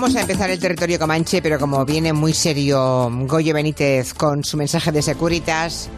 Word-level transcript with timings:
Vamos 0.00 0.14
a 0.14 0.20
empezar 0.20 0.48
el 0.48 0.60
territorio 0.60 0.96
comanche, 0.96 1.42
pero 1.42 1.58
como 1.58 1.84
viene 1.84 2.12
muy 2.12 2.32
serio 2.32 3.10
Goyo 3.26 3.52
Benítez 3.52 4.14
con 4.14 4.44
su 4.44 4.56
mensaje 4.56 4.92
de 4.92 5.02
Securitas, 5.02 5.90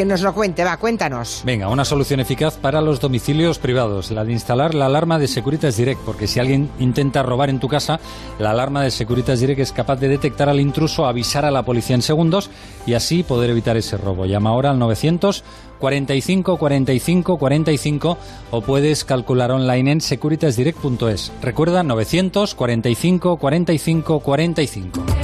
que 0.00 0.06
nos 0.06 0.22
lo 0.22 0.32
cuente, 0.32 0.64
va, 0.64 0.78
cuéntanos. 0.78 1.42
Venga, 1.44 1.68
una 1.68 1.84
solución 1.84 2.20
eficaz 2.20 2.56
para 2.56 2.80
los 2.80 3.00
domicilios 3.00 3.58
privados, 3.58 4.10
la 4.10 4.24
de 4.24 4.32
instalar 4.32 4.74
la 4.74 4.86
alarma 4.86 5.18
de 5.18 5.28
Securitas 5.28 5.76
Direct, 5.76 6.00
porque 6.06 6.26
si 6.26 6.40
alguien 6.40 6.70
intenta 6.78 7.22
robar 7.22 7.50
en 7.50 7.60
tu 7.60 7.68
casa, 7.68 8.00
la 8.38 8.52
alarma 8.52 8.82
de 8.82 8.90
Securitas 8.90 9.40
Direct 9.40 9.60
es 9.60 9.72
capaz 9.72 9.96
de 9.96 10.08
detectar 10.08 10.48
al 10.48 10.58
intruso, 10.58 11.04
avisar 11.04 11.44
a 11.44 11.50
la 11.50 11.64
policía 11.64 11.96
en 11.96 12.00
segundos 12.00 12.48
y 12.86 12.94
así 12.94 13.22
poder 13.22 13.50
evitar 13.50 13.76
ese 13.76 13.98
robo. 13.98 14.24
Llama 14.24 14.48
ahora 14.48 14.70
al 14.70 14.78
900 14.78 15.44
45 15.78 16.56
45 16.56 17.36
45 17.36 18.18
o 18.52 18.60
puedes 18.62 19.04
calcular 19.04 19.50
online 19.50 19.92
en 19.92 20.00
securitasdirect.es. 20.00 21.30
Recuerda 21.42 21.82
900 21.82 22.54
45 22.54 23.36
45 23.36 24.20
45. 24.20 25.19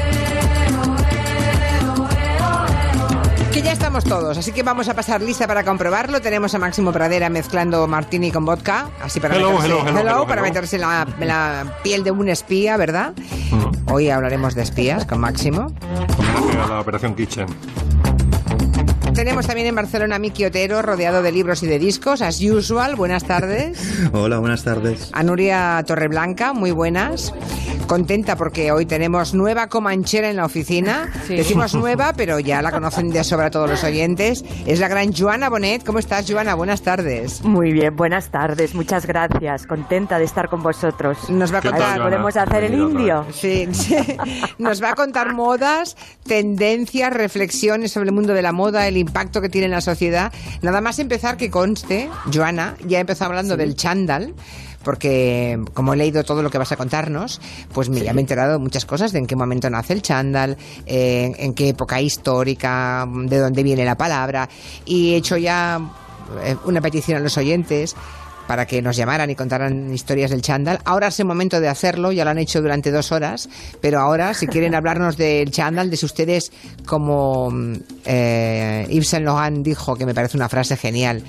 Estamos 3.98 4.22
todos, 4.22 4.38
así 4.38 4.52
que 4.52 4.62
vamos 4.62 4.88
a 4.88 4.94
pasar 4.94 5.22
lista 5.22 5.46
para 5.46 5.64
comprobarlo. 5.64 6.20
Tenemos 6.20 6.54
a 6.54 6.58
Máximo 6.58 6.92
Pradera 6.92 7.30
mezclando 7.30 7.86
martini 7.86 8.30
con 8.30 8.44
vodka, 8.44 8.90
así 9.02 9.20
para 9.20 9.36
Hello, 9.36 9.52
meterse, 9.52 9.88
hello, 9.88 9.98
hello, 9.98 10.26
para 10.26 10.42
meterse 10.42 10.76
en 10.76 10.82
la, 10.82 11.06
en 11.18 11.28
la 11.28 11.78
piel 11.82 12.04
de 12.04 12.10
un 12.10 12.28
espía, 12.28 12.76
¿verdad? 12.76 13.14
Hoy 13.90 14.10
hablaremos 14.10 14.54
de 14.54 14.62
espías 14.62 15.06
con 15.06 15.20
Máximo. 15.20 15.72
La 16.68 16.80
Operación 16.80 17.14
Kitchen. 17.14 17.46
Tenemos 19.16 19.46
también 19.46 19.66
en 19.68 19.74
Barcelona 19.74 20.16
a 20.16 20.18
Miki 20.18 20.44
Otero, 20.44 20.82
rodeado 20.82 21.22
de 21.22 21.32
libros 21.32 21.62
y 21.62 21.66
de 21.66 21.78
discos, 21.78 22.20
as 22.20 22.38
usual. 22.42 22.96
Buenas 22.96 23.24
tardes. 23.24 23.78
Hola, 24.12 24.38
buenas 24.40 24.62
tardes. 24.62 25.08
A 25.14 25.22
Nuria 25.22 25.82
Torreblanca, 25.86 26.52
muy 26.52 26.70
buenas. 26.70 27.32
Contenta 27.86 28.36
porque 28.36 28.72
hoy 28.72 28.84
tenemos 28.84 29.32
nueva 29.32 29.68
comanchera 29.68 30.28
en 30.28 30.36
la 30.36 30.44
oficina. 30.44 31.10
Decimos 31.28 31.74
nueva, 31.76 32.12
pero 32.14 32.40
ya 32.40 32.60
la 32.60 32.72
conocen 32.72 33.08
de 33.08 33.24
sobra 33.24 33.50
todos 33.50 33.70
los 33.70 33.84
oyentes. 33.84 34.44
Es 34.66 34.80
la 34.80 34.88
gran 34.88 35.14
Joana 35.14 35.48
Bonet. 35.48 35.82
¿Cómo 35.84 35.98
estás, 35.98 36.30
Joana? 36.30 36.54
Buenas 36.54 36.82
tardes. 36.82 37.42
Muy 37.42 37.72
bien, 37.72 37.96
buenas 37.96 38.30
tardes, 38.30 38.74
muchas 38.74 39.06
gracias. 39.06 39.66
Contenta 39.66 40.18
de 40.18 40.24
estar 40.24 40.48
con 40.48 40.62
vosotros. 40.62 41.30
Nos 41.30 41.54
va 41.54 41.58
a 41.58 41.60
¿Qué 41.62 41.70
tal, 41.70 41.78
contar. 41.78 41.96
Joana? 42.00 42.10
¿Podemos 42.10 42.36
hacer 42.36 42.64
el 42.64 42.74
indio? 42.74 43.24
Sí, 43.32 43.68
sí. 43.72 43.96
Nos 44.58 44.82
va 44.82 44.90
a 44.90 44.94
contar 44.94 45.32
modas, 45.32 45.96
tendencias, 46.26 47.12
reflexiones 47.12 47.92
sobre 47.92 48.08
el 48.08 48.14
mundo 48.14 48.34
de 48.34 48.42
la 48.42 48.52
moda, 48.52 48.88
el 48.88 49.05
impacto 49.06 49.40
que 49.40 49.48
tiene 49.48 49.66
en 49.66 49.72
la 49.72 49.80
sociedad. 49.80 50.32
Nada 50.62 50.80
más 50.80 50.98
empezar 50.98 51.36
que 51.36 51.50
conste, 51.50 52.08
Joana, 52.32 52.76
ya 52.86 53.00
empezó 53.00 53.24
hablando 53.24 53.56
del 53.56 53.74
chándal. 53.76 54.34
Porque 54.84 55.58
como 55.74 55.94
he 55.94 55.96
leído 55.96 56.22
todo 56.22 56.44
lo 56.44 56.50
que 56.50 56.58
vas 56.58 56.70
a 56.70 56.76
contarnos, 56.76 57.40
pues 57.74 57.88
me, 57.88 58.02
ya 58.02 58.12
me 58.12 58.20
he 58.20 58.22
enterado 58.22 58.52
de 58.52 58.58
muchas 58.58 58.84
cosas, 58.84 59.10
de 59.10 59.18
en 59.18 59.26
qué 59.26 59.34
momento 59.34 59.68
nace 59.68 59.94
el 59.94 60.00
chándal, 60.00 60.56
eh, 60.86 61.32
en 61.38 61.54
qué 61.54 61.70
época 61.70 62.00
histórica, 62.00 63.04
de 63.04 63.38
dónde 63.38 63.64
viene 63.64 63.84
la 63.84 63.96
palabra. 63.96 64.48
Y 64.84 65.14
he 65.14 65.16
hecho 65.16 65.38
ya 65.38 65.80
eh, 66.44 66.54
una 66.66 66.80
petición 66.80 67.16
a 67.16 67.20
los 67.20 67.36
oyentes 67.36 67.96
para 68.46 68.66
que 68.66 68.82
nos 68.82 68.96
llamaran 68.96 69.30
y 69.30 69.34
contaran 69.34 69.92
historias 69.92 70.30
del 70.30 70.42
chándal. 70.42 70.80
Ahora 70.84 71.08
es 71.08 71.20
el 71.20 71.26
momento 71.26 71.60
de 71.60 71.68
hacerlo, 71.68 72.12
ya 72.12 72.24
lo 72.24 72.30
han 72.30 72.38
hecho 72.38 72.62
durante 72.62 72.90
dos 72.90 73.12
horas, 73.12 73.48
pero 73.80 74.00
ahora, 74.00 74.34
si 74.34 74.46
quieren 74.46 74.74
hablarnos 74.74 75.16
del 75.16 75.50
chándal, 75.50 75.90
de 75.90 75.96
si 75.96 76.06
ustedes, 76.06 76.52
como 76.84 77.52
eh, 78.04 79.00
Saint 79.02 79.24
Laurent 79.24 79.64
dijo, 79.64 79.96
que 79.96 80.06
me 80.06 80.14
parece 80.14 80.36
una 80.36 80.48
frase 80.48 80.76
genial, 80.76 81.22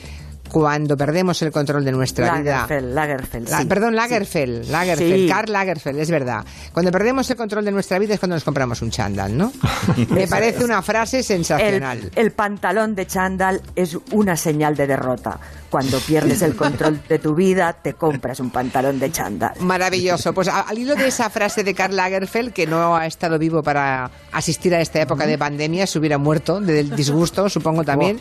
cuando 0.51 0.95
perdemos 0.97 1.41
el 1.41 1.51
control 1.51 1.83
de 1.85 1.91
nuestra 1.91 2.39
vida... 2.39 2.61
Lagerfeld, 2.61 2.93
Lagerfeld, 2.93 3.49
La- 3.49 3.59
sí. 3.61 3.65
perdón, 3.65 3.95
Lagerfeld, 3.95 4.69
Lagerfeld, 4.69 5.13
Sí. 5.15 5.27
Karl 5.29 5.51
Lagerfeld, 5.51 5.99
es 5.99 6.09
verdad. 6.11 6.45
Cuando 6.73 6.91
perdemos 6.91 7.29
el 7.29 7.35
control 7.37 7.65
de 7.65 7.71
nuestra 7.71 7.99
vida 7.99 8.13
es 8.13 8.19
cuando 8.19 8.35
nos 8.35 8.43
compramos 8.43 8.81
un 8.81 8.91
chándal, 8.91 9.35
¿no? 9.37 9.51
Me 10.09 10.27
parece 10.27 10.63
una 10.63 10.81
frase 10.81 11.23
sensacional. 11.23 12.09
El, 12.15 12.25
el 12.25 12.31
pantalón 12.31 12.95
de 12.95 13.05
chándal 13.07 13.61
es 13.75 13.97
una 14.11 14.35
señal 14.35 14.75
de 14.75 14.87
derrota. 14.87 15.39
Cuando 15.69 15.99
pierdes 15.99 16.41
el 16.43 16.55
control 16.55 17.01
de 17.09 17.19
tu 17.19 17.35
vida, 17.35 17.73
te 17.73 17.93
compras 17.93 18.39
un 18.39 18.49
pantalón 18.51 18.99
de 18.99 19.11
chándal. 19.11 19.51
Maravilloso. 19.59 20.33
Pues 20.33 20.47
al 20.47 20.77
hilo 20.77 20.95
de 20.95 21.07
esa 21.07 21.29
frase 21.29 21.63
de 21.63 21.73
Karl 21.73 21.93
Lagerfeld, 21.95 22.53
que 22.53 22.65
no 22.65 22.95
ha 22.95 23.05
estado 23.05 23.37
vivo 23.37 23.61
para 23.61 24.09
asistir 24.31 24.73
a 24.73 24.79
esta 24.81 25.01
época 25.01 25.25
de 25.27 25.37
pandemia, 25.37 25.85
se 25.85 25.99
hubiera 25.99 26.17
muerto 26.17 26.61
del 26.61 26.95
disgusto, 26.95 27.49
supongo 27.49 27.83
también, 27.83 28.19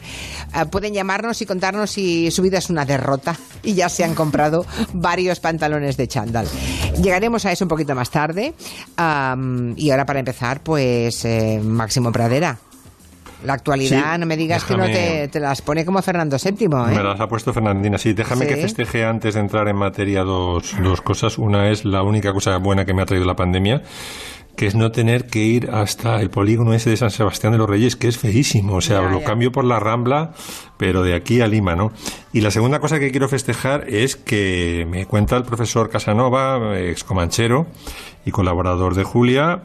eh, 0.55 0.67
pueden 0.67 0.93
llamarnos 0.93 1.41
y 1.41 1.47
contarnos 1.47 1.91
si 1.91 2.16
su 2.31 2.43
vida 2.43 2.59
es 2.59 2.71
una 2.71 2.85
derrota 2.85 3.37
y 3.63 3.75
ya 3.75 3.89
se 3.89 4.05
han 4.05 4.15
comprado 4.15 4.65
varios 4.93 5.41
pantalones 5.41 5.97
de 5.97 6.09
chándal. 6.09 6.47
Llegaremos 7.03 7.45
a 7.47 7.53
eso 7.53 7.65
un 7.65 7.69
poquito 7.69 7.95
más 7.95 8.11
tarde. 8.11 8.55
Y 9.77 9.91
ahora 9.91 10.07
para 10.07 10.19
empezar, 10.19 10.61
pues 10.63 11.25
eh, 11.25 11.61
Máximo 11.63 12.13
Pradera. 12.13 12.59
La 13.45 13.53
actualidad, 13.53 14.15
Sí, 14.15 14.19
no 14.21 14.27
me 14.27 14.37
digas 14.37 14.65
que 14.65 14.77
no 14.77 14.87
te, 14.87 15.29
te 15.29 15.39
las 15.41 15.61
pone 15.61 15.85
como 15.85 16.01
Fernando 16.01 16.39
VII, 16.43 16.65
¿eh? 16.65 16.69
Me 16.97 17.03
las 17.03 17.21
ha 17.21 17.29
puesto 17.29 17.53
Fernandina. 17.53 17.99
Sí, 17.99 18.15
déjame 18.15 18.47
Sí. 18.47 18.55
que 18.55 18.61
festeje 18.63 19.05
antes 19.05 19.35
de 19.35 19.41
entrar 19.41 19.69
en 19.69 19.77
materia 19.77 20.23
dos, 20.23 20.75
dos 20.83 21.03
cosas. 21.03 21.37
Una 21.37 21.71
es 21.71 21.85
la 21.85 22.03
única 22.03 22.33
cosa 22.33 22.57
buena 22.57 22.87
que 22.87 22.95
me 22.95 23.03
ha 23.03 23.07
traído 23.07 23.27
la 23.27 23.37
pandemia, 23.37 23.83
que 24.57 24.67
es 24.67 24.75
no 24.75 24.91
tener 24.91 25.27
que 25.27 25.41
ir 25.41 25.71
hasta 25.71 26.21
el 26.21 26.31
polígono 26.31 26.73
ese 26.75 26.91
de 26.91 26.97
San 26.97 27.11
Sebastián 27.11 27.53
de 27.53 27.59
los 27.59 27.69
Reyes, 27.69 27.95
que 27.97 28.09
es 28.09 28.19
feísimo. 28.19 28.77
O 28.77 28.81
sea, 28.81 29.03
Ya, 29.03 29.09
lo 29.11 29.21
ya. 29.21 29.27
cambio 29.27 29.53
por 29.53 29.65
la 29.65 29.79
Rambla, 29.79 30.33
pero 30.77 31.03
de 31.03 31.15
aquí 31.15 31.41
a 31.41 31.47
Lima, 31.47 31.77
¿no? 31.77 31.93
Y 32.33 32.41
la 32.41 32.51
segunda 32.51 32.81
cosa 32.81 32.99
que 32.99 33.11
quiero 33.11 33.29
festejar 33.29 33.85
es 33.89 34.17
que 34.17 34.87
me 34.91 35.07
cuenta 35.07 35.37
el 35.37 35.45
profesor 35.45 35.91
Casanova, 35.91 36.79
ex 36.79 37.05
comanchero 37.05 37.67
y 38.25 38.31
colaborador 38.31 38.95
de 38.95 39.05
Julia, 39.05 39.63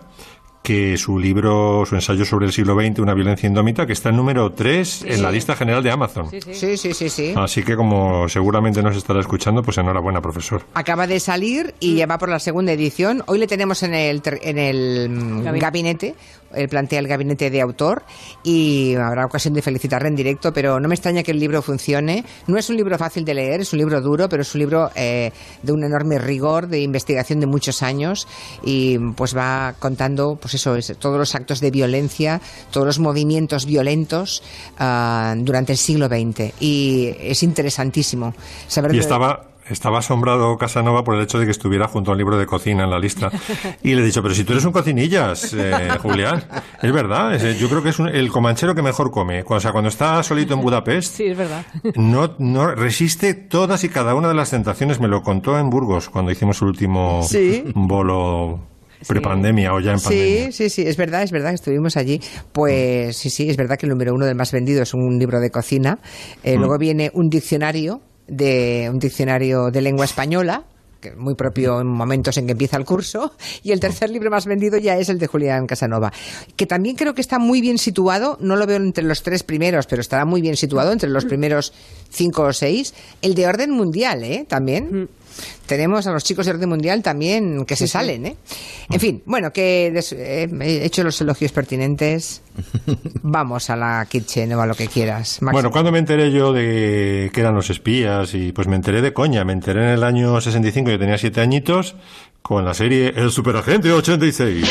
que 0.63 0.97
su 0.97 1.17
libro, 1.17 1.85
su 1.88 1.95
ensayo 1.95 2.23
sobre 2.25 2.45
el 2.45 2.51
siglo 2.51 2.75
XX, 2.79 2.99
Una 2.99 3.13
violencia 3.13 3.47
indómita, 3.47 3.85
que 3.88 3.94
está 3.94 4.09
en 4.09 4.17
número 4.17 4.51
3 4.51 5.05
en 5.07 5.22
la 5.23 5.31
lista 5.31 5.55
general 5.55 5.81
de 5.83 5.91
Amazon. 5.91 6.29
Sí, 6.29 6.77
sí, 6.77 6.94
sí, 6.94 7.09
sí. 7.09 7.33
Así 7.35 7.63
que 7.63 7.75
como 7.75 8.29
seguramente 8.29 8.83
nos 8.83 8.95
estará 8.95 9.19
escuchando, 9.19 9.63
pues 9.63 9.77
enhorabuena, 9.77 10.21
profesor. 10.21 10.63
Acaba 10.73 11.07
de 11.07 11.19
salir 11.19 11.73
y 11.79 11.95
ya 11.95 12.05
va 12.05 12.17
por 12.17 12.29
la 12.29 12.39
segunda 12.39 12.71
edición. 12.71 13.23
Hoy 13.25 13.39
le 13.39 13.47
tenemos 13.47 13.81
en 13.83 13.94
el, 13.94 14.21
en 14.25 14.57
el 14.57 15.09
mm, 15.09 15.59
gabinete. 15.59 16.16
Él 16.53 16.69
plantea 16.69 17.00
el 17.00 17.07
gabinete 17.07 17.50
de 17.50 17.62
autor 17.62 18.03
y 18.44 18.95
habrá 18.95 19.25
ocasión 19.25 19.53
de 19.53 19.62
felicitarle 19.62 20.07
en 20.07 20.16
directo, 20.16 20.53
pero 20.53 20.79
no 20.79 20.88
me 20.88 20.95
extraña 20.95 21.23
que 21.23 21.31
el 21.31 21.39
libro 21.39 21.62
funcione. 21.62 22.23
No 22.47 22.57
es 22.57 22.69
un 22.69 22.78
libro 22.78 22.97
fácil 22.97 23.25
de 23.25 23.34
leer, 23.34 23.62
es 23.62 23.73
un 23.73 23.79
libro 23.79 24.01
duro, 24.01 24.29
pero 24.29 24.41
es 24.41 24.53
un 24.53 24.59
libro 24.59 24.89
eh, 24.95 25.31
de 25.62 25.72
un 25.72 25.84
enorme 25.84 26.17
rigor, 26.19 26.67
de 26.67 26.81
investigación 26.81 27.39
de 27.39 27.47
muchos 27.47 27.84
años 27.84 28.28
y 28.63 28.97
pues 29.16 29.35
va 29.35 29.75
contando, 29.79 30.35
pues 30.35 30.56
eso, 30.56 30.75
es, 30.75 30.95
todos 31.00 31.17
los 31.17 31.35
actos 31.35 31.59
de 31.59 31.72
violencia, 31.72 32.41
todos 32.72 32.88
los 32.88 33.00
movimientos 33.00 33.66
violentos 33.66 34.44
ah, 34.78 35.35
durante 35.38 35.73
el 35.73 35.78
siglo 35.78 36.07
XX. 36.07 36.53
Y 36.59 37.16
es 37.19 37.44
interesantísimo 37.44 38.33
saber 38.68 38.95
Y 38.95 39.00
estaba, 39.00 39.50
estaba 39.73 39.99
asombrado 39.99 40.57
Casanova 40.57 41.03
por 41.03 41.15
el 41.15 41.21
hecho 41.21 41.39
de 41.39 41.45
que 41.45 41.51
estuviera 41.51 41.87
junto 41.87 42.11
a 42.11 42.13
un 42.13 42.17
libro 42.17 42.37
de 42.37 42.45
cocina 42.45 42.83
en 42.83 42.89
la 42.89 42.99
lista. 42.99 43.31
Y 43.83 43.93
le 43.95 44.01
he 44.01 44.05
dicho, 44.05 44.21
pero 44.21 44.33
si 44.35 44.43
tú 44.43 44.53
eres 44.53 44.65
un 44.65 44.71
cocinillas, 44.71 45.53
eh, 45.53 45.89
Julián. 46.01 46.43
Es 46.81 46.91
verdad, 46.91 47.33
es- 47.35 47.59
yo 47.59 47.69
creo 47.69 47.81
que 47.83 47.89
es 47.89 47.99
un- 47.99 48.09
el 48.09 48.29
comanchero 48.31 48.73
que 48.75 48.81
mejor 48.81 49.11
come. 49.11 49.43
O 49.47 49.59
sea, 49.59 49.71
cuando 49.71 49.89
está 49.89 50.21
solito 50.23 50.53
en 50.53 50.61
Budapest, 50.61 51.15
Sí, 51.15 51.25
es 51.25 51.37
verdad. 51.37 51.65
no, 51.95 52.35
no 52.39 52.73
resiste 52.75 53.33
todas 53.33 53.83
y 53.83 53.89
cada 53.89 54.15
una 54.15 54.27
de 54.27 54.33
las 54.33 54.49
tentaciones. 54.49 54.99
Me 54.99 55.07
lo 55.07 55.21
contó 55.23 55.57
en 55.59 55.69
Burgos 55.69 56.09
cuando 56.09 56.31
hicimos 56.31 56.61
el 56.61 56.67
último 56.69 57.21
Sí. 57.27 57.63
bolo 57.75 58.59
prepandemia 59.07 59.73
o 59.73 59.79
ya 59.79 59.93
en 59.93 59.99
pandemia. 59.99 60.45
Sí, 60.47 60.51
sí, 60.51 60.69
sí, 60.69 60.81
es 60.88 60.95
verdad, 60.97 61.23
es 61.23 61.31
verdad 61.31 61.49
que 61.49 61.55
estuvimos 61.55 61.97
allí. 61.97 62.21
Pues 62.51 63.17
sí, 63.17 63.29
sí, 63.29 63.50
es 63.50 63.57
verdad 63.57 63.77
que 63.77 63.85
el 63.88 63.89
número 63.91 64.13
uno 64.13 64.25
del 64.25 64.35
más 64.35 64.51
vendido 64.51 64.83
es 64.83 64.94
un 64.94 65.17
libro 65.17 65.39
de 65.39 65.50
cocina. 65.50 65.97
Eh, 66.44 66.56
Luego 66.57 66.77
viene 66.77 67.09
un 67.13 67.29
diccionario 67.29 68.01
de 68.27 68.89
un 68.91 69.00
diccionario 69.00 69.71
de 69.71 69.81
lengua 69.81 70.06
española 70.06 70.65
que 71.01 71.12
muy 71.15 71.35
propio 71.35 71.81
en 71.81 71.88
momentos 71.88 72.38
en 72.38 72.45
que 72.45 72.53
empieza 72.53 72.77
el 72.77 72.85
curso, 72.85 73.33
y 73.63 73.71
el 73.71 73.79
tercer 73.79 74.09
libro 74.12 74.29
más 74.29 74.45
vendido 74.45 74.77
ya 74.77 74.97
es 74.97 75.09
el 75.09 75.18
de 75.18 75.27
Julián 75.27 75.65
Casanova, 75.65 76.13
que 76.56 76.68
también 76.68 76.95
creo 76.95 77.13
que 77.13 77.21
está 77.21 77.39
muy 77.39 77.59
bien 77.59 77.77
situado, 77.77 78.38
no 78.39 78.56
lo 78.56 78.68
veo 78.68 78.77
entre 78.77 79.03
los 79.03 79.23
tres 79.23 79.44
primeros, 79.44 79.88
pero 79.88 80.01
estará 80.01 80.23
muy 80.23 80.41
bien 80.41 80.56
situado 80.56 80.94
entre 80.94 81.09
los 81.09 81.25
primeros 81.25 81.73
cinco 82.09 82.44
o 82.44 82.53
seis, 82.53 82.94
el 83.21 83.33
de 83.33 83.47
orden 83.47 83.71
mundial, 83.71 84.24
¿eh? 84.24 84.45
También. 84.47 85.09
Tenemos 85.66 86.06
a 86.07 86.12
los 86.12 86.24
chicos 86.24 86.45
de 86.45 86.51
orden 86.54 86.68
mundial 86.69 87.01
también 87.01 87.66
que 87.66 87.75
se 87.75 87.88
salen, 87.88 88.25
¿eh? 88.25 88.36
En 88.89 89.00
fin, 89.00 89.24
bueno, 89.25 89.54
que 89.54 89.89
des- 89.94 90.12
eh, 90.13 90.50
he 90.62 90.86
hecho 90.86 91.04
los 91.04 91.19
elogios 91.22 91.51
pertinentes. 91.51 92.42
Vamos 93.24 93.69
a 93.69 93.75
la 93.75 94.06
kitchen 94.10 94.51
o 94.54 94.62
a 94.62 94.66
lo 94.66 94.75
que 94.75 94.88
quieras. 94.88 95.42
Máximo. 95.42 95.51
Bueno, 95.54 95.72
cuando 95.72 95.92
me 95.92 96.00
enteré 96.00 96.31
yo 96.31 96.51
de 96.54 97.30
que 97.33 97.39
eran 97.42 97.56
los 97.56 97.69
espías, 97.69 98.33
y 98.33 98.51
pues 98.51 98.68
me 98.68 98.75
enteré 98.75 99.01
de 99.01 99.13
coña, 99.13 99.45
me 99.45 99.54
enteré 99.54 99.83
en 99.83 99.89
el 99.89 100.04
año 100.04 100.39
65, 100.42 100.89
yo 100.92 101.00
tenía 101.00 101.18
siete 101.18 101.39
añitos, 101.42 101.95
con 102.42 102.66
la 102.66 102.74
serie 102.74 103.13
El 103.16 103.31
Superagente 103.31 103.92
86. 103.92 104.66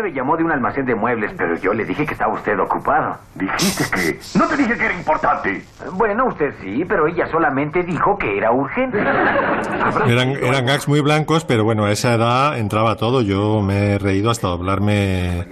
99 0.00 0.12
llamó 0.12 0.36
de 0.36 0.44
un 0.44 0.52
almacén 0.52 0.86
de 0.86 0.94
muebles, 0.94 1.32
pero 1.36 1.56
yo 1.56 1.72
le 1.74 1.84
dije 1.84 2.06
que 2.06 2.12
estaba 2.14 2.32
usted 2.34 2.58
ocupado. 2.58 3.18
Dijiste 3.34 3.84
que... 3.94 4.18
No 4.38 4.46
te 4.46 4.56
dije 4.56 4.76
que 4.76 4.84
era 4.86 4.94
importante. 4.94 5.64
Bueno, 5.92 6.26
usted 6.26 6.54
sí, 6.62 6.84
pero 6.88 7.06
ella 7.06 7.26
solamente 7.30 7.82
dijo 7.82 8.16
que 8.18 8.36
era 8.36 8.52
urgente. 8.52 8.98
Eran, 10.06 10.30
eran 10.30 10.66
gags 10.66 10.88
muy 10.88 11.00
blancos, 11.00 11.44
pero 11.44 11.64
bueno, 11.64 11.84
a 11.84 11.90
esa 11.92 12.14
edad 12.14 12.58
entraba 12.58 12.96
todo. 12.96 13.22
Yo 13.22 13.60
me 13.62 13.92
he 13.94 13.98
reído 13.98 14.30
hasta 14.30 14.48
doblarme 14.48 15.46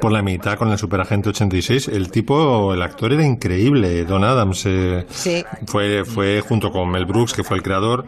por 0.00 0.12
la 0.12 0.22
mitad 0.22 0.56
con 0.56 0.70
el 0.70 0.78
Superagente 0.78 1.28
86. 1.30 1.88
El 1.88 2.10
tipo, 2.10 2.72
el 2.74 2.82
actor 2.82 3.12
era 3.12 3.24
increíble. 3.24 4.04
Don 4.04 4.24
Adams 4.24 4.64
eh, 4.66 5.06
Sí. 5.10 5.44
fue, 5.66 6.04
fue 6.04 6.40
junto 6.40 6.70
con 6.70 6.90
Mel 6.90 7.04
Brooks, 7.06 7.34
que 7.34 7.42
fue 7.44 7.56
el 7.56 7.62
creador, 7.62 8.04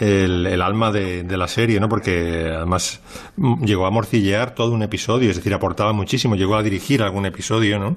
el, 0.00 0.62
alma 0.62 0.90
de, 0.92 1.24
la 1.36 1.48
serie, 1.48 1.80
¿no? 1.80 1.88
Porque 1.88 2.52
además 2.54 3.00
mm, 3.36 3.64
llegó 3.64 3.86
a 3.86 3.90
morcillear 3.90 4.54
todo 4.54 4.72
un 4.72 4.82
episodio, 4.82 5.30
es 5.30 5.36
decir, 5.36 5.54
aportaba 5.54 5.92
muchísimo, 5.92 6.36
llegó 6.36 6.56
a 6.56 6.62
dirigir 6.62 7.02
algún 7.02 7.26
episodio, 7.26 7.78
¿no? 7.78 7.96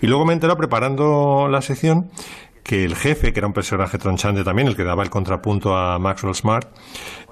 Y 0.00 0.06
luego 0.06 0.24
me 0.24 0.32
he 0.32 0.34
enterado 0.34 0.58
preparando 0.58 1.48
la 1.50 1.62
sección 1.62 2.10
que 2.62 2.84
el 2.84 2.94
jefe, 2.94 3.32
que 3.32 3.40
era 3.40 3.46
un 3.46 3.54
personaje 3.54 3.96
tronchante 3.98 4.44
también, 4.44 4.68
el 4.68 4.76
que 4.76 4.84
daba 4.84 5.02
el 5.02 5.10
contrapunto 5.10 5.76
a 5.76 5.98
Maxwell 5.98 6.34
Smart, 6.34 6.68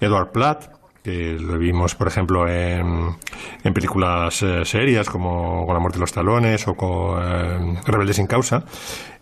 Edward 0.00 0.32
Platt, 0.32 0.76
que 1.06 1.36
lo 1.38 1.56
vimos, 1.56 1.94
por 1.94 2.08
ejemplo, 2.08 2.48
en, 2.48 3.14
en 3.62 3.72
películas 3.72 4.42
eh, 4.42 4.64
serias 4.64 5.08
como 5.08 5.64
Con 5.64 5.72
la 5.72 5.78
muerte 5.78 5.98
de 5.98 6.00
los 6.00 6.10
talones 6.10 6.66
o 6.66 6.74
con 6.74 7.22
eh, 7.22 7.80
Rebeldes 7.86 8.16
sin 8.16 8.26
causa. 8.26 8.64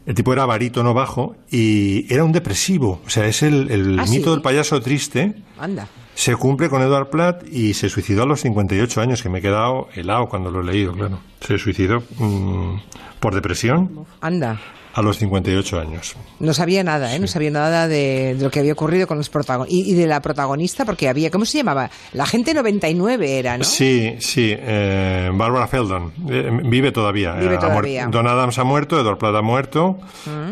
El 0.06 0.14
tipo 0.14 0.32
era 0.32 0.44
barítono 0.44 0.92
bajo 0.92 1.34
y 1.50 2.12
era 2.12 2.24
un 2.24 2.32
depresivo. 2.32 3.00
O 3.06 3.10
sea, 3.10 3.26
es 3.26 3.42
el, 3.42 3.70
el 3.70 3.98
¿Ah, 3.98 4.04
mito 4.04 4.24
sí? 4.24 4.30
del 4.30 4.42
payaso 4.42 4.80
triste. 4.80 5.34
Anda. 5.58 5.88
Se 6.14 6.36
cumple 6.36 6.68
con 6.68 6.82
Edward 6.82 7.10
Platt 7.10 7.42
y 7.50 7.74
se 7.74 7.88
suicidó 7.88 8.22
a 8.22 8.26
los 8.26 8.40
58 8.40 9.00
años, 9.00 9.22
que 9.22 9.28
me 9.28 9.38
he 9.38 9.42
quedado 9.42 9.88
helado 9.94 10.26
cuando 10.28 10.50
lo 10.50 10.60
he 10.60 10.64
leído, 10.64 10.92
claro. 10.92 11.18
Se 11.40 11.58
suicidó 11.58 12.02
mm, 12.18 12.76
por 13.18 13.34
depresión 13.34 14.06
Anda. 14.20 14.60
A 14.94 15.02
los 15.02 15.18
58 15.18 15.80
años. 15.80 16.14
No 16.38 16.54
sabía 16.54 16.84
nada, 16.84 17.14
¿eh? 17.14 17.18
No 17.18 17.26
sabía 17.26 17.50
nada 17.50 17.88
de, 17.88 18.34
de 18.36 18.44
lo 18.44 18.50
que 18.50 18.60
había 18.60 18.72
ocurrido 18.72 19.06
con 19.08 19.18
los 19.18 19.28
protagonistas. 19.28 19.76
Y, 19.86 19.90
y 19.90 19.94
de 19.94 20.06
la 20.06 20.20
protagonista, 20.22 20.84
porque 20.84 21.08
había, 21.08 21.30
¿cómo 21.30 21.44
se 21.44 21.58
llamaba? 21.58 21.90
La 22.12 22.26
gente 22.26 22.54
99 22.54 23.38
era, 23.38 23.58
¿no? 23.58 23.64
Sí, 23.64 24.14
sí, 24.20 24.54
eh, 24.56 25.30
Barbara 25.34 25.66
Feldon 25.66 26.12
eh, 26.30 26.48
vive 26.64 26.92
todavía. 26.92 27.34
Vive 27.34 27.54
Eh, 27.54 27.58
todavía. 27.58 28.06
Mm. 28.06 28.10
Don 28.12 28.26
Adams 28.28 28.58
ha 28.58 28.64
muerto, 28.64 29.00
Edward 29.00 29.18
Platt 29.18 29.34
ha 29.34 29.42
muerto, 29.42 29.98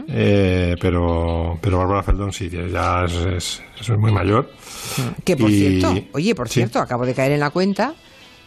eh, 0.09 0.77
pero, 0.81 1.59
pero 1.61 1.79
Barbara 1.79 2.03
Feldon 2.03 2.33
sí, 2.33 2.51
ya 2.51 3.05
es, 3.05 3.13
es- 3.15 3.63
es 3.81 3.89
muy 3.99 4.13
mayor. 4.13 4.51
Que 5.25 5.37
por 5.37 5.51
Y- 5.51 5.81
cierto, 5.81 6.07
oye, 6.13 6.35
por 6.35 6.49
sí. 6.49 6.55
cierto, 6.55 6.81
acabo 6.81 7.07
de 7.07 7.15
caer 7.15 7.33
en 7.33 7.41
la 7.41 7.51
cuenta. 7.51 7.95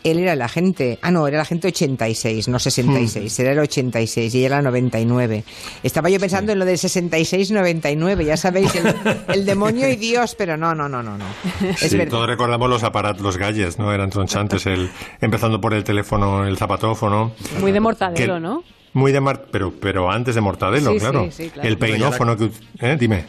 Él 0.06 0.20
era 0.20 0.34
el 0.34 0.42
agente, 0.42 1.00
ah 1.02 1.12
no, 1.12 1.28
era 1.28 1.38
el 1.38 1.42
agente 1.42 1.68
86, 1.70 2.48
no 2.48 2.60
66, 2.60 3.40
era 3.40 3.52
el 3.52 3.60
86 3.60 4.34
y 4.34 4.38
ella 4.38 4.46
era 4.48 4.62
99. 4.62 5.44
Estaba 5.84 6.10
yo 6.10 6.20
pensando 6.20 6.52
en 6.52 6.60
lo 6.60 6.66
del 6.66 6.78
66-99, 6.78 8.24
ya 8.24 8.38
sabéis, 8.38 8.74
el, 8.76 8.96
el 9.34 9.46
demonio 9.46 9.90
y 9.90 9.96
Dios, 9.96 10.36
pero 10.36 10.58
no, 10.58 10.74
no, 10.76 10.88
no, 10.88 11.02
no, 11.04 11.18
no. 11.18 11.26
Es 11.70 11.90
Sí, 11.92 11.98
verdad. 11.98 12.12
todos 12.12 12.28
recordamos 12.28 12.70
los 12.70 12.84
aparatos, 12.84 13.22
los 13.22 13.38
galles, 13.38 13.78
¿no? 13.80 13.92
Eran 13.94 14.10
tronchantes, 14.10 14.66
el, 14.68 14.90
empezando 15.22 15.60
por 15.60 15.74
el 15.74 15.84
teléfono, 15.84 16.46
el 16.46 16.58
zapatófono. 16.58 17.32
Muy 17.60 17.72
de 17.72 17.80
mortadelo, 17.80 18.36
Que- 18.36 18.40
¿no? 18.40 18.64
Muy 18.94 19.12
de 19.12 19.20
mar, 19.20 19.48
pero, 19.52 19.74
pero 19.74 20.10
antes 20.10 20.36
de 20.36 20.40
Mortadelo, 20.42 20.94
Sí, 20.94 21.00
claro. 21.00 21.26
sí, 21.26 21.44
sí, 21.46 21.50
claro. 21.50 21.68
El 21.68 21.78
peinófono 21.78 22.38
que... 22.38 22.50
¿eh? 22.80 22.96
Dime. 22.98 23.26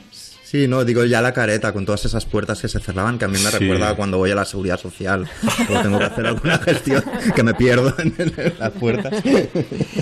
Sí, 0.49 0.69
no, 0.69 0.85
digo 0.85 1.05
ya 1.05 1.21
la 1.21 1.33
careta 1.33 1.73
con 1.73 1.85
todas 1.85 2.05
esas 2.05 2.25
puertas 2.25 2.61
que 2.61 2.69
se 2.69 2.79
cerraban, 2.79 3.19
que 3.19 3.25
a 3.25 3.29
mí 3.29 3.35
me 3.43 3.51
Sí. 3.51 3.59
recuerda 3.59 3.89
a 3.91 3.95
cuando 3.97 4.17
voy 4.19 4.31
a 4.31 4.37
la 4.37 4.45
seguridad 4.45 4.79
social 4.79 5.29
o 5.69 5.83
tengo 5.83 5.99
que 5.99 6.05
hacer 6.05 6.25
alguna 6.27 6.59
gestión 6.59 7.03
que 7.35 7.43
me 7.43 7.53
pierdo 7.55 7.93
en, 7.99 8.15
en 8.17 8.55
las 8.57 8.71
puertas. 8.71 9.13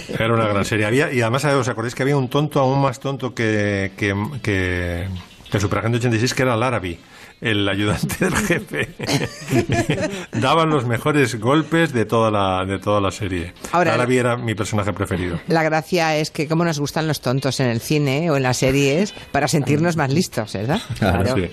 Era 0.08 0.34
una 0.34 0.46
gran 0.46 0.64
serie. 0.66 0.84
Había, 0.84 1.10
y 1.12 1.22
además, 1.22 1.46
¿os 1.46 1.66
acordáis 1.68 1.94
que 1.94 2.02
había 2.02 2.18
un 2.18 2.28
tonto 2.28 2.60
aún 2.60 2.82
más 2.82 3.00
tonto 3.00 3.34
que, 3.34 3.92
que, 3.96 4.14
que, 4.42 5.08
que 5.50 5.56
el 5.56 5.60
Superagente 5.62 5.96
86, 5.96 6.34
que 6.34 6.42
era 6.42 6.56
Larabi, 6.56 6.98
el 7.40 7.68
ayudante 7.68 8.16
del 8.24 8.34
jefe? 8.36 8.88
Daban 10.32 10.70
los 10.70 10.86
mejores 10.86 11.38
golpes 11.40 11.92
de 11.92 12.04
toda 12.04 12.30
la, 12.30 12.64
de 12.64 12.78
toda 12.78 13.00
la 13.00 13.10
serie. 13.10 13.52
Ahora- 13.72 13.92
Larabi 13.92 14.18
era 14.18 14.36
mi 14.36 14.54
personaje 14.54 14.92
preferido. 14.92 15.38
La 15.48 15.62
gracia 15.62 16.16
es 16.16 16.30
que 16.30 16.48
cómo 16.48 16.64
nos 16.64 16.78
gustan 16.78 17.06
los 17.06 17.20
tontos 17.20 17.60
en 17.60 17.66
el 17.68 17.80
cine 17.80 18.30
o 18.30 18.36
en 18.36 18.42
las 18.42 18.58
series 18.58 19.12
para 19.32 19.48
sentirnos 19.48 19.96
más 19.96 20.12
listos, 20.12 20.52
¿verdad? 20.54 20.80
Claro. 20.98 21.34
Sí. 21.36 21.50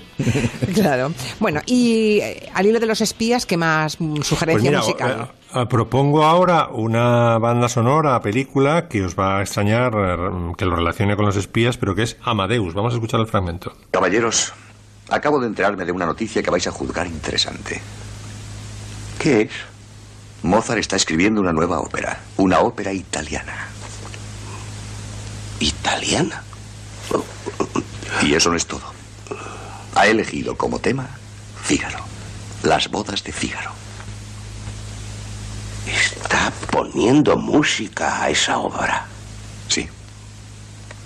Claro. 0.74 1.12
Bueno, 1.39 1.62
y 1.66 2.19
eh, 2.22 2.50
al 2.54 2.66
hilo 2.66 2.80
de 2.80 2.86
los 2.86 3.01
espías, 3.01 3.45
¿qué 3.45 3.57
más 3.57 4.00
mm, 4.00 4.16
Pues 4.16 4.27
sugerencia 4.27 4.69
mira, 4.69 4.80
musical? 4.81 5.30
eh, 5.54 5.60
eh, 5.62 5.66
propongo 5.69 6.24
ahora 6.24 6.69
una 6.72 7.38
banda 7.38 7.68
sonora, 7.68 8.22
película, 8.22 8.88
que 8.88 9.04
os 9.04 9.16
va 9.18 9.39
a 9.39 9.42
extrañar 9.42 9.92
que 10.57 10.66
lo 10.66 10.75
relacione 10.75 11.16
con 11.16 11.25
los 11.25 11.36
espías, 11.36 11.77
pero 11.77 11.94
que 11.95 12.04
es 12.04 12.18
Amadeus. 12.24 12.74
Vamos 12.74 12.94
a 12.94 12.95
escuchar 12.98 13.19
el 13.19 13.27
fragmento. 13.27 13.74
Caballeros, 13.92 14.54
acabo 15.12 15.40
de 15.40 15.48
enterarme 15.48 15.86
de 15.86 15.92
una 15.92 16.06
noticia 16.06 16.42
que 16.42 16.50
vais 16.50 16.66
a 16.66 16.72
juzgar 16.72 17.06
interesante. 17.06 17.81
¿Qué 19.19 19.42
es? 19.42 19.52
Mozart 20.42 20.80
está 20.80 20.96
escribiendo 20.96 21.42
una 21.42 21.54
nueva 21.54 21.80
ópera, 21.80 22.19
una 22.38 22.60
ópera 22.62 22.92
italiana. 22.94 23.68
¿Italiana? 25.60 26.42
Y 28.24 28.34
eso 28.34 28.50
no 28.50 28.56
es 28.56 28.66
todo. 28.66 28.81
Ha 29.94 30.08
elegido 30.08 30.58
como 30.58 30.80
tema 30.80 31.08
Fígaro, 31.62 32.00
las 32.63 32.90
bodas 32.90 33.24
de 33.24 33.31
Fígaro. 33.31 33.72
Está 35.86 36.52
poniendo 36.72 37.38
música 37.38 38.24
a 38.24 38.30
esa 38.30 38.58
obra. 38.58 39.06
Sí. 39.68 39.90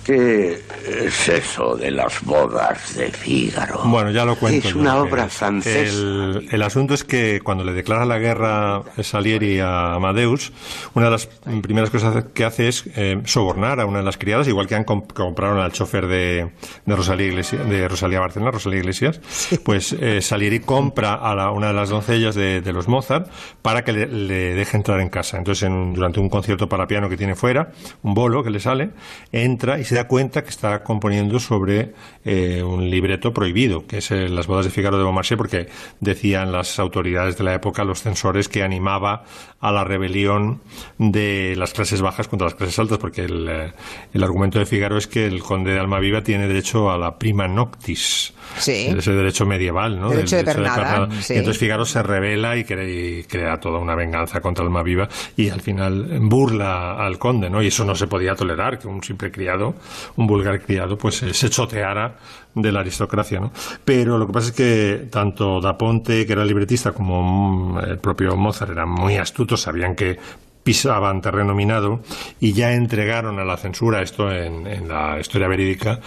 ¿Qué 0.06 0.60
es 1.04 1.28
eso 1.28 1.74
de 1.74 1.90
las 1.90 2.22
bodas 2.22 2.94
de 2.94 3.10
Fígaro? 3.10 3.80
Bueno, 3.86 4.12
ya 4.12 4.24
lo 4.24 4.36
cuento. 4.36 4.68
Es 4.68 4.74
una 4.76 5.00
obra 5.00 5.28
francesa. 5.28 6.00
El, 6.00 6.46
el 6.48 6.62
asunto 6.62 6.94
es 6.94 7.02
que 7.02 7.40
cuando 7.42 7.64
le 7.64 7.72
declara 7.72 8.04
la 8.04 8.18
guerra 8.18 8.84
Salieri 9.02 9.58
a 9.58 9.94
Amadeus, 9.94 10.52
una 10.94 11.06
de 11.06 11.10
las 11.10 11.26
primeras 11.60 11.90
cosas 11.90 12.26
que 12.32 12.44
hace 12.44 12.68
es 12.68 12.84
eh, 12.94 13.20
sobornar 13.24 13.80
a 13.80 13.86
una 13.86 13.98
de 13.98 14.04
las 14.04 14.16
criadas, 14.16 14.46
igual 14.46 14.68
que 14.68 14.76
han 14.76 14.86
comp- 14.86 15.12
compraron 15.12 15.58
al 15.58 15.72
chofer 15.72 16.06
de, 16.06 16.50
de 16.84 16.96
Rosalía 16.96 17.26
Iglesias, 17.26 17.68
de 17.68 17.88
Rosalía 17.88 18.20
Barcelona, 18.20 18.52
Rosalía 18.52 18.78
Iglesias, 18.78 19.20
pues 19.64 19.92
eh, 19.92 20.22
Salieri 20.22 20.60
compra 20.60 21.14
a 21.14 21.34
la- 21.34 21.50
una 21.50 21.66
de 21.66 21.74
las 21.74 21.88
doncellas 21.88 22.36
de, 22.36 22.60
de 22.60 22.72
los 22.72 22.86
Mozart 22.86 23.28
para 23.60 23.82
que 23.82 23.92
le, 23.92 24.06
le 24.06 24.54
deje 24.54 24.76
entrar 24.76 25.00
en 25.00 25.08
casa. 25.08 25.36
Entonces, 25.36 25.64
en 25.64 25.94
durante 25.94 26.20
un 26.20 26.28
concierto 26.28 26.68
para 26.68 26.86
piano 26.86 27.08
que 27.08 27.16
tiene 27.16 27.34
fuera, 27.34 27.72
un 28.04 28.14
bolo 28.14 28.44
que 28.44 28.50
le 28.50 28.60
sale, 28.60 28.90
entra 29.32 29.80
y 29.80 29.84
se 29.84 29.95
da 29.96 30.06
cuenta 30.06 30.42
que 30.42 30.50
está 30.50 30.82
componiendo 30.82 31.38
sobre 31.38 31.92
eh, 32.24 32.62
un 32.62 32.88
libreto 32.88 33.32
prohibido, 33.32 33.86
que 33.86 33.98
es 33.98 34.10
eh, 34.10 34.28
Las 34.28 34.46
bodas 34.46 34.64
de 34.64 34.70
Figaro 34.70 34.96
de 34.96 35.04
Beaumarchais, 35.04 35.36
porque 35.36 35.68
decían 36.00 36.52
las 36.52 36.78
autoridades 36.78 37.36
de 37.36 37.44
la 37.44 37.54
época, 37.54 37.84
los 37.84 38.02
censores, 38.02 38.48
que 38.48 38.62
animaba 38.62 39.24
a 39.60 39.72
la 39.72 39.84
rebelión 39.84 40.60
de 40.98 41.54
las 41.56 41.72
clases 41.72 42.00
bajas 42.02 42.28
contra 42.28 42.46
las 42.46 42.54
clases 42.54 42.78
altas, 42.78 42.98
porque 42.98 43.22
el, 43.22 43.48
eh, 43.48 43.72
el 44.12 44.22
argumento 44.22 44.58
de 44.58 44.66
Figaro 44.66 44.96
es 44.98 45.06
que 45.06 45.26
el 45.26 45.42
conde 45.42 45.72
de 45.72 45.80
Almaviva 45.80 46.22
tiene 46.22 46.46
derecho 46.46 46.90
a 46.90 46.98
la 46.98 47.18
prima 47.18 47.48
noctis, 47.48 48.32
Sí. 48.58 48.86
ese 48.96 49.12
derecho 49.12 49.44
medieval, 49.44 49.98
¿no? 50.00 50.10
Derecho 50.10 50.36
de 50.36 50.44
pernada, 50.44 51.08
sí. 51.20 51.34
Y 51.34 51.38
entonces 51.38 51.58
Figaro 51.58 51.84
se 51.84 52.02
revela 52.02 52.56
y 52.56 52.64
crea, 52.64 52.84
y 52.88 53.24
crea 53.24 53.56
toda 53.58 53.78
una 53.78 53.94
venganza 53.94 54.40
contra 54.40 54.64
Almaviva 54.64 55.08
y 55.36 55.48
al 55.50 55.60
final 55.60 56.20
burla 56.22 56.94
al 57.04 57.18
conde, 57.18 57.50
¿no? 57.50 57.62
Y 57.62 57.68
eso 57.68 57.84
no 57.84 57.94
se 57.94 58.06
podía 58.06 58.34
tolerar, 58.34 58.78
que 58.78 58.86
un 58.86 59.02
simple 59.02 59.30
criado, 59.30 59.74
un 60.16 60.26
vulgar 60.26 60.60
criado, 60.60 60.96
pues 60.96 61.22
eh, 61.22 61.34
se 61.34 61.50
choteara 61.50 62.16
de 62.54 62.72
la 62.72 62.80
aristocracia, 62.80 63.40
¿no? 63.40 63.52
Pero 63.84 64.18
lo 64.18 64.26
que 64.26 64.32
pasa 64.32 64.48
es 64.48 64.54
que 64.54 65.08
tanto 65.10 65.60
Da 65.60 65.76
Ponte, 65.76 66.26
que 66.26 66.32
era 66.32 66.44
libretista, 66.44 66.92
como 66.92 67.22
mm, 67.22 67.78
el 67.80 67.98
propio 67.98 68.36
Mozart 68.36 68.72
eran 68.72 68.88
muy 68.88 69.16
astutos, 69.16 69.60
sabían 69.60 69.94
que 69.94 70.18
pisaban 70.62 71.20
terreno 71.20 71.54
minado 71.54 72.00
y 72.40 72.52
ya 72.52 72.72
entregaron 72.72 73.38
a 73.38 73.44
la 73.44 73.56
censura, 73.56 74.02
esto 74.02 74.32
en, 74.32 74.66
en 74.66 74.88
la 74.88 75.20
historia 75.20 75.46
verídica, 75.46 76.00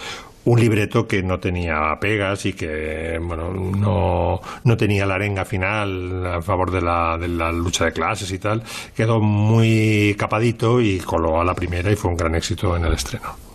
un 0.44 0.58
libreto 0.58 1.06
que 1.06 1.22
no 1.22 1.38
tenía 1.38 1.96
pegas 2.00 2.46
y 2.46 2.54
que 2.54 3.18
bueno 3.20 3.52
no, 3.52 4.40
no 4.64 4.76
tenía 4.76 5.06
la 5.06 5.14
arenga 5.14 5.44
final 5.44 6.26
a 6.26 6.42
favor 6.42 6.70
de 6.70 6.80
la, 6.80 7.18
de 7.18 7.28
la 7.28 7.52
lucha 7.52 7.84
de 7.86 7.92
clases 7.92 8.30
y 8.32 8.38
tal 8.38 8.62
quedó 8.96 9.20
muy 9.20 10.14
capadito 10.18 10.80
y 10.80 10.98
coló 10.98 11.40
a 11.40 11.44
la 11.44 11.54
primera 11.54 11.90
y 11.90 11.96
fue 11.96 12.10
un 12.10 12.16
gran 12.16 12.34
éxito 12.34 12.76
en 12.76 12.84
el 12.84 12.94
estreno 12.94 13.49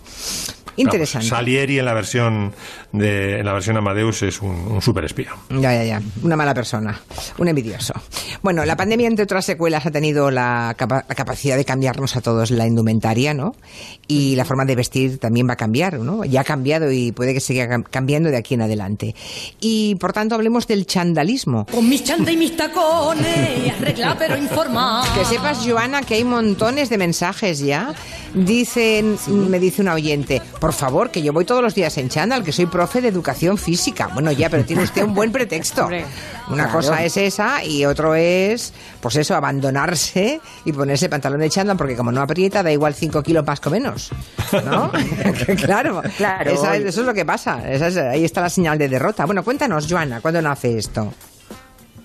Interesante. 0.76 1.28
Salieri 1.28 1.78
en 1.78 1.84
la 1.84 1.94
versión 1.94 2.52
de 2.98 3.38
en 3.40 3.46
la 3.46 3.52
versión 3.52 3.76
Amadeus 3.76 4.22
es 4.22 4.40
un, 4.42 4.50
un 4.50 4.82
superespía. 4.82 5.30
Ya, 5.50 5.72
ya, 5.74 5.84
ya. 5.84 6.02
Una 6.22 6.36
mala 6.36 6.54
persona. 6.54 7.00
Un 7.38 7.48
envidioso. 7.48 7.94
Bueno, 8.42 8.64
la 8.64 8.76
pandemia, 8.76 9.08
entre 9.08 9.24
otras 9.24 9.44
secuelas, 9.44 9.86
ha 9.86 9.90
tenido 9.90 10.30
la, 10.30 10.74
capa- 10.76 11.04
la 11.08 11.14
capacidad 11.14 11.56
de 11.56 11.64
cambiarnos 11.64 12.16
a 12.16 12.20
todos 12.20 12.50
la 12.50 12.66
indumentaria, 12.66 13.34
¿no? 13.34 13.54
Y 14.08 14.36
la 14.36 14.44
forma 14.44 14.64
de 14.64 14.76
vestir 14.76 15.18
también 15.18 15.48
va 15.48 15.54
a 15.54 15.56
cambiar, 15.56 15.98
¿no? 15.98 16.24
Ya 16.24 16.40
ha 16.42 16.44
cambiado 16.44 16.90
y 16.92 17.12
puede 17.12 17.34
que 17.34 17.40
siga 17.40 17.66
cam- 17.66 17.84
cambiando 17.88 18.30
de 18.30 18.36
aquí 18.36 18.54
en 18.54 18.62
adelante. 18.62 19.14
Y, 19.60 19.94
por 19.96 20.12
tanto, 20.12 20.34
hablemos 20.34 20.66
del 20.66 20.86
chandalismo. 20.86 21.66
Con 21.66 21.88
mis 21.88 22.04
chanda 22.04 22.30
y 22.32 22.36
mis 22.36 22.56
tacones, 22.56 23.72
arregla 23.78 24.16
pero 24.18 24.36
informa. 24.36 25.02
Que 25.14 25.24
sepas, 25.24 25.58
Joana, 25.66 26.02
que 26.02 26.14
hay 26.14 26.24
montones 26.24 26.88
de 26.90 26.98
mensajes 26.98 27.58
ya. 27.60 27.94
Dicen, 28.34 29.16
me 29.28 29.58
dice 29.58 29.80
una 29.82 29.94
oyente, 29.94 30.42
por 30.60 30.72
favor, 30.72 31.10
que 31.10 31.22
yo 31.22 31.32
voy 31.32 31.44
todos 31.44 31.62
los 31.62 31.74
días 31.74 31.96
en 31.98 32.08
chándal, 32.10 32.44
que 32.44 32.52
soy 32.52 32.66
profe 32.86 33.00
de 33.00 33.08
educación 33.08 33.58
física. 33.58 34.08
Bueno, 34.14 34.30
ya, 34.32 34.48
pero 34.48 34.64
tiene 34.64 34.84
usted 34.84 35.02
un 35.02 35.14
buen 35.14 35.32
pretexto. 35.32 35.86
Una 36.48 36.64
Claro. 36.64 36.70
cosa 36.72 37.02
es 37.04 37.16
esa 37.16 37.64
y 37.64 37.84
otro 37.84 38.14
es, 38.14 38.72
pues 39.00 39.16
eso, 39.16 39.34
abandonarse 39.34 40.40
y 40.64 40.72
ponerse 40.72 41.08
pantalón 41.08 41.40
de 41.40 41.50
chándal, 41.50 41.76
porque 41.76 41.96
como 41.96 42.12
no 42.12 42.20
aprieta, 42.22 42.62
da 42.62 42.70
igual 42.70 42.94
5 42.94 43.20
kilos 43.24 43.44
más 43.44 43.60
o 43.66 43.70
menos. 43.70 44.10
¿No? 44.64 44.92
claro, 45.64 46.02
Claro. 46.16 46.50
esa- 46.52 46.76
eso 46.76 47.00
es 47.00 47.06
lo 47.06 47.12
que 47.14 47.24
pasa. 47.24 47.68
Esa 47.68 47.88
es- 47.88 47.96
ahí 47.96 48.24
está 48.24 48.40
la 48.42 48.50
señal 48.50 48.78
de 48.78 48.88
derrota. 48.88 49.24
Bueno, 49.26 49.42
cuéntanos, 49.42 49.86
Joana, 49.90 50.20
¿cuándo 50.20 50.40
nace 50.40 50.78
esto? 50.78 51.12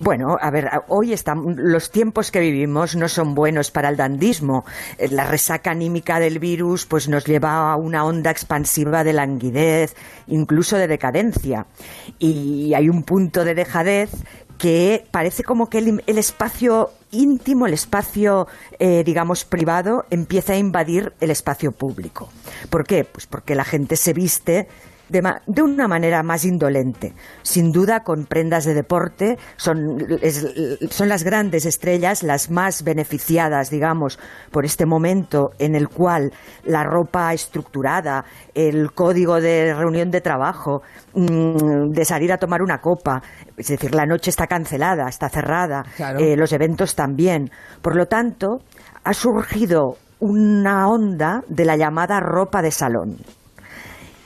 Bueno, 0.03 0.35
a 0.41 0.49
ver, 0.49 0.67
hoy 0.87 1.13
están, 1.13 1.43
los 1.57 1.91
tiempos 1.91 2.31
que 2.31 2.39
vivimos 2.39 2.95
no 2.95 3.07
son 3.07 3.35
buenos 3.35 3.69
para 3.69 3.87
el 3.87 3.97
dandismo. 3.97 4.65
Eh, 4.97 5.09
La 5.09 5.27
resaca 5.27 5.69
anímica 5.69 6.19
del 6.19 6.39
virus 6.39 6.87
pues 6.87 7.07
nos 7.07 7.23
lleva 7.25 7.71
a 7.71 7.75
una 7.75 8.03
onda 8.03 8.31
expansiva 8.31 9.03
de 9.03 9.13
languidez, 9.13 9.95
incluso 10.25 10.75
de 10.77 10.87
decadencia. 10.87 11.67
Y 12.17 12.73
hay 12.73 12.89
un 12.89 13.03
punto 13.03 13.45
de 13.45 13.53
dejadez 13.53 14.09
que 14.57 15.05
parece 15.11 15.43
como 15.43 15.69
que 15.69 15.77
el, 15.77 16.03
el 16.07 16.17
espacio 16.17 16.89
íntimo, 17.11 17.67
el 17.67 17.73
espacio, 17.73 18.47
eh, 18.79 19.03
digamos, 19.05 19.45
privado, 19.45 20.05
empieza 20.09 20.53
a 20.53 20.57
invadir 20.57 21.13
el 21.19 21.29
espacio 21.29 21.73
público. 21.73 22.27
¿Por 22.71 22.87
qué? 22.87 23.03
Pues 23.03 23.27
porque 23.27 23.53
la 23.53 23.65
gente 23.65 23.95
se 23.97 24.13
viste 24.13 24.67
de, 25.11 25.21
ma- 25.21 25.41
de 25.45 25.61
una 25.61 25.87
manera 25.87 26.23
más 26.23 26.45
indolente. 26.45 27.13
Sin 27.43 27.71
duda, 27.71 28.03
con 28.03 28.25
prendas 28.25 28.65
de 28.65 28.73
deporte, 28.73 29.37
son, 29.57 29.97
es- 30.21 30.47
son 30.89 31.09
las 31.09 31.23
grandes 31.23 31.65
estrellas 31.65 32.23
las 32.23 32.49
más 32.49 32.83
beneficiadas, 32.83 33.69
digamos, 33.69 34.17
por 34.51 34.65
este 34.65 34.85
momento 34.85 35.51
en 35.59 35.75
el 35.75 35.89
cual 35.89 36.31
la 36.63 36.83
ropa 36.83 37.33
estructurada, 37.33 38.23
el 38.55 38.91
código 38.93 39.41
de 39.41 39.73
reunión 39.73 40.11
de 40.11 40.21
trabajo, 40.21 40.81
mm, 41.13 41.89
de 41.91 42.05
salir 42.05 42.31
a 42.31 42.37
tomar 42.37 42.61
una 42.61 42.79
copa, 42.79 43.21
es 43.57 43.67
decir, 43.67 43.93
la 43.93 44.05
noche 44.05 44.29
está 44.29 44.47
cancelada, 44.47 45.07
está 45.09 45.27
cerrada, 45.29 45.83
Claro. 45.97 46.19
eh, 46.19 46.35
los 46.37 46.53
eventos 46.53 46.95
también. 46.95 47.51
Por 47.81 47.95
lo 47.95 48.05
tanto, 48.05 48.59
ha 49.03 49.13
surgido 49.13 49.97
una 50.19 50.87
onda 50.87 51.43
de 51.47 51.65
la 51.65 51.75
llamada 51.75 52.19
ropa 52.19 52.61
de 52.61 52.71
salón. 52.71 53.17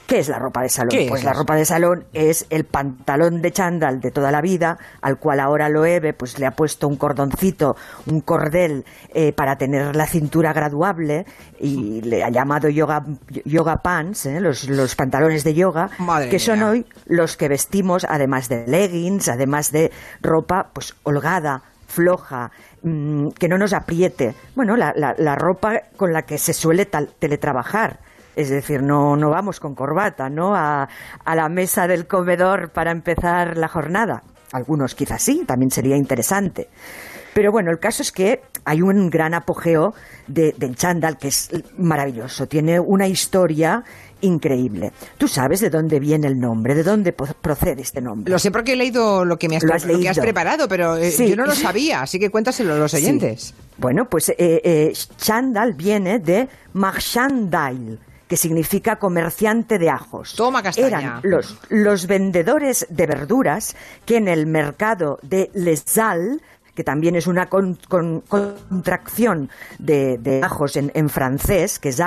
¿Qué 0.08 0.20
es 0.20 0.30
la 0.30 0.38
ropa 0.38 0.62
de 0.62 0.70
salón? 0.70 0.90
¿Qué 0.90 1.08
pues 1.10 1.22
es 1.22 1.26
la 1.26 1.34
ropa 1.34 1.56
de 1.56 1.66
salón 1.66 2.06
es 2.14 2.46
el 2.52 2.64
pantalón 2.66 3.42
de 3.42 3.52
chándal 3.52 4.02
de 4.02 4.12
toda 4.12 4.32
la 4.32 4.40
vida, 4.42 4.78
al 5.02 5.18
cual 5.18 5.40
ahora 5.40 5.68
Loewe 5.70 6.14
pues 6.14 6.38
le 6.38 6.46
ha 6.46 6.52
puesto 6.52 6.88
un 6.88 6.96
cordoncito, 6.96 7.76
un 8.06 8.22
cordel 8.22 8.86
eh, 9.14 9.34
para 9.34 9.58
tener 9.58 9.96
la 9.96 10.06
cintura 10.06 10.54
graduable 10.54 11.26
y 11.60 12.02
le 12.02 12.24
ha 12.24 12.30
llamado 12.30 12.70
yoga, 12.70 13.04
yoga 13.46 13.78
pants, 13.78 14.28
¿eh? 14.28 14.40
los, 14.40 14.70
los 14.70 14.96
pantalones 14.96 15.44
de 15.44 15.54
yoga, 15.56 15.90
Madre 15.98 16.30
que 16.30 16.38
son 16.40 16.60
mía. 16.60 16.70
hoy 16.70 16.86
los 17.08 17.36
que 17.36 17.48
vestimos, 17.48 18.06
además 18.08 18.48
de 18.48 18.68
leggings, 18.68 19.28
además 19.28 19.72
de 19.72 19.92
ropa 20.22 20.70
pues 20.72 20.94
holgada, 21.04 21.64
floja, 21.88 22.52
mm, 22.84 23.30
que 23.30 23.48
no 23.48 23.58
nos 23.58 23.74
apriete. 23.74 24.36
Bueno, 24.56 24.76
la, 24.76 24.94
la- 24.96 25.16
la 25.18 25.34
ropa 25.36 25.82
con 25.98 26.14
la 26.14 26.24
que 26.24 26.38
se 26.38 26.54
suele 26.54 26.86
tal- 26.86 27.10
teletrabajar. 27.18 28.00
Es 28.36 28.50
decir, 28.50 28.82
no, 28.84 29.16
no 29.16 29.30
vamos 29.30 29.60
con 29.60 29.76
corbata, 29.76 30.30
¿no? 30.30 30.56
A, 30.56 30.88
a 31.24 31.36
la 31.36 31.50
mesa 31.50 31.88
del 31.88 32.06
comedor 32.08 32.70
para 32.72 32.92
empezar 32.92 33.58
la 33.58 33.68
jornada. 33.68 34.24
Algunos 34.52 34.96
quizás 34.96 35.22
sí, 35.22 35.44
también 35.46 35.72
sería 35.72 35.96
interesante. 35.98 36.70
Pero 37.34 37.52
bueno, 37.52 37.70
el 37.72 37.80
caso 37.80 38.02
es 38.02 38.12
que 38.14 38.42
hay 38.64 38.82
un 38.82 39.10
gran 39.10 39.34
apogeo 39.34 39.94
de- 40.28 40.54
del 40.58 40.76
chándal 40.78 41.18
que 41.18 41.28
es 41.28 41.50
maravilloso. 41.78 42.48
Tiene 42.48 42.80
una 42.80 43.08
historia 43.08 43.84
increíble. 44.22 44.94
¿Tú 45.18 45.28
sabes 45.28 45.60
de 45.60 45.70
dónde 45.70 46.00
viene 46.00 46.28
el 46.28 46.40
nombre? 46.40 46.74
¿De 46.76 46.84
dónde 46.84 47.12
procede 47.14 47.82
este 47.82 48.00
nombre? 48.02 48.32
Lo 48.32 48.40
sé 48.40 48.52
porque 48.52 48.74
he 48.74 48.76
leído 48.78 49.26
lo 49.26 49.38
que 49.38 49.50
me 49.50 49.58
has, 49.58 49.64
Lo 49.64 49.74
has 49.74 49.84
lo 49.86 50.00
que 50.00 50.08
has 50.10 50.16
leído. 50.16 50.22
preparado, 50.22 50.68
pero 50.70 50.96
eh, 50.96 51.12
Sí. 51.12 51.28
yo 51.30 51.36
no 51.36 51.46
lo 51.46 51.54
sabía, 51.56 52.02
así 52.02 52.18
que 52.20 52.30
cuéntaselo 52.30 52.74
a 52.74 52.78
los 52.78 52.92
Sí. 52.92 52.98
oyentes. 52.98 53.54
Bueno, 53.78 54.06
pues 54.10 54.30
eh, 54.30 54.36
eh, 54.40 54.94
chándal 55.18 55.74
viene 55.74 56.20
de 56.20 56.48
marchandile, 56.74 57.98
que 58.28 58.38
significa 58.38 58.98
comerciante 58.98 59.78
de 59.78 59.90
ajos. 59.90 60.36
Toma, 60.36 60.64
castaña. 60.64 60.88
Eran 60.88 61.20
los, 61.24 61.58
los 61.70 62.08
vendedores 62.08 62.88
de 62.90 63.06
verduras 63.08 63.76
que 64.06 64.18
en 64.18 64.28
el 64.28 64.48
mercado 64.48 65.20
de 65.22 65.52
Les 65.54 65.98
Halles 65.98 66.42
que 66.74 66.84
también 66.84 67.16
es 67.16 67.26
una 67.26 67.48
con- 67.48 67.80
con- 67.88 68.20
contracción 68.28 69.50
de, 69.80 70.18
de 70.18 70.42
ajos 70.44 70.76
en, 70.76 70.92
en 70.94 71.08
francés, 71.10 71.80
que 71.80 71.90
es 71.90 72.02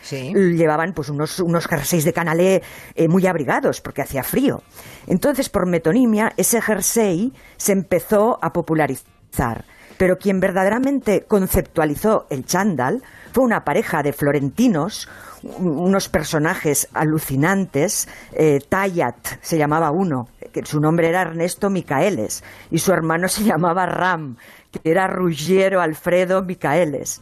Sí. 0.00 0.32
llevaban 0.32 0.94
pues 0.94 1.10
unos, 1.10 1.40
unos 1.40 1.66
jerseys 1.66 2.04
de 2.04 2.14
canalé 2.14 2.62
eh, 2.94 3.06
muy 3.06 3.26
abrigados 3.26 3.82
porque 3.82 4.00
hacía 4.00 4.22
frío. 4.22 4.62
Entonces, 5.06 5.50
por 5.50 5.66
metonimia, 5.66 6.32
ese 6.38 6.62
jersey 6.62 7.34
se 7.58 7.72
empezó 7.72 8.38
a 8.40 8.50
popularizar. 8.54 9.66
Pero 9.96 10.18
quien 10.18 10.40
verdaderamente 10.40 11.22
conceptualizó 11.26 12.26
el 12.30 12.44
chándal 12.44 13.02
fue 13.32 13.44
una 13.44 13.64
pareja 13.64 14.02
de 14.02 14.12
florentinos, 14.12 15.08
un- 15.42 15.78
unos 15.78 16.08
personajes 16.08 16.88
alucinantes. 16.94 18.08
Eh, 18.32 18.60
Tayat 18.68 19.16
se 19.40 19.58
llamaba 19.58 19.90
uno, 19.90 20.28
que 20.52 20.64
su 20.64 20.80
nombre 20.80 21.08
era 21.08 21.22
Ernesto 21.22 21.70
Micaeles, 21.70 22.42
y 22.70 22.78
su 22.78 22.92
hermano 22.92 23.28
se 23.28 23.44
llamaba 23.44 23.86
Ram, 23.86 24.36
que 24.70 24.80
era 24.90 25.06
Ruggiero 25.06 25.80
Alfredo 25.80 26.42
Micaeles. 26.42 27.20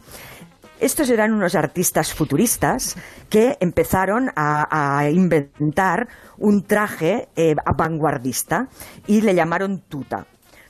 Estos 0.79 1.09
eran 1.09 1.31
unos 1.33 1.55
artistas 1.55 2.13
futuristas 2.13 2.95
que 3.29 3.55
empezaron 3.61 4.31
a, 4.35 4.97
a 4.99 5.09
inventar 5.09 6.09
un 6.37 6.63
traje 6.63 7.29
eh, 7.37 7.55
vanguardista 7.77 8.67
y 9.07 9.21
le 9.21 9.33
llamaron 9.33 9.79
tuta. 9.87 10.25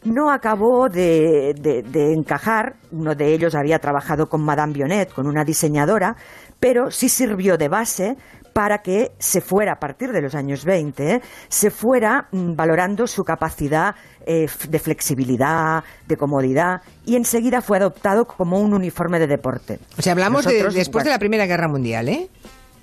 No 0.05 0.31
acabó 0.31 0.89
de, 0.89 1.53
de- 1.59 1.81
de 1.83 2.13
encajar, 2.13 2.75
uno 2.91 3.15
de 3.15 3.33
ellos 3.33 3.55
había 3.55 3.79
trabajado 3.79 4.27
con 4.29 4.41
Madame 4.41 4.73
Bionnet, 4.73 5.13
con 5.13 5.27
una 5.27 5.43
diseñadora, 5.45 6.15
pero 6.59 6.91
sí 6.91 7.09
sirvió 7.09 7.57
de 7.57 7.67
base 7.69 8.17
para 8.53 8.83
que 8.83 9.13
se 9.17 9.41
fuera, 9.41 9.73
a 9.73 9.79
partir 9.79 10.11
de 10.11 10.21
los 10.21 10.35
años 10.35 10.63
20, 10.63 11.11
¿eh? 11.15 11.21
se 11.49 11.71
fuera 11.71 12.27
mm, 12.31 12.55
valorando 12.55 13.07
su 13.07 13.23
capacidad 13.23 13.95
eh, 14.27 14.47
de 14.69 14.79
flexibilidad, 14.79 15.83
de 16.07 16.17
comodidad, 16.17 16.81
y 17.05 17.15
enseguida 17.15 17.61
fue 17.61 17.77
adoptado 17.77 18.25
como 18.25 18.59
un 18.59 18.75
uniforme 18.75 19.17
de 19.17 19.25
deporte. 19.25 19.79
O 19.97 20.01
sea, 20.03 20.11
hablamos 20.13 20.45
de, 20.45 20.61
después 20.75 21.03
de 21.03 21.09
la 21.09 21.17
Primera 21.19 21.47
Guerra 21.47 21.67
Mundial, 21.67 22.09
¿eh? 22.09 22.29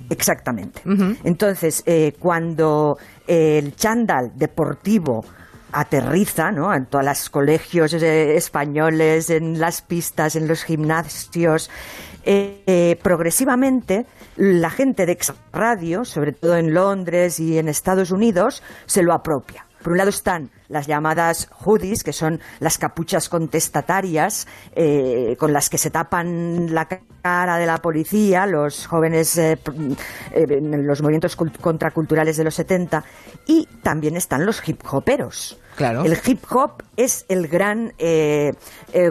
Exactamente. 0.09 0.81
Entonces, 1.25 1.83
eh, 1.87 2.15
cuando 2.19 2.97
el 3.27 3.77
chándal 3.77 4.33
deportivo 4.35 5.25
aterriza 5.73 6.53
¿no? 6.53 6.75
en 6.75 6.87
todos 6.87 7.05
los 7.05 7.31
colegios 7.31 7.93
eh, 7.95 8.37
españoles, 8.37 9.31
en 9.31 9.59
las 9.61 9.83
pistas, 9.83 10.37
en 10.37 10.49
los 10.49 10.65
gimnasios, 10.65 11.71
eh, 12.25 12.63
eh, 12.67 12.99
progresivamente 13.03 14.07
la 14.37 14.71
gente 14.71 15.07
de 15.07 15.13
Ex 15.13 15.33
Radio, 15.53 16.05
sobre 16.05 16.33
todo 16.33 16.57
en 16.57 16.75
Londres 16.75 17.41
y 17.41 17.59
en 17.59 17.69
Estados 17.69 18.11
Unidos, 18.11 18.63
se 18.87 19.03
lo 19.03 19.13
apropia. 19.13 19.67
Por 19.83 19.93
un 19.93 19.99
lado 19.99 20.11
están 20.11 20.51
las 20.69 20.87
llamadas 20.87 21.49
hoodies, 21.65 22.05
que 22.05 22.13
son 22.13 22.41
las 22.61 22.79
capuchas 22.79 23.29
contestatarias 23.29 24.47
eh, 24.77 25.37
con 25.39 25.53
las 25.53 25.69
que 25.71 25.79
se 25.79 25.91
tapan 25.91 26.73
la 26.75 26.87
cara 26.87 27.57
de 27.59 27.67
la 27.67 27.79
policía, 27.79 28.47
los 28.47 28.87
jóvenes 28.87 29.37
eh, 29.39 29.59
eh, 30.33 30.45
en 30.49 30.87
los 30.87 31.03
movimientos 31.03 31.37
cult- 31.37 31.59
contraculturales 31.61 32.37
de 32.37 32.45
los 32.45 32.55
70, 32.55 33.05
y 33.47 33.67
también 33.83 34.17
están 34.17 34.47
los 34.47 34.67
hip 34.69 34.81
hoperos. 34.91 35.59
Claro. 35.77 36.05
El 36.05 36.17
hip 36.27 36.45
hop 36.51 36.83
es 36.97 37.25
el 37.29 37.49
gran 37.49 37.93
eh, 37.99 38.51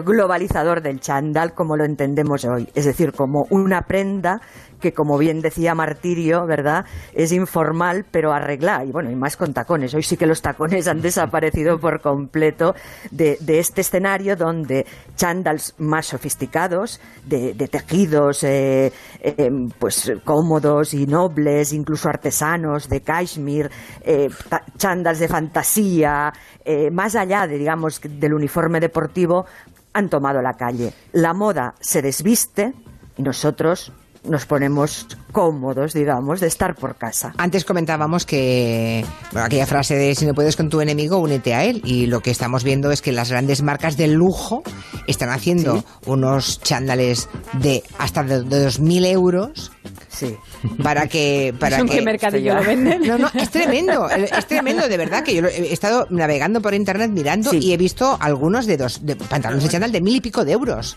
globalizador 0.04 0.82
del 0.82 1.00
chándal 1.00 1.52
como 1.54 1.76
lo 1.76 1.84
entendemos 1.84 2.44
hoy, 2.44 2.68
es 2.74 2.84
decir, 2.84 3.12
como 3.12 3.44
una 3.50 3.82
prenda 3.82 4.40
que, 4.80 4.92
como 4.92 5.18
bien 5.18 5.40
decía 5.40 5.74
Martirio, 5.74 6.46
¿verdad? 6.46 6.84
Es 7.14 7.32
informal, 7.32 8.04
pero 8.10 8.32
arregla, 8.32 8.84
y 8.84 8.90
bueno, 8.90 9.10
y 9.10 9.16
más 9.16 9.36
con 9.36 9.52
tacones. 9.52 9.94
Hoy 9.94 10.02
sí 10.02 10.16
que 10.16 10.26
los 10.26 10.42
tacones 10.42 10.88
han 10.88 11.00
desaparecido 11.00 11.78
por 11.78 12.00
completo 12.00 12.74
de, 13.10 13.38
este 13.46 13.82
escenario 13.82 14.36
donde 14.36 14.86
chándals 15.16 15.74
más 15.78 16.06
sofisticados, 16.06 17.00
de, 17.26 17.52
tejidos 17.68 18.42
eh, 18.42 18.92
eh, 19.20 19.50
pues 19.78 20.12
cómodos 20.24 20.94
y 20.94 21.06
nobles, 21.06 21.72
incluso 21.72 22.08
artesanos, 22.08 22.88
de 22.88 23.02
cashmere, 23.02 23.70
eh, 24.00 24.28
chándals 24.76 25.18
de 25.18 25.28
fantasía, 25.28 26.32
eh, 26.64 26.90
más 26.90 27.14
allá 27.14 27.46
de, 27.46 27.58
digamos, 27.58 28.00
del 28.02 28.34
uniforme 28.34 28.80
deportivo, 28.80 29.46
han 29.92 30.08
tomado 30.08 30.40
la 30.40 30.54
calle. 30.54 30.92
La 31.12 31.34
moda 31.34 31.74
se 31.80 32.02
desviste 32.02 32.72
y 33.16 33.22
nosotros 33.22 33.92
nos 34.24 34.46
ponemos 34.46 35.06
cómodos, 35.32 35.92
digamos, 35.92 36.40
de 36.40 36.46
estar 36.46 36.74
por 36.74 36.96
casa. 36.96 37.32
Antes 37.38 37.64
comentábamos 37.64 38.26
que 38.26 39.04
bueno, 39.32 39.46
aquella 39.46 39.66
frase 39.66 39.94
de 39.96 40.14
si 40.14 40.26
no 40.26 40.34
puedes 40.34 40.56
con 40.56 40.68
tu 40.68 40.80
enemigo, 40.80 41.18
únete 41.18 41.54
a 41.54 41.64
él. 41.64 41.80
Y 41.84 42.06
lo 42.06 42.20
que 42.20 42.30
estamos 42.30 42.64
viendo 42.64 42.90
es 42.90 43.02
que 43.02 43.12
las 43.12 43.30
grandes 43.30 43.62
marcas 43.62 43.96
del 43.96 44.12
lujo 44.12 44.62
están 45.06 45.30
haciendo 45.30 45.84
unos 46.06 46.60
chándales 46.60 47.28
de 47.54 47.82
hasta 47.98 48.22
de, 48.22 48.42
de 48.42 48.66
2.000 48.68 49.06
euros 49.06 49.72
Sí. 50.10 50.36
para 50.82 51.06
que... 51.06 51.54
Para 51.58 51.76
¿Eso 51.76 51.84
en 51.86 51.90
que 51.92 52.02
mercadillo 52.02 52.54
lo 52.56 52.64
venden? 52.64 53.02
No, 53.06 53.16
no, 53.16 53.30
es 53.32 53.48
tremendo, 53.50 54.08
es 54.10 54.46
tremendo, 54.46 54.88
de 54.88 54.96
verdad, 54.96 55.22
que 55.22 55.34
yo 55.36 55.46
he 55.46 55.72
estado 55.72 56.06
navegando 56.10 56.60
por 56.60 56.74
internet 56.74 57.10
mirando 57.12 57.50
Sí. 57.50 57.58
y 57.58 57.72
he 57.72 57.76
visto 57.76 58.18
algunos 58.20 58.66
de 58.66 58.76
dos 58.76 59.06
de 59.06 59.14
pantalones 59.16 59.62
de 59.64 59.70
chándal 59.70 59.92
de 59.92 60.00
mil 60.00 60.16
y 60.16 60.20
pico 60.20 60.44
de 60.44 60.52
euros. 60.52 60.96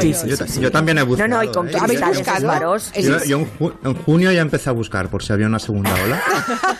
Sí, 0.00 0.14
yo, 0.26 0.36
ta- 0.38 0.46
yo 0.46 0.70
también 0.72 0.98
he 0.98 1.02
buscado. 1.02 1.28
No, 1.28 1.36
no, 1.36 1.44
y 1.44 1.48
con 1.52 1.68
¿eh? 1.68 1.72
¿Habéis 1.80 2.00
buscado? 2.00 2.76
Es- 2.76 2.92
Yo, 3.04 3.22
yo 3.24 3.38
en, 3.40 3.58
ju- 3.58 3.74
en 3.84 3.94
junio 3.94 4.32
ya 4.32 4.40
empecé 4.40 4.70
a 4.70 4.72
buscar 4.72 5.08
por 5.08 5.22
si 5.22 5.32
había 5.32 5.46
una 5.46 5.58
segunda 5.58 5.92
ola. 6.02 6.22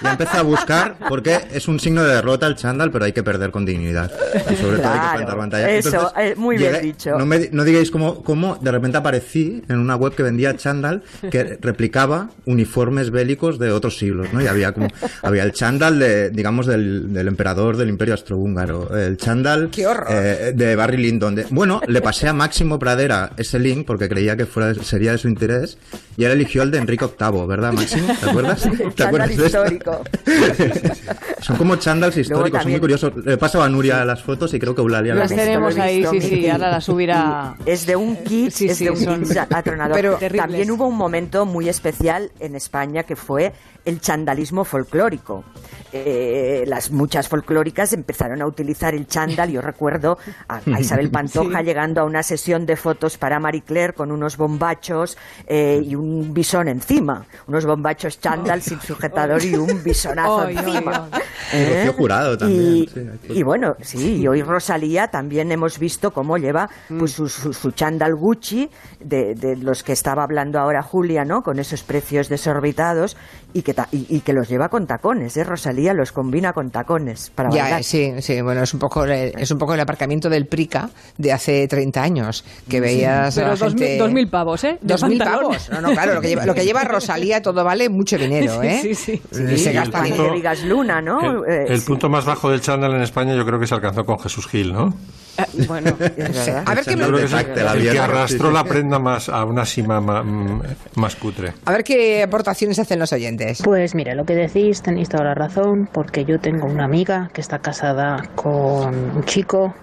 Ya 0.02 0.10
empecé 0.12 0.36
a 0.38 0.42
buscar 0.42 0.96
porque 1.08 1.38
es 1.52 1.68
un 1.68 1.78
signo 1.80 2.02
de 2.02 2.14
derrota 2.14 2.46
el 2.46 2.56
chándal, 2.56 2.90
pero 2.90 3.04
hay 3.04 3.12
que 3.12 3.22
perder 3.22 3.50
con 3.50 3.64
dignidad. 3.66 4.10
Y 4.50 4.56
sobre 4.56 4.78
todo 4.78 4.88
hay 4.88 4.94
que 4.94 5.04
Claro, 5.04 5.16
plantar 5.16 5.36
pantalla. 5.36 5.70
eso, 5.70 6.12
eh, 6.16 6.34
muy 6.36 6.56
bien 6.56 6.80
dicho. 6.80 7.10
No, 7.18 7.26
me, 7.26 7.48
no 7.52 7.62
digáis 7.64 7.90
cómo, 7.90 8.22
cómo 8.22 8.56
de 8.56 8.70
repente 8.72 8.96
aparecí 8.98 9.62
en 9.68 9.78
una 9.78 9.96
web 9.96 10.14
que 10.14 10.22
vendía 10.22 10.56
chándal 10.56 11.02
que 11.30 11.58
replicaba 11.74 12.30
uniformes 12.46 13.10
bélicos 13.10 13.58
de 13.58 13.72
otros 13.72 13.98
siglos, 13.98 14.28
¿no? 14.32 14.40
Y 14.40 14.46
había 14.46 14.70
como 14.72 14.86
había 15.22 15.42
el 15.42 15.52
chándal 15.52 15.98
de, 15.98 16.30
digamos, 16.30 16.66
del, 16.66 17.12
del 17.12 17.26
emperador 17.26 17.76
del 17.76 17.88
Imperio 17.88 18.14
Austrohúngaro, 18.14 18.96
el 18.96 19.16
chándal 19.16 19.70
eh, 20.08 20.52
de 20.54 20.76
Barry 20.76 20.98
Lyndon. 20.98 21.34
de- 21.34 21.46
bueno, 21.50 21.80
le 21.88 22.00
pasé 22.00 22.28
a 22.28 22.32
Máximo 22.32 22.78
Pradera 22.78 23.32
ese 23.36 23.58
link 23.58 23.86
porque 23.86 24.08
creía 24.08 24.36
que 24.36 24.46
fuera, 24.46 24.72
sería 24.74 25.10
de 25.12 25.18
su 25.18 25.26
interés 25.28 25.78
y 26.16 26.22
él 26.24 26.30
eligió 26.30 26.62
el 26.62 26.70
de 26.70 26.78
Enrique 26.78 27.06
VIII, 27.06 27.46
¿verdad, 27.46 27.72
Máximo? 27.72 28.06
¿Te 28.20 28.30
acuerdas? 28.30 28.68
¿Te 28.94 29.02
acuerdas 29.04 29.30
histórico. 29.32 30.04
Son 31.40 31.56
como 31.56 31.76
chándals 31.76 32.16
históricos, 32.16 32.62
son 32.62 32.70
muy 32.70 32.80
curiosos. 32.80 33.12
Le 33.24 33.36
paso 33.36 33.62
a 33.62 33.68
Nuria 33.68 34.02
las 34.04 34.22
fotos 34.22 34.54
y 34.54 34.58
creo 34.58 34.74
que 34.74 34.80
Eulalia 34.80 35.14
Las 35.14 35.30
las 35.30 35.38
tenemos 35.38 35.76
ahí, 35.76 35.98
visto, 35.98 36.12
sí, 36.12 36.20
sí, 36.22 36.48
ahora 36.48 36.70
la 36.70 36.80
subirá. 36.80 37.54
Es 37.66 37.84
de 37.84 37.96
un 37.96 38.16
kit, 38.24 38.50
Sí, 38.50 38.66
es 38.66 38.78
sí, 38.78 38.84
de 38.84 38.90
un 38.92 38.96
son 38.96 39.22
kit 39.24 39.36
atronador. 39.36 39.94
Pero- 39.96 40.14
Terribles. 40.16 40.42
También 40.46 40.70
hubo 40.70 40.86
un 40.86 40.96
momento 40.96 41.44
muy 41.44 41.63
especial 41.68 42.30
en 42.40 42.54
España 42.54 43.02
que 43.04 43.16
fue 43.16 43.52
el 43.84 44.00
chandalismo 44.00 44.64
folclórico. 44.64 45.44
Eh, 45.92 46.64
las 46.66 46.90
muchas 46.90 47.28
folclóricas 47.28 47.92
empezaron 47.92 48.42
a 48.42 48.46
utilizar 48.46 48.94
el 48.94 49.06
chándal. 49.06 49.50
Yo 49.50 49.60
recuerdo 49.60 50.18
a, 50.48 50.60
a 50.74 50.80
Isabel 50.80 51.10
Pantoja 51.12 51.62
llegando 51.62 52.00
a 52.00 52.04
una 52.04 52.22
sesión 52.22 52.66
de 52.66 52.76
fotos 52.76 53.16
para 53.18 53.38
Marie 53.38 53.62
Claire 53.62 53.92
con 53.92 54.10
unos 54.10 54.36
bombachos 54.36 55.16
eh, 55.46 55.80
y 55.84 55.94
un 55.94 56.34
bisón 56.34 56.68
encima. 56.68 57.26
Unos 57.46 57.64
bombachos 57.66 58.18
chándal 58.20 58.62
sin 58.62 58.80
sujetador 58.80 59.44
y 59.44 59.54
un 59.54 59.82
bisonazo 59.84 60.48
encima. 60.48 61.08
ay. 61.12 61.22
Y 61.60 61.64
Rocío 61.74 61.92
Jurado 61.92 62.38
también, 62.38 62.60
Y, 62.62 62.88
sí. 62.88 63.10
y 63.28 63.42
bueno, 63.42 63.76
sí, 63.80 64.16
y 64.16 64.26
hoy 64.26 64.42
Rosalía 64.42 65.08
también 65.08 65.52
hemos 65.52 65.78
visto 65.78 66.12
cómo 66.12 66.38
lleva 66.38 66.68
pues, 66.98 67.12
su, 67.12 67.28
su, 67.28 67.52
su 67.52 67.70
chándal 67.70 68.16
Gucci, 68.16 68.68
de, 69.00 69.34
de 69.34 69.56
los 69.56 69.82
que 69.84 69.92
estaba 69.92 70.24
hablando 70.24 70.58
ahora 70.58 70.82
Julia, 70.82 71.24
¿no? 71.24 71.42
Con 71.42 71.53
esos 71.58 71.82
precios 71.82 72.28
desorbitados 72.28 73.16
y 73.54 73.62
que, 73.62 73.72
ta- 73.72 73.88
y, 73.92 74.04
y 74.16 74.20
que 74.20 74.32
los 74.34 74.48
lleva 74.48 74.68
con 74.68 74.86
tacones, 74.86 75.36
¿eh? 75.38 75.44
Rosalía 75.44 75.94
los 75.94 76.12
combina 76.12 76.52
con 76.52 76.70
tacones 76.70 77.30
para 77.34 77.48
Ya, 77.50 77.62
bailar. 77.62 77.80
eh, 77.80 77.84
sí, 77.84 78.12
sí, 78.20 78.40
bueno, 78.42 78.62
es 78.64 78.74
un 78.74 78.80
poco 78.80 79.04
el, 79.04 79.32
es 79.38 79.50
un 79.50 79.58
poco 79.58 79.72
el 79.74 79.80
aparcamiento 79.80 80.28
del 80.28 80.46
Prica 80.46 80.90
de 81.16 81.32
hace 81.32 81.66
30 81.66 82.02
años, 82.02 82.44
que 82.68 82.80
veías 82.80 83.38
a 83.38 83.40
Pero 83.40 83.46
la 83.52 83.56
dos, 83.56 83.68
gente... 83.70 83.88
mil, 83.90 83.98
dos 83.98 84.12
mil 84.12 84.28
pavos, 84.28 84.64
¿eh? 84.64 84.78
De 84.80 84.92
Dos 84.94 85.04
mil 85.08 85.18
pantalón. 85.18 85.42
pavos. 85.52 85.70
No, 85.70 85.80
no, 85.80 85.92
claro, 85.92 86.14
lo 86.14 86.20
que, 86.20 86.28
lleva, 86.28 86.44
lo 86.46 86.54
que 86.54 86.64
lleva 86.64 86.84
Rosalía 86.84 87.40
todo 87.40 87.62
vale 87.64 87.88
mucho 87.88 88.18
dinero, 88.18 88.62
¿eh? 88.62 88.80
Sí, 88.82 88.94
sí, 88.94 89.16
sí. 89.16 89.22
Se 89.30 89.56
Sí, 89.58 89.68
el 89.68 89.74
gasta 89.76 90.02
punto- 90.02 90.28
que 90.30 90.34
digas 90.36 90.62
luna, 90.64 91.00
¿no? 91.00 91.44
El, 91.44 91.52
Eh, 91.52 91.64
el 91.68 91.80
sí. 91.80 91.86
punto 91.86 92.08
más 92.08 92.24
bajo 92.24 92.50
del 92.50 92.60
chándal 92.60 92.92
en 92.94 93.02
España 93.02 93.34
yo 93.36 93.46
creo 93.46 93.58
que 93.60 93.66
se 93.66 93.74
alcanzó 93.74 94.04
con 94.04 94.18
Jesús 94.18 94.46
Gil, 94.48 94.72
¿no? 94.72 94.92
Eh, 95.36 95.42
bueno, 95.66 95.90
Es 96.00 96.16
verdad. 96.16 96.62
A 96.66 96.74
ver 96.74 96.84
qué 96.84 96.96
me- 96.96 97.06
que 97.10 97.24
es 97.24 97.32
el, 97.32 97.38
táctil, 97.46 97.62
el 97.86 97.92
que 97.92 97.98
arrastró 97.98 98.38
sí, 98.38 98.46
sí. 98.48 98.52
la 98.54 98.64
prenda 98.64 98.98
más 98.98 99.28
a 99.28 99.44
una 99.44 99.64
cima 99.64 100.00
ma- 100.00 100.22
mm, 100.22 100.62
más, 100.96 101.16
cutre. 101.16 101.54
A 101.64 101.72
ver 101.72 101.82
qué 101.84 102.22
aportaciones 102.22 102.78
hacen 102.78 102.98
los 103.00 103.12
oyentes. 103.12 103.43
Pues 103.62 103.94
mira, 103.94 104.14
lo 104.14 104.24
que 104.24 104.34
decís 104.34 104.82
tenéis 104.82 105.08
toda 105.08 105.24
la 105.24 105.34
razón, 105.34 105.88
porque 105.90 106.24
yo 106.24 106.38
tengo 106.40 106.66
una 106.66 106.84
amiga 106.84 107.30
que 107.32 107.40
está 107.40 107.58
casada 107.58 108.28
con 108.34 108.94
un 108.94 109.24
chico 109.24 109.74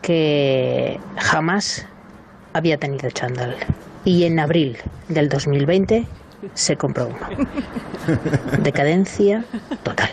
que 0.00 0.98
jamás 1.16 1.86
había 2.52 2.78
tenido 2.78 3.10
chándal. 3.10 3.56
Y 4.04 4.24
en 4.24 4.38
abril 4.40 4.78
del 5.08 5.28
2020 5.28 6.06
se 6.54 6.76
compró 6.76 7.08
uno. 7.08 7.46
Decadencia 8.62 9.44
total. 9.82 10.10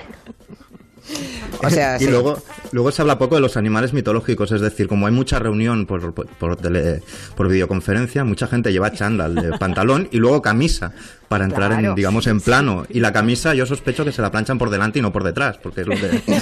O 1.64 1.70
sea, 1.70 1.98
y 1.98 2.06
sí. 2.06 2.08
luego, 2.10 2.42
luego 2.72 2.92
se 2.92 3.02
habla 3.02 3.18
poco 3.18 3.36
de 3.36 3.42
los 3.42 3.58
animales 3.58 3.92
mitológicos, 3.94 4.52
es 4.52 4.62
decir, 4.62 4.88
como 4.88 5.08
hay 5.08 5.12
mucha 5.14 5.40
reunión 5.40 5.86
por, 5.86 6.14
por, 6.14 6.28
por 6.28 6.56
tele- 6.58 7.02
por 7.36 7.50
videoconferencia, 7.50 8.24
mucha 8.24 8.48
gente 8.48 8.72
lleva 8.72 8.92
chándal 8.92 9.36
de 9.36 9.58
pantalón 9.58 10.08
y 10.12 10.18
luego 10.18 10.42
camisa 10.42 10.92
para 11.28 11.46
entrar 11.46 11.72
en, 11.74 11.94
digamos, 11.96 12.26
en 12.28 12.40
plano. 12.42 12.86
Y 12.90 13.00
la 13.02 13.12
camisa 13.14 13.54
yo 13.54 13.66
sospecho 13.66 14.04
que 14.06 14.12
se 14.12 14.22
la 14.22 14.32
planchan 14.32 14.58
por 14.58 14.70
delante 14.70 15.00
y 15.00 15.02
no 15.02 15.12
por 15.12 15.24
detrás, 15.24 15.58
porque 15.62 15.82
es 15.82 15.88
lo 15.88 15.96
que... 15.96 16.22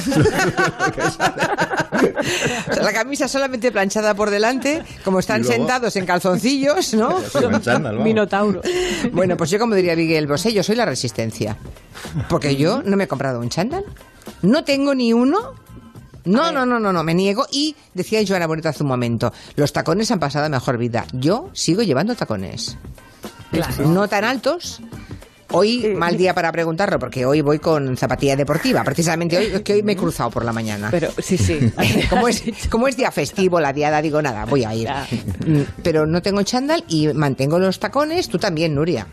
O 2.69 2.73
sea, 2.73 2.83
la 2.83 2.93
camisa 2.93 3.27
solamente 3.27 3.71
planchada 3.71 4.13
por 4.13 4.29
delante, 4.29 4.83
como 5.03 5.19
están 5.19 5.41
luego- 5.41 5.55
sentados 5.55 5.95
en 5.95 6.05
calzoncillos, 6.05 6.93
¿no? 6.93 7.19
Chándal. 7.61 7.99
Minotauro. 7.99 8.61
Bueno, 9.11 9.35
pues 9.37 9.49
yo 9.49 9.57
como 9.59 9.73
diría 9.75 9.95
Miguel 9.95 10.27
Bosé, 10.27 10.53
yo 10.53 10.63
soy 10.63 10.75
la 10.75 10.85
resistencia. 10.85 11.57
Porque 12.29 12.55
yo 12.55 12.81
no 12.85 12.95
me 12.97 13.05
he 13.05 13.07
comprado 13.07 13.39
un 13.39 13.49
chándal, 13.49 13.83
no 14.41 14.63
tengo 14.63 14.93
ni 14.95 15.13
uno. 15.13 15.53
No, 16.25 16.51
no, 16.51 16.65
no, 16.65 16.77
no, 16.77 16.91
no, 16.91 17.03
me 17.03 17.13
niego. 17.13 17.45
Y 17.51 17.75
decía 17.93 18.19
Joana 18.27 18.47
Bonito 18.47 18.67
hace 18.67 18.83
un 18.83 18.89
momento, 18.89 19.31
los 19.55 19.71
tacones 19.71 20.11
han 20.11 20.19
pasado 20.19 20.45
a 20.45 20.49
mejor 20.49 20.77
vida. 20.77 21.05
Yo 21.13 21.49
sigo 21.53 21.83
llevando 21.83 22.15
tacones. 22.15 22.77
No 23.79 24.07
tan 24.09 24.25
altos. 24.25 24.81
Hoy, 25.51 25.93
mal 25.95 26.17
día 26.17 26.33
para 26.33 26.51
preguntarlo, 26.51 26.99
porque 26.99 27.25
hoy 27.25 27.41
voy 27.41 27.59
con 27.59 27.95
zapatilla 27.95 28.35
deportiva. 28.35 28.83
Precisamente 28.83 29.37
hoy, 29.37 29.45
es 29.45 29.61
que 29.61 29.73
hoy 29.73 29.83
me 29.83 29.93
he 29.93 29.95
cruzado 29.95 30.29
por 30.29 30.43
la 30.43 30.51
mañana. 30.51 30.89
Pero 30.91 31.09
sí, 31.19 31.37
sí. 31.37 31.71
como, 32.09 32.27
es, 32.27 32.43
como 32.69 32.87
es 32.87 32.97
día 32.97 33.11
festivo, 33.11 33.59
la 33.59 33.71
diada, 33.71 34.01
digo 34.01 34.21
nada, 34.21 34.45
voy 34.45 34.65
a 34.65 34.73
ir. 34.75 34.89
Mm, 35.45 35.61
Pero 35.83 36.05
no 36.05 36.21
tengo 36.21 36.41
chándal 36.43 36.83
y 36.87 37.07
mantengo 37.13 37.59
los 37.59 37.79
tacones. 37.79 38.27
Tú 38.27 38.37
también, 38.37 38.75
Nuria. 38.75 39.07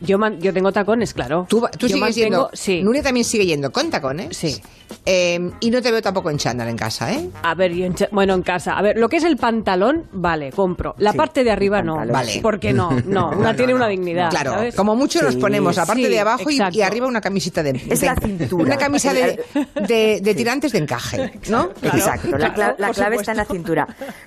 Yo, 0.00 0.18
man- 0.18 0.38
yo 0.40 0.52
tengo 0.52 0.72
tacones, 0.72 1.14
claro. 1.14 1.46
Tú, 1.48 1.66
sigues 1.80 1.96
mantengo- 1.96 2.14
yendo. 2.14 2.50
Sí. 2.52 2.82
Nuria 2.82 3.02
también 3.02 3.24
sigue 3.24 3.46
yendo 3.46 3.70
con 3.72 3.90
tacones. 3.90 4.36
Sí. 4.36 4.60
Eh, 5.06 5.50
y 5.60 5.70
no 5.70 5.80
te 5.82 5.90
veo 5.90 6.02
tampoco 6.02 6.30
en 6.30 6.36
chándal 6.38 6.68
en 6.68 6.76
casa, 6.76 7.12
¿eh? 7.12 7.28
A 7.42 7.54
ver, 7.54 7.72
yo 7.72 7.86
en 7.86 7.94
bueno, 8.10 8.34
en 8.34 8.42
casa. 8.42 8.72
A 8.76 8.82
ver, 8.82 8.98
lo 8.98 9.08
que 9.08 9.16
es 9.16 9.24
el 9.24 9.36
pantalón, 9.38 10.04
vale, 10.12 10.50
compro. 10.52 10.94
La 10.98 11.12
Sí, 11.12 11.16
parte 11.18 11.42
de 11.44 11.50
arriba 11.50 11.82
no. 11.82 11.96
Vale. 12.06 12.40
Porque 12.42 12.72
no, 12.72 12.90
no. 13.06 13.30
Una 13.36 13.56
tiene 13.56 13.74
una 13.74 13.88
dignidad. 13.88 14.30
Claro, 14.30 14.52
¿sabes? 14.52 14.74
como 14.74 14.94
mucho 14.94 15.22
nos 15.22 15.36
ponemos 15.36 15.73
la 15.76 15.86
parte 15.86 16.02
sí, 16.04 16.08
de 16.08 16.20
abajo 16.20 16.50
y, 16.50 16.82
arriba 16.82 17.06
una 17.06 17.20
camisita 17.20 17.62
de, 17.62 17.70
Es 17.88 18.00
de- 18.00 18.06
la 18.06 18.14
cintura. 18.16 18.64
Una 18.64 18.76
camisa 18.76 19.12
de, 19.12 19.40
de- 19.86 20.20
de 20.22 20.34
tirantes 20.34 20.72
de 20.72 20.78
encaje, 20.78 21.32
¿no? 21.48 21.70
Exacto, 21.82 22.36
la, 22.38 22.52
clave 22.92 23.16
está 23.16 23.32
en 23.32 23.36
la 23.38 23.44
cintura. 23.44 23.86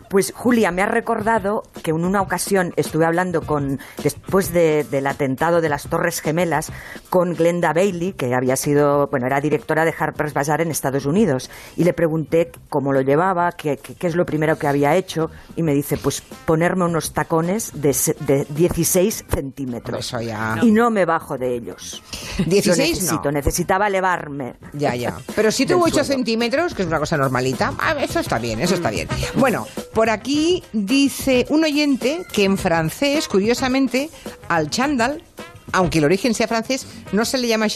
Pues 0.09 0.31
Julia, 0.35 0.71
me 0.71 0.81
ha 0.81 0.85
recordado 0.85 1.63
que 1.83 1.91
en 1.91 2.03
una 2.05 2.21
ocasión 2.21 2.73
estuve 2.75 3.05
hablando 3.05 3.41
con, 3.41 3.79
después 4.03 4.51
de- 4.53 4.83
del 4.85 5.07
atentado 5.07 5.61
de 5.61 5.69
las 5.69 5.87
Torres 5.89 6.21
Gemelas, 6.21 6.71
con 7.09 7.33
Glenda 7.33 7.73
Bailey, 7.73 8.13
que 8.13 8.33
había 8.33 8.55
sido, 8.55 9.07
bueno, 9.07 9.27
era 9.27 9.41
directora 9.41 9.85
de 9.85 9.93
Harper's 9.97 10.33
Bazaar 10.33 10.61
en 10.61 10.71
Estados 10.71 11.05
Unidos, 11.05 11.49
y 11.75 11.83
le 11.83 11.93
pregunté 11.93 12.51
cómo 12.69 12.93
lo 12.93 13.01
llevaba, 13.01 13.51
qué, 13.53 13.77
qué- 13.77 13.95
qué 13.95 14.07
es 14.07 14.15
lo 14.15 14.25
primero 14.25 14.57
que 14.57 14.67
había 14.67 14.95
hecho, 14.95 15.29
y 15.55 15.63
me 15.63 15.73
dice, 15.73 15.97
pues 15.97 16.21
ponerme 16.45 16.85
unos 16.85 17.13
tacones 17.13 17.71
de, 17.73 17.95
de 18.25 18.45
16 18.49 19.25
centímetros. 19.29 19.99
Eso 19.99 20.21
ya. 20.21 20.57
Y 20.61 20.71
no 20.71 20.89
me 20.89 21.05
bajo 21.05 21.36
de 21.37 21.55
ellos. 21.55 22.01
16 22.45 22.67
Lo 22.67 22.75
necesito, 22.75 23.23
no. 23.25 23.31
necesitaba 23.31 23.87
elevarme. 23.87 24.55
Ya, 24.73 24.95
ya. 24.95 25.17
Pero 25.35 25.51
7 25.51 25.75
u 25.75 25.77
Del 25.83 25.83
8 25.85 25.93
suelo. 25.93 26.05
centímetros, 26.05 26.73
que 26.73 26.81
es 26.83 26.87
una 26.87 26.99
cosa 26.99 27.17
normalita, 27.17 27.73
ah, 27.79 27.95
eso 28.01 28.19
está 28.19 28.37
bien, 28.39 28.59
eso 28.59 28.75
está 28.75 28.89
bien. 28.89 29.07
Bueno, 29.35 29.67
por 29.93 30.09
aquí 30.09 30.63
dice 30.73 31.45
un 31.49 31.63
oyente 31.63 32.25
que 32.31 32.43
en 32.43 32.57
francés, 32.57 33.27
curiosamente, 33.27 34.09
al 34.49 34.69
chándal, 34.69 35.23
aunque 35.71 35.97
el 35.99 36.05
origen 36.05 36.33
sea 36.33 36.47
francés, 36.47 36.87
no 37.11 37.25
se 37.25 37.37
le 37.37 37.47
llama 37.47 37.67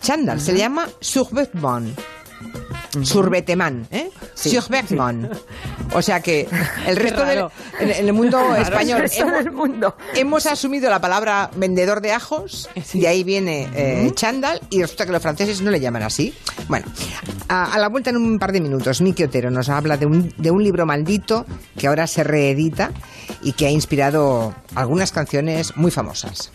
chándal, 0.00 0.40
se 0.40 0.52
le 0.52 0.58
llama 0.58 0.88
survêtement. 1.00 1.94
Surbetemán, 3.02 3.86
¿eh? 3.90 4.10
Surbetemán. 4.34 5.30
O 5.92 6.02
sea 6.02 6.20
que 6.20 6.48
el 6.86 6.96
resto 6.96 7.24
del 7.24 7.44
en, 7.80 7.90
en 7.90 8.06
el 8.06 8.12
mundo 8.12 8.54
español 8.56 9.04
hemos, 9.16 9.44
del 9.44 9.52
mundo. 9.52 9.96
hemos 10.14 10.46
asumido 10.46 10.90
la 10.90 11.00
palabra 11.00 11.50
vendedor 11.56 12.00
de 12.00 12.12
ajos, 12.12 12.68
de 12.92 13.08
ahí 13.08 13.24
viene 13.24 13.68
eh, 13.74 14.10
chándal, 14.14 14.60
y 14.70 14.82
resulta 14.82 15.06
que 15.06 15.12
los 15.12 15.22
franceses 15.22 15.60
no 15.62 15.70
le 15.70 15.80
llaman 15.80 16.02
así. 16.02 16.34
Bueno, 16.68 16.86
a, 17.48 17.72
a 17.74 17.78
la 17.78 17.88
vuelta 17.88 18.10
en 18.10 18.16
un 18.16 18.38
par 18.38 18.52
de 18.52 18.60
minutos, 18.60 19.00
Miki 19.00 19.24
Otero 19.24 19.50
nos 19.50 19.68
habla 19.68 19.96
de 19.96 20.06
un, 20.06 20.32
de 20.36 20.50
un 20.50 20.62
libro 20.62 20.86
maldito 20.86 21.46
que 21.78 21.86
ahora 21.86 22.06
se 22.06 22.24
reedita 22.24 22.90
y 23.42 23.52
que 23.52 23.66
ha 23.66 23.70
inspirado 23.70 24.54
algunas 24.74 25.12
canciones 25.12 25.76
muy 25.76 25.90
famosas. 25.90 26.50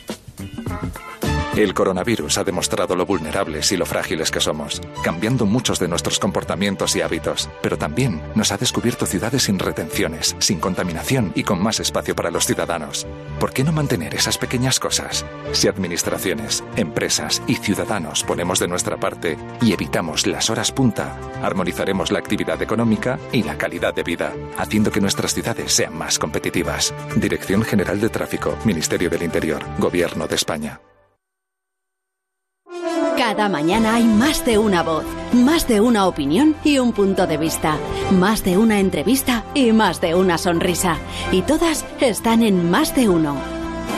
El 1.56 1.74
coronavirus 1.74 2.38
ha 2.38 2.44
demostrado 2.46 2.96
lo 2.96 3.06
vulnerables 3.06 3.74
y 3.74 3.78
lo 3.78 3.86
frágiles 3.86 4.32
que 4.32 4.40
somos, 4.40 4.82
cambiando 5.04 5.46
muchos 5.46 5.80
de 5.80 5.90
nuestros 5.90 6.18
comportamientos 6.18 6.96
y 6.96 7.02
hábitos, 7.02 7.50
pero 7.62 7.78
también 7.78 8.22
nos 8.36 8.54
ha 8.54 8.58
descubierto 8.58 9.06
ciudades 9.06 9.44
sin 9.44 9.60
retenciones, 9.60 10.34
sin 10.40 10.62
contaminación 10.62 11.34
y 11.36 11.44
con 11.44 11.62
más 11.62 11.82
espacio 11.82 12.16
para 12.16 12.32
los 12.32 12.46
ciudadanos. 12.46 13.06
¿Por 13.38 13.52
qué 13.52 13.66
no 13.66 13.74
mantener 13.74 14.16
esas 14.16 14.38
pequeñas 14.38 14.80
cosas? 14.80 15.26
Si 15.52 15.68
administraciones, 15.68 16.64
empresas 16.78 17.42
y 17.48 17.56
ciudadanos 17.56 18.24
ponemos 18.24 18.60
de 18.60 18.70
nuestra 18.70 18.96
parte 18.96 19.38
y 19.62 19.74
evitamos 19.74 20.28
las 20.28 20.50
horas 20.50 20.72
punta, 20.72 21.20
armonizaremos 21.44 22.12
la 22.12 22.20
actividad 22.20 22.62
económica 22.62 23.20
y 23.34 23.44
la 23.44 23.58
calidad 23.58 23.94
de 23.94 24.04
vida, 24.04 24.32
haciendo 24.58 24.90
que 24.90 25.02
nuestras 25.02 25.34
ciudades 25.34 25.74
sean 25.74 25.98
más 25.98 26.18
competitivas. 26.18 26.94
Dirección 27.18 27.64
General 27.64 28.00
de 28.00 28.08
Tráfico, 28.08 28.58
Ministerio 28.64 29.10
del 29.10 29.24
Interior, 29.24 29.62
Gobierno 29.80 30.28
de 30.28 30.36
España. 30.36 30.80
Cada 33.22 33.50
mañana 33.50 33.94
hay 33.94 34.04
más 34.04 34.44
de 34.46 34.58
una 34.58 34.82
voz, 34.82 35.06
más 35.32 35.68
de 35.68 35.80
una 35.80 36.08
opinión 36.08 36.56
y 36.64 36.80
un 36.80 36.92
punto 36.92 37.28
de 37.28 37.38
vista, 37.38 37.78
más 38.10 38.44
de 38.44 38.58
una 38.58 38.80
entrevista 38.80 39.46
y 39.54 39.74
más 39.74 40.02
de 40.02 40.16
una 40.16 40.40
sonrisa. 40.40 40.98
Y 41.32 41.44
todas 41.44 41.86
están 42.00 42.42
en 42.42 42.72
más 42.72 42.96
de 42.96 43.10
uno. 43.10 43.36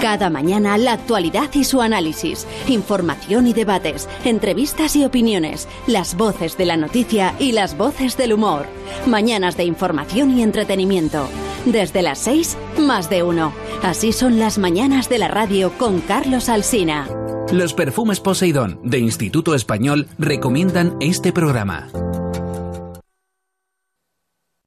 Cada 0.02 0.30
mañana 0.30 0.78
la 0.78 0.92
actualidad 0.92 1.50
y 1.54 1.64
su 1.64 1.82
análisis, 1.82 2.46
información 2.68 3.48
y 3.48 3.54
debates, 3.54 4.10
entrevistas 4.26 4.94
y 4.98 5.06
opiniones, 5.06 5.70
las 5.88 6.18
voces 6.18 6.58
de 6.58 6.66
la 6.66 6.76
noticia 6.76 7.34
y 7.40 7.54
las 7.54 7.78
voces 7.78 8.18
del 8.18 8.34
humor. 8.34 8.68
Mañanas 9.08 9.56
de 9.56 9.64
información 9.64 10.38
y 10.38 10.44
entretenimiento. 10.44 11.30
Desde 11.64 12.02
las 12.02 12.20
6, 12.20 12.58
más 12.80 13.10
de 13.10 13.24
uno. 13.24 13.54
Así 13.84 14.12
son 14.12 14.38
las 14.38 14.58
mañanas 14.58 15.08
de 15.08 15.20
la 15.20 15.30
radio 15.30 15.72
con 15.78 16.02
Carlos 16.02 16.50
Alsina. 16.50 17.08
Los 17.52 17.74
perfumes 17.74 18.20
Poseidón 18.20 18.80
de 18.84 19.00
Instituto 19.00 19.54
Español 19.54 20.08
recomiendan 20.18 20.98
este 21.00 21.32
programa. 21.32 21.90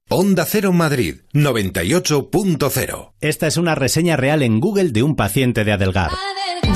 Onda 0.09 0.45
Cero 0.45 0.73
Madrid 0.73 1.17
98.0. 1.33 3.12
Esta 3.21 3.47
es 3.49 3.57
una 3.57 3.75
reseña 3.75 4.17
real 4.17 4.43
en 4.43 4.61
Google 4.61 4.91
de 4.91 5.03
un 5.03 5.17
paciente 5.17 5.65
de 5.65 5.73
Adelgar. 5.73 6.12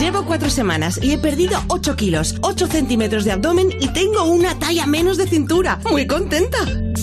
Llevo 0.00 0.24
cuatro 0.24 0.50
semanas 0.50 0.98
y 1.02 1.12
he 1.12 1.18
perdido 1.18 1.60
8 1.68 1.94
kilos, 1.94 2.36
8 2.42 2.66
centímetros 2.66 3.24
de 3.24 3.32
abdomen 3.32 3.68
y 3.80 3.88
tengo 3.88 4.24
una 4.24 4.58
talla 4.58 4.86
menos 4.86 5.16
de 5.16 5.26
cintura. 5.26 5.78
Muy 5.90 6.06
contenta. 6.06 6.58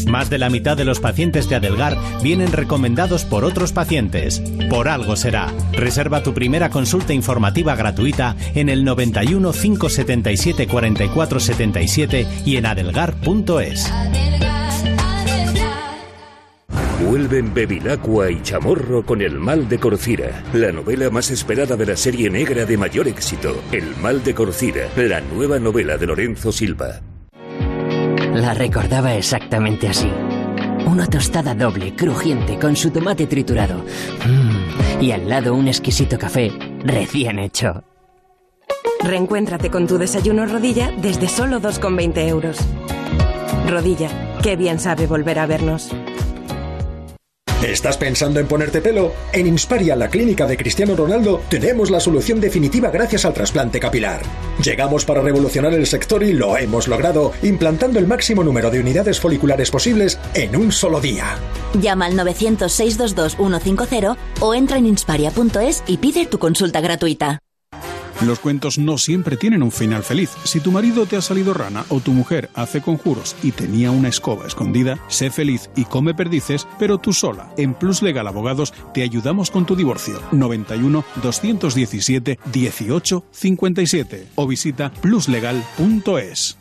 Más 0.07 0.29
de 0.29 0.37
la 0.37 0.49
mitad 0.49 0.77
de 0.77 0.85
los 0.85 0.99
pacientes 0.99 1.49
de 1.49 1.55
Adelgar 1.55 1.97
vienen 2.23 2.51
recomendados 2.51 3.25
por 3.25 3.43
otros 3.43 3.73
pacientes. 3.73 4.41
Por 4.69 4.87
algo 4.87 5.15
será. 5.15 5.53
Reserva 5.73 6.23
tu 6.23 6.33
primera 6.33 6.69
consulta 6.69 7.13
informativa 7.13 7.75
gratuita 7.75 8.35
en 8.55 8.69
el 8.69 8.83
91 8.83 9.51
577 9.51 10.67
44 10.67 11.39
77 11.39 12.27
y 12.45 12.57
en 12.57 12.65
adelgar.es. 12.65 13.91
Vuelven 17.03 17.53
Bevilacqua 17.53 18.31
y 18.31 18.41
Chamorro 18.41 19.05
con 19.05 19.21
El 19.21 19.39
Mal 19.39 19.69
de 19.69 19.77
Corcira, 19.77 20.43
la 20.53 20.71
novela 20.71 21.09
más 21.09 21.29
esperada 21.31 21.75
de 21.75 21.85
la 21.85 21.95
serie 21.95 22.29
negra 22.29 22.65
de 22.65 22.75
mayor 22.75 23.07
éxito. 23.07 23.61
El 23.71 23.95
Mal 24.01 24.23
de 24.23 24.33
Corcira, 24.33 24.87
la 24.97 25.21
nueva 25.21 25.59
novela 25.59 25.97
de 25.97 26.07
Lorenzo 26.07 26.51
Silva. 26.51 27.01
La 28.37 28.53
recordaba 28.53 29.15
exactamente 29.15 29.87
así. 29.87 30.11
Una 30.85 31.07
tostada 31.07 31.55
doble, 31.55 31.95
crujiente, 31.95 32.59
con 32.59 32.75
su 32.75 32.91
tomate 32.91 33.25
triturado. 33.25 33.83
Mm, 34.27 35.01
y 35.01 35.11
al 35.11 35.27
lado 35.27 35.55
un 35.55 35.67
exquisito 35.67 36.19
café 36.19 36.51
recién 36.83 37.39
hecho. 37.39 37.83
Reencuéntrate 39.03 39.71
con 39.71 39.87
tu 39.87 39.97
desayuno 39.97 40.45
rodilla 40.45 40.91
desde 41.01 41.27
solo 41.27 41.59
2,20 41.59 42.27
euros. 42.27 42.59
Rodilla, 43.67 44.09
qué 44.43 44.55
bien 44.55 44.77
sabe 44.79 45.07
volver 45.07 45.39
a 45.39 45.47
vernos. 45.47 45.89
¿Estás 47.65 47.97
pensando 47.97 48.39
en 48.39 48.47
ponerte 48.47 48.81
pelo? 48.81 49.13
En 49.33 49.47
Insparia, 49.47 49.95
la 49.95 50.09
clínica 50.09 50.45
de 50.45 50.57
Cristiano 50.57 50.95
Ronaldo, 50.95 51.41
tenemos 51.49 51.89
la 51.89 51.99
solución 51.99 52.39
definitiva 52.39 52.91
gracias 52.91 53.25
al 53.25 53.33
trasplante 53.33 53.79
capilar. 53.79 54.21
Llegamos 54.63 55.05
para 55.05 55.21
revolucionar 55.21 55.73
el 55.73 55.87
sector 55.87 56.21
y 56.21 56.33
lo 56.33 56.55
hemos 56.55 56.87
logrado, 56.87 57.33
implantando 57.41 57.97
el 57.97 58.05
máximo 58.05 58.43
número 58.43 58.69
de 58.69 58.79
unidades 58.79 59.19
foliculares 59.19 59.71
posibles 59.71 60.19
en 60.35 60.55
un 60.55 60.71
solo 60.71 61.01
día. 61.01 61.39
Llama 61.73 62.05
al 62.05 62.13
900-622-150 62.13 64.17
o 64.39 64.53
entra 64.53 64.77
en 64.77 64.85
insparia.es 64.85 65.83
y 65.87 65.97
pide 65.97 66.27
tu 66.27 66.37
consulta 66.37 66.79
gratuita. 66.79 67.39
Los 68.25 68.39
cuentos 68.39 68.79
no 68.79 68.97
siempre 68.97 69.37
tienen 69.37 69.61
un 69.61 69.71
final 69.71 70.03
feliz. 70.03 70.31
Si 70.43 70.59
tu 70.59 70.71
marido 70.71 71.05
te 71.05 71.17
ha 71.17 71.21
salido 71.21 71.53
rana 71.53 71.85
o 71.89 71.99
tu 71.99 72.13
mujer 72.13 72.49
hace 72.55 72.81
conjuros 72.81 73.35
y 73.43 73.51
tenía 73.51 73.91
una 73.91 74.09
escoba 74.09 74.47
escondida, 74.47 74.97
sé 75.07 75.29
feliz 75.29 75.69
y 75.75 75.85
come 75.85 76.15
perdices, 76.15 76.67
pero 76.79 76.97
tú 76.97 77.13
sola. 77.13 77.53
En 77.57 77.75
Plus 77.75 78.01
Legal 78.01 78.27
Abogados 78.27 78.73
te 78.93 79.03
ayudamos 79.03 79.51
con 79.51 79.65
tu 79.67 79.75
divorcio. 79.75 80.19
91 80.31 81.03
217 81.21 82.39
18 82.51 83.23
57 83.31 84.27
o 84.35 84.47
visita 84.47 84.91
pluslegal.es. 84.93 86.57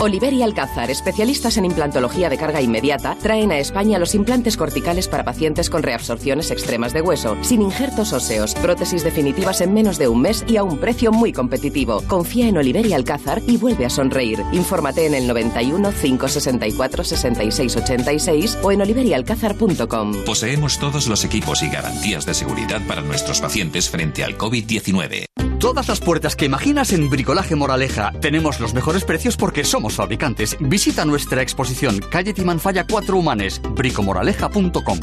Oliver 0.00 0.32
y 0.32 0.44
Alcázar, 0.44 0.92
especialistas 0.92 1.56
en 1.56 1.64
implantología 1.64 2.30
de 2.30 2.38
carga 2.38 2.62
inmediata, 2.62 3.16
traen 3.20 3.50
a 3.50 3.58
España 3.58 3.98
los 3.98 4.14
implantes 4.14 4.56
corticales 4.56 5.08
para 5.08 5.24
pacientes 5.24 5.68
con 5.68 5.82
reabsorciones 5.82 6.52
extremas 6.52 6.92
de 6.92 7.02
hueso, 7.02 7.36
sin 7.42 7.62
injertos 7.62 8.12
óseos, 8.12 8.54
prótesis 8.54 9.02
definitivas 9.02 9.60
en 9.60 9.74
menos 9.74 9.98
de 9.98 10.06
un 10.06 10.20
mes 10.20 10.44
y 10.46 10.56
a 10.56 10.62
un 10.62 10.78
precio 10.78 11.10
muy 11.10 11.32
competitivo. 11.32 12.00
Confía 12.06 12.46
en 12.46 12.58
Oliver 12.58 12.86
y 12.86 12.92
Alcázar 12.92 13.42
y 13.48 13.56
vuelve 13.56 13.86
a 13.86 13.90
sonreír. 13.90 14.38
Infórmate 14.52 15.04
en 15.04 15.14
el 15.14 15.26
91 15.26 15.90
564 15.90 17.02
66 17.02 17.76
86 17.78 18.58
o 18.62 18.70
en 18.70 18.82
oliverialcázar.com. 18.82 20.12
Poseemos 20.24 20.78
todos 20.78 21.08
los 21.08 21.24
equipos 21.24 21.64
y 21.64 21.70
garantías 21.70 22.24
de 22.24 22.34
seguridad 22.34 22.80
para 22.86 23.02
nuestros 23.02 23.40
pacientes 23.40 23.90
frente 23.90 24.22
al 24.22 24.38
COVID-19. 24.38 25.26
Todas 25.58 25.88
las 25.88 25.98
puertas 25.98 26.36
que 26.36 26.44
imaginas 26.44 26.92
en 26.92 27.10
Bricolaje 27.10 27.56
Moraleja. 27.56 28.12
Tenemos 28.20 28.60
los 28.60 28.74
mejores 28.74 29.02
precios 29.02 29.36
porque 29.36 29.64
somos 29.64 29.96
fabricantes. 29.96 30.56
Visita 30.60 31.04
nuestra 31.04 31.42
exposición 31.42 31.98
Calle 31.98 32.32
Timanfaya 32.32 32.86
4 32.86 33.16
Humanes, 33.16 33.60
bricomoraleja.com. 33.74 35.00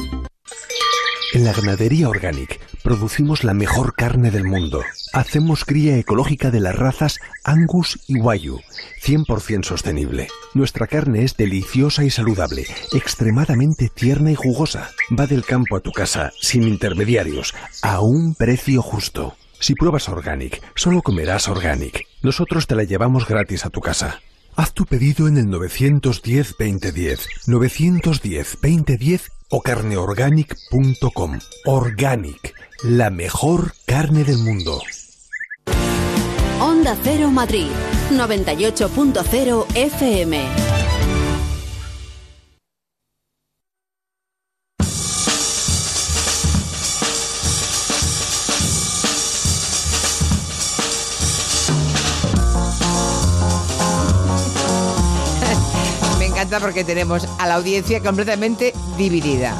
En 1.34 1.44
la 1.44 1.52
ganadería 1.52 2.08
Organic 2.08 2.58
producimos 2.82 3.44
la 3.44 3.52
mejor 3.52 3.94
carne 3.94 4.30
del 4.30 4.44
mundo. 4.44 4.80
Hacemos 5.12 5.66
cría 5.66 5.98
ecológica 5.98 6.50
de 6.50 6.60
las 6.60 6.74
razas 6.74 7.18
Angus 7.44 7.98
y 8.06 8.18
Wayu, 8.18 8.60
100% 9.04 9.64
sostenible. 9.64 10.28
Nuestra 10.54 10.86
carne 10.86 11.24
es 11.24 11.36
deliciosa 11.36 12.04
y 12.04 12.10
saludable, 12.10 12.64
extremadamente 12.94 13.90
tierna 13.90 14.30
y 14.30 14.34
jugosa. 14.34 14.90
Va 15.18 15.26
del 15.26 15.44
campo 15.44 15.76
a 15.76 15.80
tu 15.80 15.92
casa, 15.92 16.32
sin 16.40 16.62
intermediarios, 16.62 17.54
a 17.82 18.00
un 18.00 18.34
precio 18.34 18.80
justo. 18.80 19.34
Si 19.66 19.74
pruebas 19.74 20.08
Organic, 20.08 20.62
solo 20.76 21.02
comerás 21.02 21.48
Organic. 21.48 22.06
Nosotros 22.22 22.68
te 22.68 22.76
la 22.76 22.84
llevamos 22.84 23.26
gratis 23.26 23.66
a 23.66 23.70
tu 23.70 23.80
casa. 23.80 24.20
Haz 24.54 24.72
tu 24.72 24.86
pedido 24.86 25.26
en 25.26 25.38
el 25.38 25.46
910-2010, 25.46 27.26
910-2010 27.48 29.22
o 29.50 29.62
carneorganic.com. 29.62 31.40
Organic, 31.64 32.54
la 32.84 33.10
mejor 33.10 33.72
carne 33.86 34.22
del 34.22 34.38
mundo. 34.38 34.80
Onda 36.60 36.96
Cero 37.02 37.32
Madrid, 37.32 37.66
98.0 38.12 39.66
FM. 39.74 40.65
Porque 56.48 56.84
tenemos 56.84 57.26
a 57.38 57.46
la 57.46 57.56
audiencia 57.56 58.00
completamente 58.00 58.72
dividida. 58.96 59.54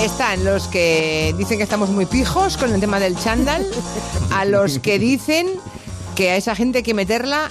Están 0.00 0.44
los 0.44 0.68
que 0.68 1.34
dicen 1.36 1.58
que 1.58 1.64
estamos 1.64 1.90
muy 1.90 2.06
pijos 2.06 2.56
con 2.56 2.72
el 2.72 2.80
tema 2.80 3.00
del 3.00 3.18
chándal, 3.18 3.66
a 4.32 4.44
los 4.44 4.78
que 4.78 4.98
dicen 4.98 5.48
que 6.14 6.30
a 6.30 6.36
esa 6.36 6.54
gente 6.54 6.78
hay 6.78 6.84
que 6.84 6.94
meterla 6.94 7.50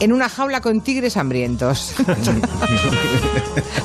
en 0.00 0.12
una 0.12 0.28
jaula 0.28 0.60
con 0.60 0.80
tigres 0.80 1.16
hambrientos. 1.16 1.94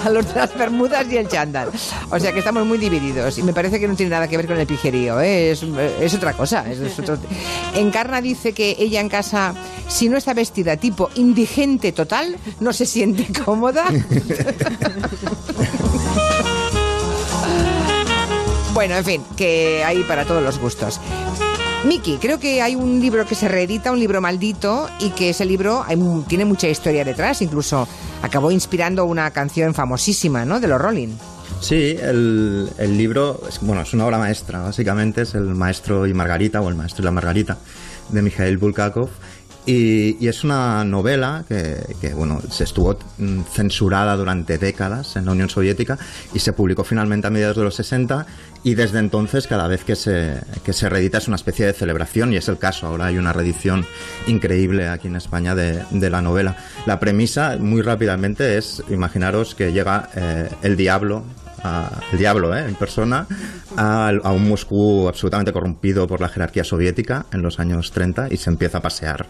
a 0.03 0.09
los 0.09 0.27
de 0.27 0.35
las 0.35 0.57
Bermudas 0.57 1.05
y 1.09 1.17
el 1.17 1.27
chándal. 1.27 1.69
O 2.09 2.19
sea 2.19 2.31
que 2.33 2.39
estamos 2.39 2.65
muy 2.65 2.77
divididos 2.77 3.37
y 3.37 3.43
me 3.43 3.53
parece 3.53 3.79
que 3.79 3.87
no 3.87 3.95
tiene 3.95 4.09
nada 4.09 4.27
que 4.27 4.35
ver 4.37 4.47
con 4.47 4.59
el 4.59 4.67
pijerío, 4.67 5.21
¿eh? 5.21 5.51
es, 5.51 5.63
es, 5.63 6.13
otra 6.13 6.33
cosa. 6.33 6.69
Es, 6.69 6.79
es 6.79 6.99
otro... 6.99 7.17
Encarna 7.75 8.21
dice 8.21 8.53
que 8.53 8.75
ella 8.79 8.99
en 8.99 9.09
casa, 9.09 9.53
si 9.87 10.09
no 10.09 10.17
está 10.17 10.33
vestida 10.33 10.77
tipo 10.77 11.09
indigente 11.15 11.91
total, 11.91 12.35
no 12.59 12.73
se 12.73 12.85
siente 12.85 13.27
cómoda. 13.43 13.85
bueno, 18.73 18.95
en 18.95 19.05
fin, 19.05 19.21
que 19.37 19.83
hay 19.85 20.03
para 20.03 20.25
todos 20.25 20.43
los 20.43 20.59
gustos. 20.59 20.99
Miki, 21.83 22.17
creo 22.17 22.39
que 22.39 22.61
hay 22.61 22.75
un 22.75 22.99
libro 22.99 23.25
que 23.25 23.33
se 23.33 23.47
reedita, 23.47 23.91
un 23.91 23.99
libro 23.99 24.21
maldito, 24.21 24.87
y 24.99 25.09
que 25.09 25.31
ese 25.31 25.45
libro 25.45 25.83
hay, 25.87 25.97
tiene 26.27 26.45
mucha 26.45 26.67
historia 26.67 27.03
detrás, 27.03 27.41
incluso 27.41 27.87
acabó 28.21 28.51
inspirando 28.51 29.05
una 29.05 29.31
canción 29.31 29.73
famosísima, 29.73 30.45
¿no? 30.45 30.59
De 30.59 30.67
los 30.67 30.79
Rolling. 30.79 31.15
Sí, 31.59 31.97
el, 31.99 32.69
libro, 32.97 33.41
es, 33.49 33.59
bueno, 33.61 33.81
es 33.81 33.93
una 33.93 34.05
obra 34.05 34.19
maestra, 34.19 34.61
básicamente 34.61 35.23
es 35.23 35.33
el 35.33 35.43
Maestro 35.55 36.05
y 36.05 36.13
Margarita, 36.13 36.61
o 36.61 36.69
el 36.69 36.75
Maestro 36.75 37.01
y 37.01 37.05
la 37.05 37.11
Margarita, 37.11 37.57
de 38.09 38.21
Mikhail 38.21 38.57
Bulgakov, 38.57 39.09
y, 39.65 40.17
y, 40.23 40.27
es 40.27 40.43
una 40.43 40.83
novela 40.83 41.45
que, 41.47 42.13
bueno, 42.13 42.41
se 42.49 42.63
estuvo 42.63 42.97
censurada 43.53 44.15
durante 44.15 44.57
décadas 44.57 45.15
en 45.15 45.25
la 45.25 45.31
Unión 45.31 45.49
Soviética 45.49 45.99
y 46.33 46.39
se 46.39 46.53
publicó 46.53 46.83
finalmente 46.83 47.27
a 47.27 47.29
mediados 47.29 47.57
de 47.57 47.63
los 47.63 47.75
60 47.75 48.25
y 48.63 48.75
desde 48.75 48.99
entonces 48.99 49.47
cada 49.47 49.67
vez 49.67 49.83
que 49.83 49.95
se, 49.95 50.39
que 50.63 50.73
se 50.73 50.89
reedita 50.89 51.17
es 51.17 51.27
una 51.27 51.35
especie 51.35 51.65
de 51.65 51.73
celebración 51.73 52.33
y 52.33 52.37
es 52.37 52.47
el 52.47 52.57
caso. 52.57 52.87
Ahora 52.87 53.05
hay 53.05 53.17
una 53.17 53.33
reedición 53.33 53.85
increíble 54.27 54.87
aquí 54.87 55.07
en 55.07 55.15
España 55.15 55.55
de, 55.55 55.83
de 55.89 56.09
la 56.09 56.21
novela. 56.21 56.57
La 56.85 56.99
premisa, 56.99 57.57
muy 57.59 57.81
rápidamente, 57.81 58.57
es 58.57 58.83
imaginaros 58.89 59.55
que 59.55 59.71
llega 59.71 60.09
eh, 60.15 60.49
el 60.61 60.77
diablo 60.77 61.23
a, 61.63 62.01
el 62.11 62.17
diablo 62.17 62.55
¿eh? 62.55 62.65
en 62.67 62.75
persona 62.75 63.27
a, 63.77 64.09
a, 64.09 64.31
un 64.31 64.47
Moscú 64.47 65.07
absolutamente 65.07 65.53
corrompido 65.53 66.07
por 66.07 66.21
la 66.21 66.29
jerarquía 66.29 66.63
soviética 66.63 67.25
en 67.31 67.41
los 67.41 67.59
años 67.59 67.91
30 67.91 68.27
y 68.31 68.37
se 68.37 68.49
empieza 68.49 68.79
a 68.79 68.81
pasear. 68.81 69.25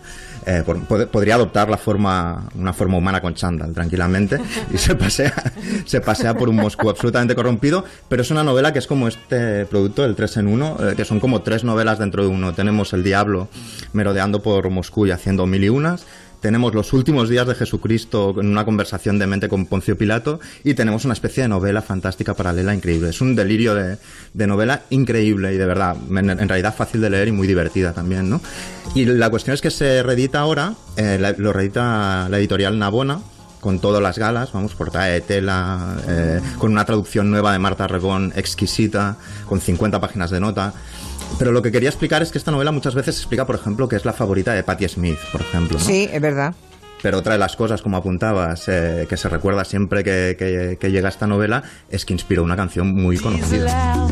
Eh, 0.45 0.63
por, 0.65 0.79
pod 0.85 1.07
podría 1.07 1.35
adoptar 1.35 1.69
la 1.69 1.77
forma, 1.77 2.49
una 2.55 2.73
forma 2.73 2.97
humana 2.97 3.21
con 3.21 3.35
chándal 3.35 3.73
tranquilamente 3.73 4.39
y 4.73 4.77
se 4.77 4.95
pasea, 4.95 5.33
se 5.85 6.01
pasea 6.01 6.35
por 6.35 6.49
un 6.49 6.55
Moscú 6.55 6.89
absolutamente 6.89 7.35
corrompido, 7.35 7.85
pero 8.09 8.21
es 8.21 8.31
una 8.31 8.43
novela 8.43 8.73
que 8.73 8.79
es 8.79 8.87
como 8.87 9.07
este 9.07 9.65
producto, 9.65 10.03
el 10.05 10.15
3 10.15 10.37
en 10.37 10.47
1, 10.47 10.77
eh, 10.79 10.93
que 10.95 11.05
son 11.05 11.19
como 11.19 11.41
tres 11.41 11.63
novelas 11.63 11.99
dentro 11.99 12.23
de 12.23 12.29
uno. 12.29 12.53
Tenemos 12.53 12.93
el 12.93 13.03
diablo 13.03 13.49
merodeando 13.93 14.41
por 14.41 14.69
Moscú 14.69 15.05
y 15.05 15.11
haciendo 15.11 15.45
mil 15.45 15.63
y 15.63 15.69
unas 15.69 16.05
tenemos 16.41 16.73
los 16.73 16.91
últimos 16.91 17.29
días 17.29 17.47
de 17.47 17.55
Jesucristo 17.55 18.35
en 18.39 18.47
una 18.47 18.65
conversación 18.65 19.19
de 19.19 19.27
mente 19.27 19.47
con 19.47 19.67
Poncio 19.67 19.97
Pilato 19.97 20.39
y 20.63 20.73
tenemos 20.73 21.05
una 21.05 21.13
especie 21.13 21.43
de 21.43 21.49
novela 21.49 21.81
fantástica 21.81 22.33
paralela 22.33 22.73
increíble. 22.73 23.09
Es 23.09 23.21
un 23.21 23.35
delirio 23.35 23.75
de, 23.75 23.97
de 24.33 24.47
novela 24.47 24.81
increíble 24.89 25.53
y 25.53 25.57
de 25.57 25.65
verdad, 25.65 25.95
en, 26.09 26.49
realidad 26.49 26.75
fácil 26.75 27.01
de 27.01 27.09
leer 27.09 27.27
y 27.29 27.31
muy 27.31 27.47
divertida 27.47 27.93
también, 27.93 28.29
¿no? 28.29 28.41
Y 28.95 29.05
la 29.05 29.29
cuestión 29.29 29.53
es 29.53 29.61
que 29.61 29.71
se 29.71 30.03
reedita 30.03 30.39
ahora, 30.39 30.73
eh, 30.97 31.35
lo 31.37 31.53
reedita 31.53 32.27
la 32.29 32.39
editorial 32.39 32.77
Navona, 32.77 33.19
con 33.61 33.79
todas 33.79 34.01
las 34.01 34.17
galas, 34.17 34.51
vamos, 34.51 34.73
portada 34.73 35.05
de 35.05 35.21
tela, 35.21 35.95
eh, 36.07 36.41
con 36.57 36.71
una 36.71 36.83
traducción 36.83 37.29
nueva 37.29 37.53
de 37.53 37.59
Marta 37.59 37.87
Rebón 37.87 38.33
exquisita, 38.35 39.17
con 39.45 39.61
50 39.61 40.01
páginas 40.01 40.31
de 40.31 40.39
nota. 40.39 40.73
Pero 41.41 41.53
lo 41.53 41.63
que 41.63 41.71
quería 41.71 41.89
explicar 41.89 42.21
es 42.21 42.31
que 42.31 42.37
esta 42.37 42.51
novela 42.51 42.71
muchas 42.71 42.93
veces 42.93 43.17
explica, 43.17 43.47
por 43.47 43.55
ejemplo, 43.55 43.89
que 43.89 43.95
es 43.95 44.05
la 44.05 44.13
favorita 44.13 44.53
de 44.53 44.61
Patti 44.61 44.87
Smith, 44.87 45.17
por 45.31 45.41
ejemplo. 45.41 45.79
¿no? 45.79 45.83
Sí, 45.83 46.07
es 46.13 46.21
verdad. 46.21 46.53
Pero 47.01 47.17
otra 47.17 47.33
de 47.33 47.39
las 47.39 47.55
cosas, 47.55 47.81
como 47.81 47.97
apuntabas, 47.97 48.67
eh, 48.67 49.07
que 49.09 49.17
se 49.17 49.27
recuerda 49.27 49.65
siempre 49.65 50.03
que, 50.03 50.35
que, 50.37 50.77
que, 50.79 50.91
llega 50.91 51.09
esta 51.09 51.25
novela, 51.25 51.63
es 51.89 52.05
que 52.05 52.13
inspiró 52.13 52.43
una 52.43 52.55
canción 52.55 52.93
muy 52.93 53.17
conocida. 53.17 54.07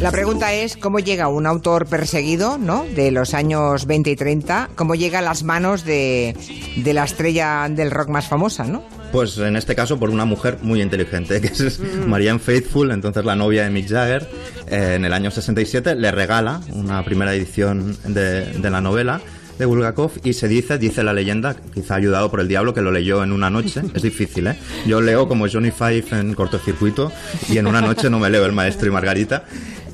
La 0.00 0.12
pregunta 0.12 0.52
es 0.52 0.76
cómo 0.76 1.00
llega 1.00 1.26
un 1.26 1.44
autor 1.44 1.86
perseguido, 1.86 2.56
¿no? 2.56 2.84
De 2.84 3.10
los 3.10 3.34
años 3.34 3.84
20 3.84 4.10
y 4.10 4.16
30, 4.16 4.70
cómo 4.76 4.94
llega 4.94 5.18
a 5.18 5.22
las 5.22 5.42
manos 5.42 5.84
de, 5.84 6.36
de 6.76 6.94
la 6.94 7.02
estrella 7.02 7.68
del 7.68 7.90
rock 7.90 8.08
más 8.08 8.28
famosa, 8.28 8.64
¿no? 8.64 8.84
Pues 9.10 9.36
en 9.38 9.56
este 9.56 9.74
caso 9.74 9.98
por 9.98 10.10
una 10.10 10.24
mujer 10.24 10.58
muy 10.62 10.82
inteligente, 10.82 11.40
que 11.40 11.48
es 11.48 11.80
mm. 11.80 12.08
Marianne 12.08 12.38
Faithfull, 12.38 12.92
entonces 12.92 13.24
la 13.24 13.34
novia 13.34 13.64
de 13.64 13.70
Mick 13.70 13.88
Jagger, 13.88 14.28
eh, 14.68 14.94
en 14.96 15.04
el 15.04 15.12
año 15.12 15.32
67 15.32 15.96
le 15.96 16.12
regala 16.12 16.60
una 16.72 17.04
primera 17.04 17.34
edición 17.34 17.96
de, 18.04 18.52
de 18.52 18.70
la 18.70 18.80
novela 18.80 19.20
de 19.58 19.66
Bulgakov 19.66 20.12
y 20.24 20.32
se 20.32 20.48
dice, 20.48 20.78
dice 20.78 21.02
la 21.02 21.12
leyenda, 21.12 21.56
quizá 21.74 21.96
ayudado 21.96 22.30
por 22.30 22.40
el 22.40 22.48
diablo 22.48 22.72
que 22.74 22.80
lo 22.80 22.90
leyó 22.90 23.22
en 23.22 23.32
una 23.32 23.50
noche, 23.50 23.82
es 23.94 24.02
difícil, 24.02 24.46
¿eh? 24.46 24.56
Yo 24.86 25.00
leo 25.00 25.28
como 25.28 25.46
Johnny 25.48 25.70
Five 25.70 26.04
en 26.12 26.34
cortocircuito 26.34 27.12
y 27.48 27.58
en 27.58 27.66
una 27.66 27.80
noche 27.80 28.08
no 28.08 28.18
me 28.18 28.30
leo 28.30 28.46
el 28.46 28.52
maestro 28.52 28.88
y 28.88 28.90
Margarita. 28.90 29.44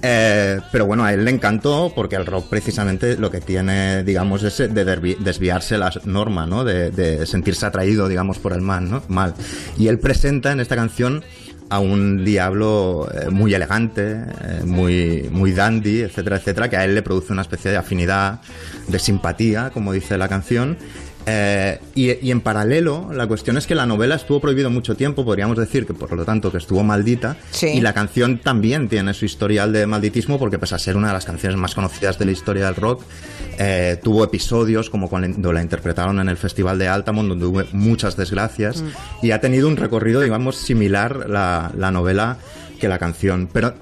Eh, 0.06 0.60
pero 0.70 0.84
bueno, 0.84 1.02
a 1.04 1.14
él 1.14 1.24
le 1.24 1.30
encantó 1.30 1.90
porque 1.94 2.16
el 2.16 2.26
rock 2.26 2.50
precisamente 2.50 3.16
lo 3.16 3.30
que 3.30 3.40
tiene, 3.40 4.04
digamos, 4.04 4.42
es 4.42 4.58
de 4.58 5.16
desviarse 5.18 5.78
la 5.78 5.90
norma, 6.04 6.46
¿no? 6.46 6.62
De, 6.62 6.90
de 6.90 7.24
sentirse 7.24 7.64
atraído, 7.64 8.06
digamos, 8.06 8.38
por 8.38 8.52
el 8.52 8.60
mal, 8.60 8.90
¿no? 8.90 9.02
Mal. 9.08 9.34
Y 9.78 9.88
él 9.88 9.98
presenta 9.98 10.52
en 10.52 10.60
esta 10.60 10.76
canción 10.76 11.24
a 11.74 11.80
un 11.80 12.24
diablo 12.24 13.08
eh, 13.12 13.30
muy 13.30 13.52
elegante, 13.52 14.22
eh, 14.42 14.62
muy, 14.64 15.28
muy 15.30 15.52
dandy, 15.52 16.02
etcétera, 16.02 16.36
etcétera, 16.36 16.70
que 16.70 16.76
a 16.76 16.84
él 16.84 16.94
le 16.94 17.02
produce 17.02 17.32
una 17.32 17.42
especie 17.42 17.70
de 17.70 17.76
afinidad, 17.76 18.40
de 18.86 18.98
simpatía, 18.98 19.70
como 19.70 19.92
dice 19.92 20.16
la 20.16 20.28
canción. 20.28 20.76
Eh, 21.26 21.78
y, 21.94 22.26
y, 22.26 22.30
en 22.30 22.40
paralelo, 22.40 23.10
la 23.12 23.26
cuestión 23.26 23.56
es 23.56 23.66
que 23.66 23.74
la 23.74 23.86
novela 23.86 24.14
estuvo 24.14 24.40
prohibido 24.40 24.68
mucho 24.68 24.94
tiempo, 24.94 25.24
podríamos 25.24 25.56
decir 25.56 25.86
que 25.86 25.94
por 25.94 26.12
lo 26.12 26.24
tanto 26.24 26.52
que 26.52 26.58
estuvo 26.58 26.82
maldita, 26.82 27.36
sí. 27.50 27.68
y 27.68 27.80
la 27.80 27.94
canción 27.94 28.38
también 28.38 28.88
tiene 28.88 29.14
su 29.14 29.24
historial 29.24 29.72
de 29.72 29.86
malditismo 29.86 30.38
porque 30.38 30.58
pese 30.58 30.74
a 30.74 30.78
ser 30.78 30.96
una 30.96 31.08
de 31.08 31.14
las 31.14 31.24
canciones 31.24 31.58
más 31.58 31.74
conocidas 31.74 32.18
de 32.18 32.26
la 32.26 32.32
historia 32.32 32.66
del 32.66 32.76
rock, 32.76 33.02
eh, 33.58 33.98
tuvo 34.02 34.24
episodios 34.24 34.90
como 34.90 35.08
cuando 35.08 35.52
la 35.52 35.62
interpretaron 35.62 36.20
en 36.20 36.28
el 36.28 36.36
Festival 36.36 36.78
de 36.78 36.88
Altamont, 36.88 37.28
donde 37.28 37.46
hubo 37.46 37.62
muchas 37.72 38.16
desgracias, 38.16 38.82
mm. 38.82 39.26
y 39.26 39.30
ha 39.30 39.40
tenido 39.40 39.68
un 39.68 39.76
recorrido, 39.76 40.20
digamos, 40.20 40.56
similar 40.56 41.28
la, 41.28 41.72
la 41.76 41.90
novela 41.90 42.36
que 42.80 42.88
la 42.88 42.98
canción. 42.98 43.48
Pero 43.52 43.74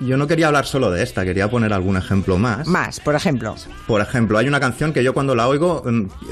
yo 0.00 0.16
no 0.16 0.26
quería 0.26 0.48
hablar 0.48 0.66
solo 0.66 0.90
de 0.90 1.02
esta, 1.02 1.24
quería 1.24 1.48
poner 1.48 1.72
algún 1.72 1.96
ejemplo 1.96 2.38
más. 2.38 2.66
Más, 2.66 3.00
por 3.00 3.14
ejemplo. 3.14 3.54
Por 3.86 4.00
ejemplo, 4.00 4.38
hay 4.38 4.48
una 4.48 4.60
canción 4.60 4.92
que 4.92 5.04
yo 5.04 5.14
cuando 5.14 5.34
la 5.34 5.46
oigo 5.46 5.84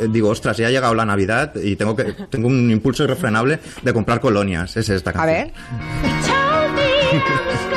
digo, 0.08 0.30
ostras, 0.30 0.56
ya 0.56 0.68
ha 0.68 0.70
llegado 0.70 0.94
la 0.94 1.04
Navidad 1.04 1.54
y 1.56 1.76
tengo 1.76 1.94
que 1.94 2.04
tengo 2.30 2.48
un 2.48 2.70
impulso 2.70 3.04
irrefrenable 3.04 3.60
de 3.82 3.92
comprar 3.92 4.20
colonias. 4.20 4.76
Es 4.76 4.88
esta 4.88 5.12
canción. 5.12 5.52
A 5.52 6.72
ver. 6.72 7.67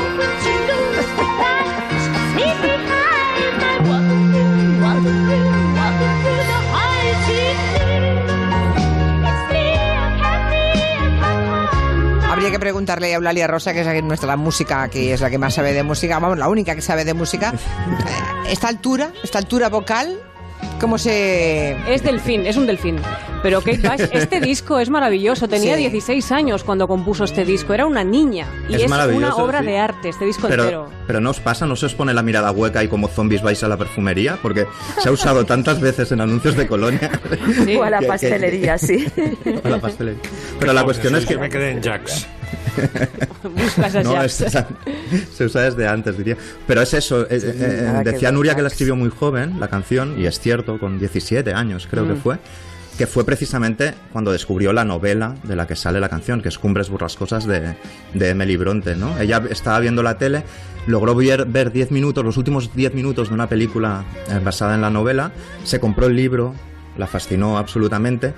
Preguntarle 12.92 13.14
a 13.14 13.18
Eulalia 13.18 13.48
Rosa, 13.48 13.74
que 13.74 13.82
es 13.82 14.04
nuestra 14.04 14.36
música, 14.36 14.90
que 14.90 15.14
es 15.14 15.22
la 15.22 15.30
que 15.30 15.38
más 15.38 15.54
sabe 15.54 15.74
de 15.74 15.84
música, 15.84 16.20
vamos, 16.20 16.38
la 16.38 16.50
única 16.50 16.76
que 16.76 16.82
sabe 16.82 17.06
de 17.06 17.14
música. 17.14 17.54
¿Esta 18.50 18.68
altura, 18.68 19.14
esta 19.24 19.38
altura 19.38 19.70
vocal, 19.70 20.20
cómo 20.80 20.98
se...? 20.98 21.78
Es 21.88 22.04
delfín, 22.04 22.46
es 22.46 22.58
un 22.58 22.68
delfín. 22.68 22.98
Pero 23.44 23.62
Kate 23.62 23.88
Bush, 23.88 24.10
este 24.12 24.42
disco 24.42 24.78
es 24.78 24.90
maravilloso. 24.90 25.48
Tenía 25.48 25.76
sí. 25.76 25.82
16 25.82 26.32
años 26.34 26.64
cuando 26.66 26.88
compuso 26.88 27.24
este 27.24 27.46
disco. 27.46 27.74
Era 27.74 27.86
una 27.86 28.04
niña. 28.04 28.46
Y 28.68 28.76
es, 28.76 28.84
es 28.84 28.92
una 28.92 29.36
obra 29.36 29.62
sí. 29.62 29.68
de 29.68 29.78
arte, 29.80 30.10
este 30.10 30.26
disco 30.26 30.48
pero, 30.50 30.64
entero. 30.64 30.90
Pero 31.08 31.22
no 31.22 31.30
os 31.30 31.40
pasa, 31.40 31.66
no 31.66 31.78
se 31.78 31.86
os 31.86 31.96
pone 31.96 32.14
la 32.14 32.24
mirada 32.24 32.52
hueca 32.52 32.84
y 32.84 32.90
como 32.90 33.08
zombies 33.08 33.42
vais 33.42 33.64
a 33.64 33.70
la 33.70 33.78
perfumería, 33.78 34.38
porque 34.42 34.68
se 35.02 35.08
ha 35.08 35.12
usado 35.12 35.46
tantas 35.46 35.80
veces 35.80 36.12
en 36.12 36.20
anuncios 36.20 36.58
de 36.58 36.68
colonia. 36.68 37.10
Sí. 37.66 37.76
O 37.76 37.84
a 37.84 37.90
la 37.90 38.02
pastelería, 38.02 38.78
sí. 38.78 39.08
O 39.64 39.68
a 39.68 39.70
la 39.70 39.80
pastelería. 39.80 40.22
Pero 40.60 40.74
la 40.74 40.84
cuestión 40.84 41.16
es 41.16 41.26
que... 41.26 41.38
me 41.38 41.50
quedé 41.50 41.72
en 41.72 41.82
Jacks. 41.82 42.28
Buscas 43.44 44.04
no. 44.04 44.22
Es, 44.22 44.44
se 45.34 45.46
usa 45.46 45.62
desde 45.62 45.88
antes, 45.88 46.18
diría. 46.18 46.38
Pero 46.68 46.82
es 46.82 46.94
eso. 46.94 47.26
Sí, 47.26 47.36
eh, 47.36 47.40
eh, 47.44 48.02
decía 48.04 48.32
Nuria 48.32 48.56
que 48.56 48.62
la 48.62 48.68
escribió 48.68 48.96
muy 48.96 49.10
joven, 49.10 49.60
la 49.60 49.68
canción, 49.68 50.20
y 50.20 50.26
es 50.26 50.40
cierto, 50.40 50.80
con 50.80 51.00
17 51.00 51.54
años 51.54 51.88
creo 51.90 52.06
mm. 52.06 52.08
que 52.10 52.16
fue 52.16 52.40
que 52.98 53.08
fue 53.08 53.24
precisamente 53.26 53.96
cuando 54.12 54.32
descubrió 54.32 54.74
la 54.74 54.86
novela 54.86 55.36
de 55.44 55.56
la 55.56 55.66
que 55.66 55.76
sale 55.76 56.00
la 56.00 56.10
canción, 56.10 56.42
que 56.42 56.50
es 56.50 56.60
Cumbres 56.60 56.90
Burrascosas 56.90 57.48
de, 57.48 57.76
de 58.14 58.30
Emily 58.30 58.58
Bronte, 58.58 58.96
¿no? 58.96 59.18
Ella 59.20 59.42
estaba 59.50 59.80
viendo 59.80 60.04
la 60.04 60.20
tele, 60.20 60.44
logró 60.88 61.16
ver 61.16 61.72
10 61.72 61.92
minutos, 61.92 62.24
los 62.24 62.38
últimos 62.38 62.76
10 62.76 62.94
minutos 62.94 63.30
de 63.30 63.34
una 63.34 63.48
película 63.48 64.06
eh, 64.30 64.40
basada 64.44 64.76
en 64.76 64.82
la 64.82 64.90
novela, 64.90 65.32
se 65.64 65.80
compró 65.80 66.08
el 66.08 66.16
libro, 66.16 66.54
la 66.98 67.08
fascinó 67.08 67.58
absolutamente 67.58 68.34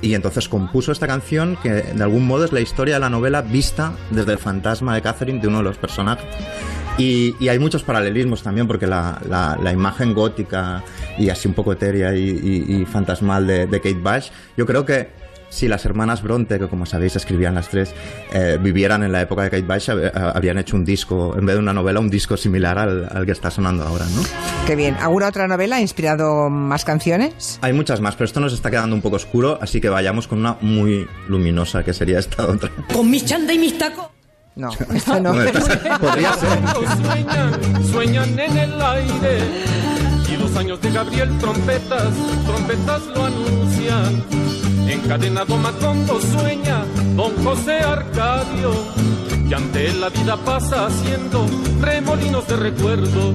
y 0.00 0.14
entonces 0.14 0.48
compuso 0.48 0.92
esta 0.92 1.06
canción 1.06 1.56
que 1.62 1.70
de 1.70 2.02
algún 2.02 2.26
modo 2.26 2.44
es 2.44 2.52
la 2.52 2.60
historia 2.60 2.94
de 2.94 3.00
la 3.00 3.10
novela 3.10 3.42
vista 3.42 3.92
desde 4.10 4.32
el 4.32 4.38
fantasma 4.38 4.94
de 4.94 5.02
Catherine, 5.02 5.40
de 5.40 5.48
uno 5.48 5.58
de 5.58 5.64
los 5.64 5.78
personajes. 5.78 6.26
Y, 6.98 7.48
hay 7.48 7.58
muchos 7.58 7.82
paralelismos 7.82 8.42
también, 8.42 8.66
porque 8.66 8.86
la, 8.86 9.20
la, 9.28 9.72
imagen 9.72 10.14
gótica 10.14 10.82
y 11.18 11.28
así 11.28 11.46
un 11.46 11.52
poco 11.52 11.72
etérea 11.72 12.14
y, 12.14 12.86
fantasmal 12.90 13.46
de, 13.46 13.66
de 13.66 13.80
Kate 13.80 13.94
Bush, 13.94 14.30
yo 14.56 14.64
creo 14.64 14.86
que 14.86 15.25
si 15.56 15.68
las 15.68 15.84
hermanas 15.84 16.22
Bronte, 16.22 16.58
que 16.58 16.68
como 16.68 16.86
sabéis 16.86 17.16
escribían 17.16 17.54
las 17.54 17.68
tres, 17.68 17.94
eh, 18.32 18.58
vivieran 18.60 19.02
en 19.02 19.12
la 19.12 19.22
época 19.22 19.42
de 19.42 19.50
Kate 19.50 19.62
Bush, 19.62 19.88
hab- 19.90 20.12
habrían 20.34 20.58
hecho 20.58 20.76
un 20.76 20.84
disco, 20.84 21.34
en 21.38 21.46
vez 21.46 21.54
de 21.56 21.60
una 21.60 21.72
novela, 21.72 21.98
un 22.00 22.10
disco 22.10 22.36
similar 22.36 22.78
al, 22.78 23.08
al 23.10 23.24
que 23.26 23.32
está 23.32 23.50
sonando 23.50 23.84
ahora, 23.84 24.04
¿no? 24.14 24.22
Qué 24.66 24.76
bien. 24.76 24.96
¿Alguna 25.00 25.28
otra 25.28 25.48
novela 25.48 25.76
ha 25.76 25.80
inspirado 25.80 26.50
más 26.50 26.84
canciones? 26.84 27.58
Hay 27.62 27.72
muchas 27.72 28.00
más, 28.00 28.14
pero 28.16 28.26
esto 28.26 28.40
nos 28.40 28.52
está 28.52 28.70
quedando 28.70 28.94
un 28.94 29.02
poco 29.02 29.16
oscuro, 29.16 29.58
así 29.60 29.80
que 29.80 29.88
vayamos 29.88 30.28
con 30.28 30.38
una 30.38 30.56
muy 30.60 31.06
luminosa, 31.28 31.82
que 31.82 31.92
sería 31.92 32.18
esta 32.18 32.46
otra. 32.46 32.70
Con 32.92 33.10
mis 33.10 33.24
chanda 33.24 33.52
y 33.52 33.58
mis 33.58 33.76
tacos. 33.78 34.06
No, 34.56 34.70
esto 34.94 35.20
no. 35.20 35.32
Podría 36.00 36.32
ser. 36.34 36.58
Sueñan, 37.04 37.84
sueñan 37.92 38.38
en 38.38 38.56
el 38.56 38.80
aire. 38.80 39.38
Y 40.32 40.36
los 40.38 40.56
años 40.56 40.80
de 40.80 40.90
Gabriel, 40.90 41.30
trompetas, 41.38 42.08
trompetas 42.46 43.02
lo 43.14 43.24
anuncian. 43.26 44.24
Encadenado 44.88 45.56
Macondo 45.56 46.20
sueña 46.20 46.84
Don 47.14 47.34
José 47.44 47.78
Arcadio. 47.80 48.72
Y 49.48 49.54
ante 49.54 49.86
él 49.86 50.00
la 50.00 50.08
vida 50.08 50.36
pasa 50.36 50.86
haciendo 50.86 51.46
remolinos 51.80 52.46
de 52.48 52.56
recuerdos. 52.56 53.34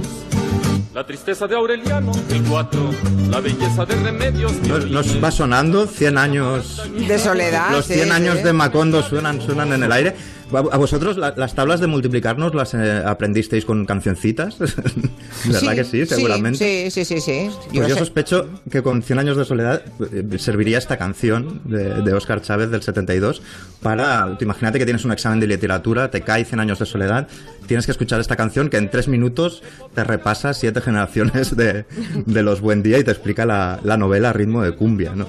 La 0.93 1.05
tristeza 1.05 1.47
de 1.47 1.55
Aureliano, 1.55 2.11
el 2.29 2.43
4. 2.43 2.89
La 3.29 3.39
belleza 3.39 3.85
de 3.85 3.95
Remedios, 3.95 4.51
Nos, 4.63 4.85
nos 4.87 5.23
va 5.23 5.31
sonando 5.31 5.87
100 5.87 6.17
años 6.17 6.83
De 7.07 7.17
soledad. 7.17 7.71
Los 7.71 7.85
sí, 7.85 7.93
100 7.93 8.11
años 8.11 8.37
sí. 8.39 8.43
de 8.43 8.51
Macondo 8.51 9.01
suenan, 9.01 9.41
suenan 9.41 9.71
en 9.71 9.83
el 9.83 9.91
aire. 9.93 10.15
¿A 10.53 10.77
vosotros 10.77 11.17
la- 11.17 11.33
las 11.37 11.55
tablas 11.55 11.79
de 11.79 11.87
multiplicarnos 11.87 12.53
las 12.53 12.73
eh, 12.73 13.01
aprendisteis 13.05 13.63
con 13.65 13.85
cancioncitas? 13.85 14.57
¿Verdad 15.45 15.75
que 15.75 15.83
sí? 15.83 16.05
Seguramente. 16.05 16.89
Sí, 16.89 16.91
sí, 16.91 17.05
sí, 17.05 17.21
sí. 17.21 17.49
Pues 17.73 17.87
yo 17.87 17.93
sé- 17.95 17.99
sospecho 17.99 18.49
que 18.69 18.81
con 18.83 19.01
100 19.01 19.19
años 19.19 19.37
de 19.37 19.45
soledad 19.45 19.81
eh, 20.11 20.37
serviría 20.37 20.77
esta 20.77 20.97
canción 20.97 21.61
de, 21.65 22.01
de 22.01 22.13
Oscar 22.13 22.41
Chávez 22.41 22.69
del 22.69 22.81
72 22.81 23.41
para, 23.81 24.37
te 24.37 24.43
imagínate 24.45 24.77
que 24.79 24.85
tienes 24.85 25.05
un 25.05 25.11
examen 25.11 25.39
de 25.39 25.47
literatura, 25.47 26.11
te 26.11 26.21
cae 26.21 26.45
100 26.45 26.59
años 26.59 26.79
de 26.79 26.85
soledad, 26.85 27.27
tienes 27.67 27.85
que 27.85 27.91
escuchar 27.91 28.19
esta 28.19 28.35
canción 28.35 28.69
que 28.69 28.77
en 28.77 28.89
tres 28.91 29.07
minutos 29.07 29.63
te 29.95 30.03
repasa 30.03 30.53
siete 30.53 30.81
generaciones 30.81 31.55
de, 31.55 31.85
de 32.25 32.43
los 32.43 32.61
Buen 32.61 32.83
Día 32.83 32.99
y 32.99 33.03
te 33.03 33.11
explica 33.11 33.45
la, 33.45 33.79
la 33.83 33.97
novela 33.97 34.29
a 34.29 34.33
ritmo 34.33 34.61
de 34.63 34.73
cumbia, 34.73 35.13
¿no? 35.15 35.27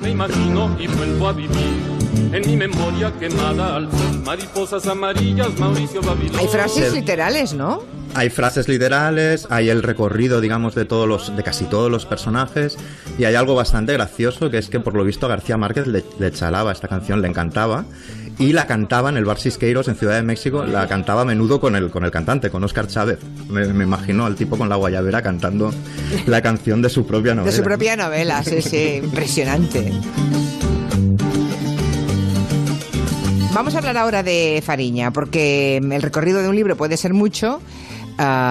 Me 0.00 0.10
imagino 0.10 0.76
y 0.80 0.86
vuelvo 0.88 1.28
a 1.28 1.32
vivir 1.32 1.56
en 2.32 2.46
mi 2.46 2.56
memoria 2.56 3.12
quemada 3.18 3.76
al 3.76 3.90
sol. 3.90 4.22
Mariposas 4.24 4.86
amarillas, 4.86 5.58
Mauricio 5.58 6.02
Babilón. 6.02 6.38
Hay 6.38 6.48
frases 6.48 6.92
literales, 6.92 7.54
¿no? 7.54 7.82
Hay 8.14 8.30
frases 8.30 8.68
literales, 8.68 9.46
hay 9.50 9.68
el 9.68 9.82
recorrido, 9.82 10.40
digamos, 10.40 10.74
de 10.74 10.86
todos 10.86 11.06
los, 11.06 11.36
de 11.36 11.42
casi 11.42 11.64
todos 11.66 11.90
los 11.90 12.06
personajes, 12.06 12.78
y 13.18 13.24
hay 13.24 13.34
algo 13.34 13.54
bastante 13.54 13.92
gracioso 13.92 14.50
que 14.50 14.56
es 14.56 14.68
que 14.70 14.80
por 14.80 14.94
lo 14.94 15.04
visto 15.04 15.28
García 15.28 15.58
Márquez 15.58 15.86
le, 15.86 16.02
le 16.18 16.32
chalaba 16.32 16.72
esta 16.72 16.88
canción, 16.88 17.20
le 17.20 17.28
encantaba, 17.28 17.84
y 18.38 18.52
la 18.52 18.66
cantaba 18.66 19.10
en 19.10 19.18
el 19.18 19.24
bar 19.24 19.38
Sisqueiros 19.38 19.88
en 19.88 19.96
Ciudad 19.96 20.14
de 20.14 20.22
México, 20.22 20.64
la 20.64 20.86
cantaba 20.88 21.22
a 21.22 21.24
menudo 21.24 21.60
con 21.60 21.76
el, 21.76 21.90
con 21.90 22.04
el 22.04 22.10
cantante, 22.10 22.50
con 22.50 22.64
Oscar 22.64 22.86
Chávez. 22.86 23.18
Me, 23.48 23.66
me 23.66 23.84
imagino 23.84 24.24
al 24.26 24.34
tipo 24.34 24.56
con 24.56 24.68
la 24.68 24.76
guayabera 24.76 25.22
cantando 25.22 25.72
la 26.26 26.42
canción 26.42 26.82
de 26.82 26.88
su 26.88 27.06
propia 27.06 27.34
novela. 27.34 27.50
De 27.50 27.56
su 27.56 27.62
propia 27.62 27.96
novela, 27.96 28.42
sí, 28.44 28.62
sí. 28.62 29.00
Impresionante. 29.04 29.92
Vamos 33.56 33.74
a 33.74 33.78
hablar 33.78 33.96
ahora 33.96 34.22
de 34.22 34.62
Fariña, 34.62 35.12
porque 35.12 35.78
el 35.78 36.02
recorrido 36.02 36.42
de 36.42 36.48
un 36.50 36.54
libro 36.54 36.76
puede 36.76 36.98
ser 36.98 37.14
mucho, 37.14 37.62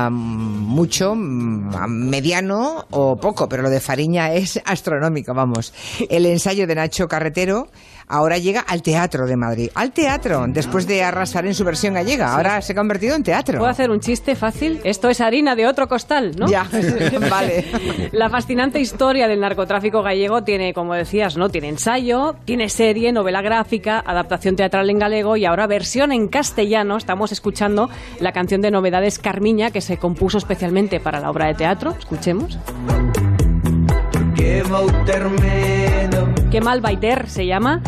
mucho, 0.09 1.13
mediano 1.13 2.87
o 2.89 3.15
poco, 3.15 3.47
pero 3.47 3.61
lo 3.61 3.69
de 3.69 3.79
Fariña 3.79 4.33
es 4.33 4.59
astronómico, 4.65 5.35
vamos. 5.35 5.75
El 6.09 6.25
ensayo 6.25 6.65
de 6.65 6.73
Nacho 6.73 7.07
Carretero 7.07 7.67
ahora 8.07 8.37
llega 8.37 8.61
al 8.61 8.81
Teatro 8.81 9.25
de 9.27 9.35
Madrid. 9.35 9.69
Al 9.75 9.91
teatro, 9.91 10.45
después 10.47 10.87
de 10.87 11.03
arrasar 11.03 11.45
en 11.45 11.53
su 11.53 11.63
versión 11.63 11.93
gallega. 11.93 12.33
Ahora 12.33 12.61
se 12.61 12.73
ha 12.73 12.75
convertido 12.75 13.15
en 13.15 13.23
teatro. 13.23 13.59
¿Puedo 13.59 13.71
hacer 13.71 13.89
un 13.89 13.99
chiste 13.99 14.35
fácil? 14.35 14.79
Esto 14.83 15.09
es 15.09 15.21
harina 15.21 15.55
de 15.55 15.67
otro 15.67 15.87
costal, 15.87 16.33
¿no? 16.37 16.47
Ya, 16.47 16.67
vale. 17.29 17.65
La 18.11 18.29
fascinante 18.29 18.79
historia 18.79 19.27
del 19.27 19.39
narcotráfico 19.39 20.01
gallego 20.03 20.43
tiene, 20.43 20.73
como 20.73 20.93
decías, 20.93 21.37
¿no? 21.37 21.49
Tiene 21.49 21.69
ensayo, 21.69 22.35
tiene 22.45 22.69
serie, 22.69 23.11
novela 23.11 23.41
gráfica, 23.41 24.03
adaptación 24.05 24.55
teatral 24.55 24.89
en 24.89 24.99
galego 24.99 25.37
y 25.37 25.45
ahora 25.45 25.67
versión 25.67 26.11
en 26.11 26.27
castellano. 26.27 26.97
Estamos 26.97 27.31
escuchando 27.31 27.89
la 28.19 28.31
canción 28.31 28.61
de 28.61 28.71
novedades 28.71 29.19
Carmiña 29.19 29.71
que 29.71 29.81
se 29.81 29.97
compuso 29.97 30.37
especialmente 30.37 30.99
para 30.99 31.19
la 31.19 31.29
obra 31.29 31.47
de 31.47 31.55
teatro. 31.55 31.95
Escuchemos. 31.97 32.57
Qué 34.35 34.63
mal 36.61 36.81
baiter 36.81 37.29
se 37.29 37.45
llama 37.45 37.81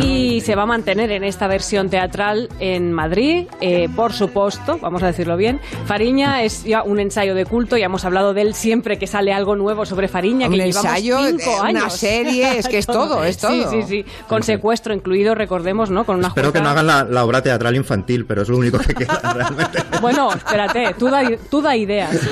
y 0.00 0.40
se 0.40 0.54
va 0.54 0.62
a 0.62 0.66
mantener 0.66 1.10
en 1.10 1.22
esta 1.24 1.48
versión 1.48 1.90
teatral 1.90 2.48
en 2.60 2.92
Madrid, 2.92 3.46
eh, 3.60 3.88
por 3.94 4.12
supuesto, 4.12 4.78
vamos 4.80 5.02
a 5.02 5.06
decirlo 5.06 5.36
bien. 5.36 5.60
Fariña 5.86 6.42
es 6.42 6.64
ya 6.64 6.82
un 6.82 6.98
ensayo 7.00 7.34
de 7.34 7.44
culto, 7.44 7.76
ya 7.76 7.86
hemos 7.86 8.04
hablado 8.04 8.32
de 8.32 8.42
él 8.42 8.54
siempre 8.54 8.98
que 8.98 9.06
sale 9.06 9.32
algo 9.32 9.54
nuevo 9.56 9.84
sobre 9.84 10.08
Fariña, 10.08 10.46
Un 10.46 10.52
que 10.52 10.58
llevamos 10.58 10.84
ensayo, 10.84 11.18
cinco 11.26 11.42
eh, 11.50 11.60
una 11.60 11.68
años. 11.80 11.96
serie, 11.96 12.58
es 12.58 12.68
que 12.68 12.78
es 12.78 12.86
todo, 12.98 13.22
es 13.24 13.36
Sí, 13.36 13.42
todo. 13.42 13.70
sí, 13.70 13.82
sí, 13.82 14.04
con 14.28 14.42
secuestro 14.42 14.94
incluido, 14.94 15.34
recordemos, 15.34 15.90
¿no? 15.90 16.04
Con 16.04 16.16
una 16.16 16.28
Espero 16.28 16.52
que 16.52 16.60
no 16.60 16.68
hagan 16.70 16.86
la, 16.86 17.04
la 17.04 17.24
obra 17.24 17.42
teatral 17.42 17.76
infantil, 17.76 18.24
pero 18.24 18.42
es 18.42 18.48
lo 18.48 18.56
único 18.56 18.78
que 18.78 18.94
queda 18.94 19.20
realmente. 19.34 19.78
Bueno, 20.00 20.32
espérate, 20.32 20.94
tú 20.98 21.06
da, 21.10 21.22
tú 21.50 21.60
da 21.60 21.76
ideas. 21.76 22.16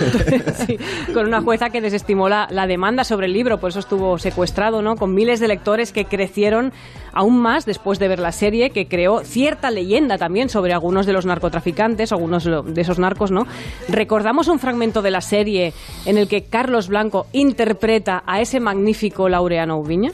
Sí, 0.67 0.79
con 1.15 1.27
una 1.27 1.41
jueza 1.43 1.71
que 1.71 1.81
desestimó 1.81 2.29
la, 2.29 2.47
la 2.51 2.67
demanda 2.67 3.03
sobre 3.05 3.27
el 3.27 3.33
libro, 3.33 3.59
por 3.59 3.71
eso 3.71 3.79
estuvo 3.81 4.19
secuestrado, 4.19 4.83
¿no? 4.83 4.97
Con 4.97 5.15
miles 5.15 5.30
de 5.39 5.47
lectores 5.47 5.93
que 5.93 6.07
crecieron 6.07 6.73
aún 7.13 7.39
más 7.39 7.67
después 7.67 7.99
de 7.99 8.09
ver 8.09 8.19
la 8.19 8.33
serie, 8.33 8.71
que 8.71 8.89
creó 8.89 9.23
cierta 9.25 9.71
leyenda 9.71 10.19
también 10.19 10.49
sobre 10.49 10.73
algunos 10.73 11.07
de 11.07 11.13
los 11.13 11.27
narcotraficantes, 11.27 12.11
algunos 12.11 12.45
de 12.45 12.81
esos 12.81 12.99
narcos, 12.99 13.31
¿no? 13.31 13.47
Recordamos 13.89 14.49
un 14.49 14.59
fragmento 14.59 15.03
de 15.03 15.11
la 15.11 15.21
serie 15.21 15.73
en 16.07 16.19
el 16.19 16.27
que 16.27 16.45
Carlos 16.45 16.89
Blanco 16.89 17.27
interpreta 17.33 18.23
a 18.27 18.41
ese 18.41 18.59
magnífico 18.61 19.29
Laureano 19.29 19.79
Ubiña. 19.79 20.11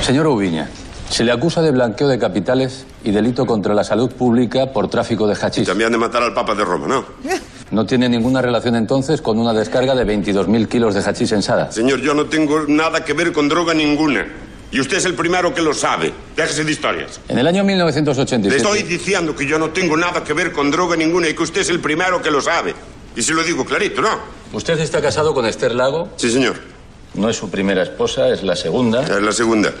Señor 0.00 0.26
Ubiña, 0.26 0.68
se 1.08 1.24
le 1.24 1.32
acusa 1.32 1.62
de 1.62 1.70
blanqueo 1.70 2.08
de 2.08 2.18
capitales 2.18 2.86
y 3.04 3.10
delito 3.10 3.46
contra 3.46 3.74
la 3.74 3.84
salud 3.84 4.10
pública 4.10 4.72
por 4.72 4.88
tráfico 4.88 5.26
de 5.26 5.34
hachís. 5.34 5.66
También 5.66 5.92
de 5.92 5.98
matar 5.98 6.22
al 6.22 6.32
Papa 6.34 6.54
de 6.54 6.64
Roma, 6.64 6.86
¿no? 6.86 7.04
No 7.70 7.86
tiene 7.86 8.08
ninguna 8.08 8.42
relación 8.42 8.76
entonces 8.76 9.20
con 9.20 9.38
una 9.38 9.52
descarga 9.52 9.94
de 9.94 10.04
22.000 10.06 10.68
kilos 10.68 10.94
de 10.94 11.00
hachís 11.00 11.32
en 11.32 11.42
Sada. 11.42 11.72
Señor, 11.72 12.00
yo 12.00 12.14
no 12.14 12.26
tengo 12.26 12.64
nada 12.68 13.04
que 13.04 13.12
ver 13.12 13.32
con 13.32 13.48
droga 13.48 13.74
ninguna. 13.74 14.26
Y 14.74 14.80
usted 14.80 14.96
es 14.96 15.04
el 15.04 15.14
primero 15.14 15.54
que 15.54 15.62
lo 15.62 15.72
sabe. 15.72 16.12
Déjese 16.34 16.64
de 16.64 16.72
historias. 16.72 17.20
En 17.28 17.38
el 17.38 17.46
año 17.46 17.62
Le 17.62 17.68
1987... 17.68 18.56
estoy 18.56 18.82
diciendo 18.82 19.32
que 19.36 19.46
yo 19.46 19.56
no 19.56 19.70
tengo 19.70 19.96
nada 19.96 20.24
que 20.24 20.32
ver 20.32 20.50
con 20.50 20.68
droga 20.72 20.96
ninguna 20.96 21.28
y 21.28 21.34
que 21.34 21.44
usted 21.44 21.60
es 21.60 21.68
el 21.68 21.78
primero 21.78 22.20
que 22.20 22.28
lo 22.28 22.40
sabe. 22.40 22.74
Y 23.14 23.22
se 23.22 23.34
lo 23.34 23.44
digo 23.44 23.64
clarito, 23.64 24.02
¿no? 24.02 24.18
¿Usted 24.52 24.76
está 24.80 25.00
casado 25.00 25.32
con 25.32 25.46
Esther 25.46 25.76
Lago? 25.76 26.08
Sí, 26.16 26.28
señor. 26.28 26.56
No 27.14 27.30
es 27.30 27.36
su 27.36 27.48
primera 27.48 27.84
esposa, 27.84 28.28
es 28.30 28.42
la 28.42 28.56
segunda. 28.56 29.04
Es 29.04 29.22
la 29.22 29.30
segunda. 29.30 29.72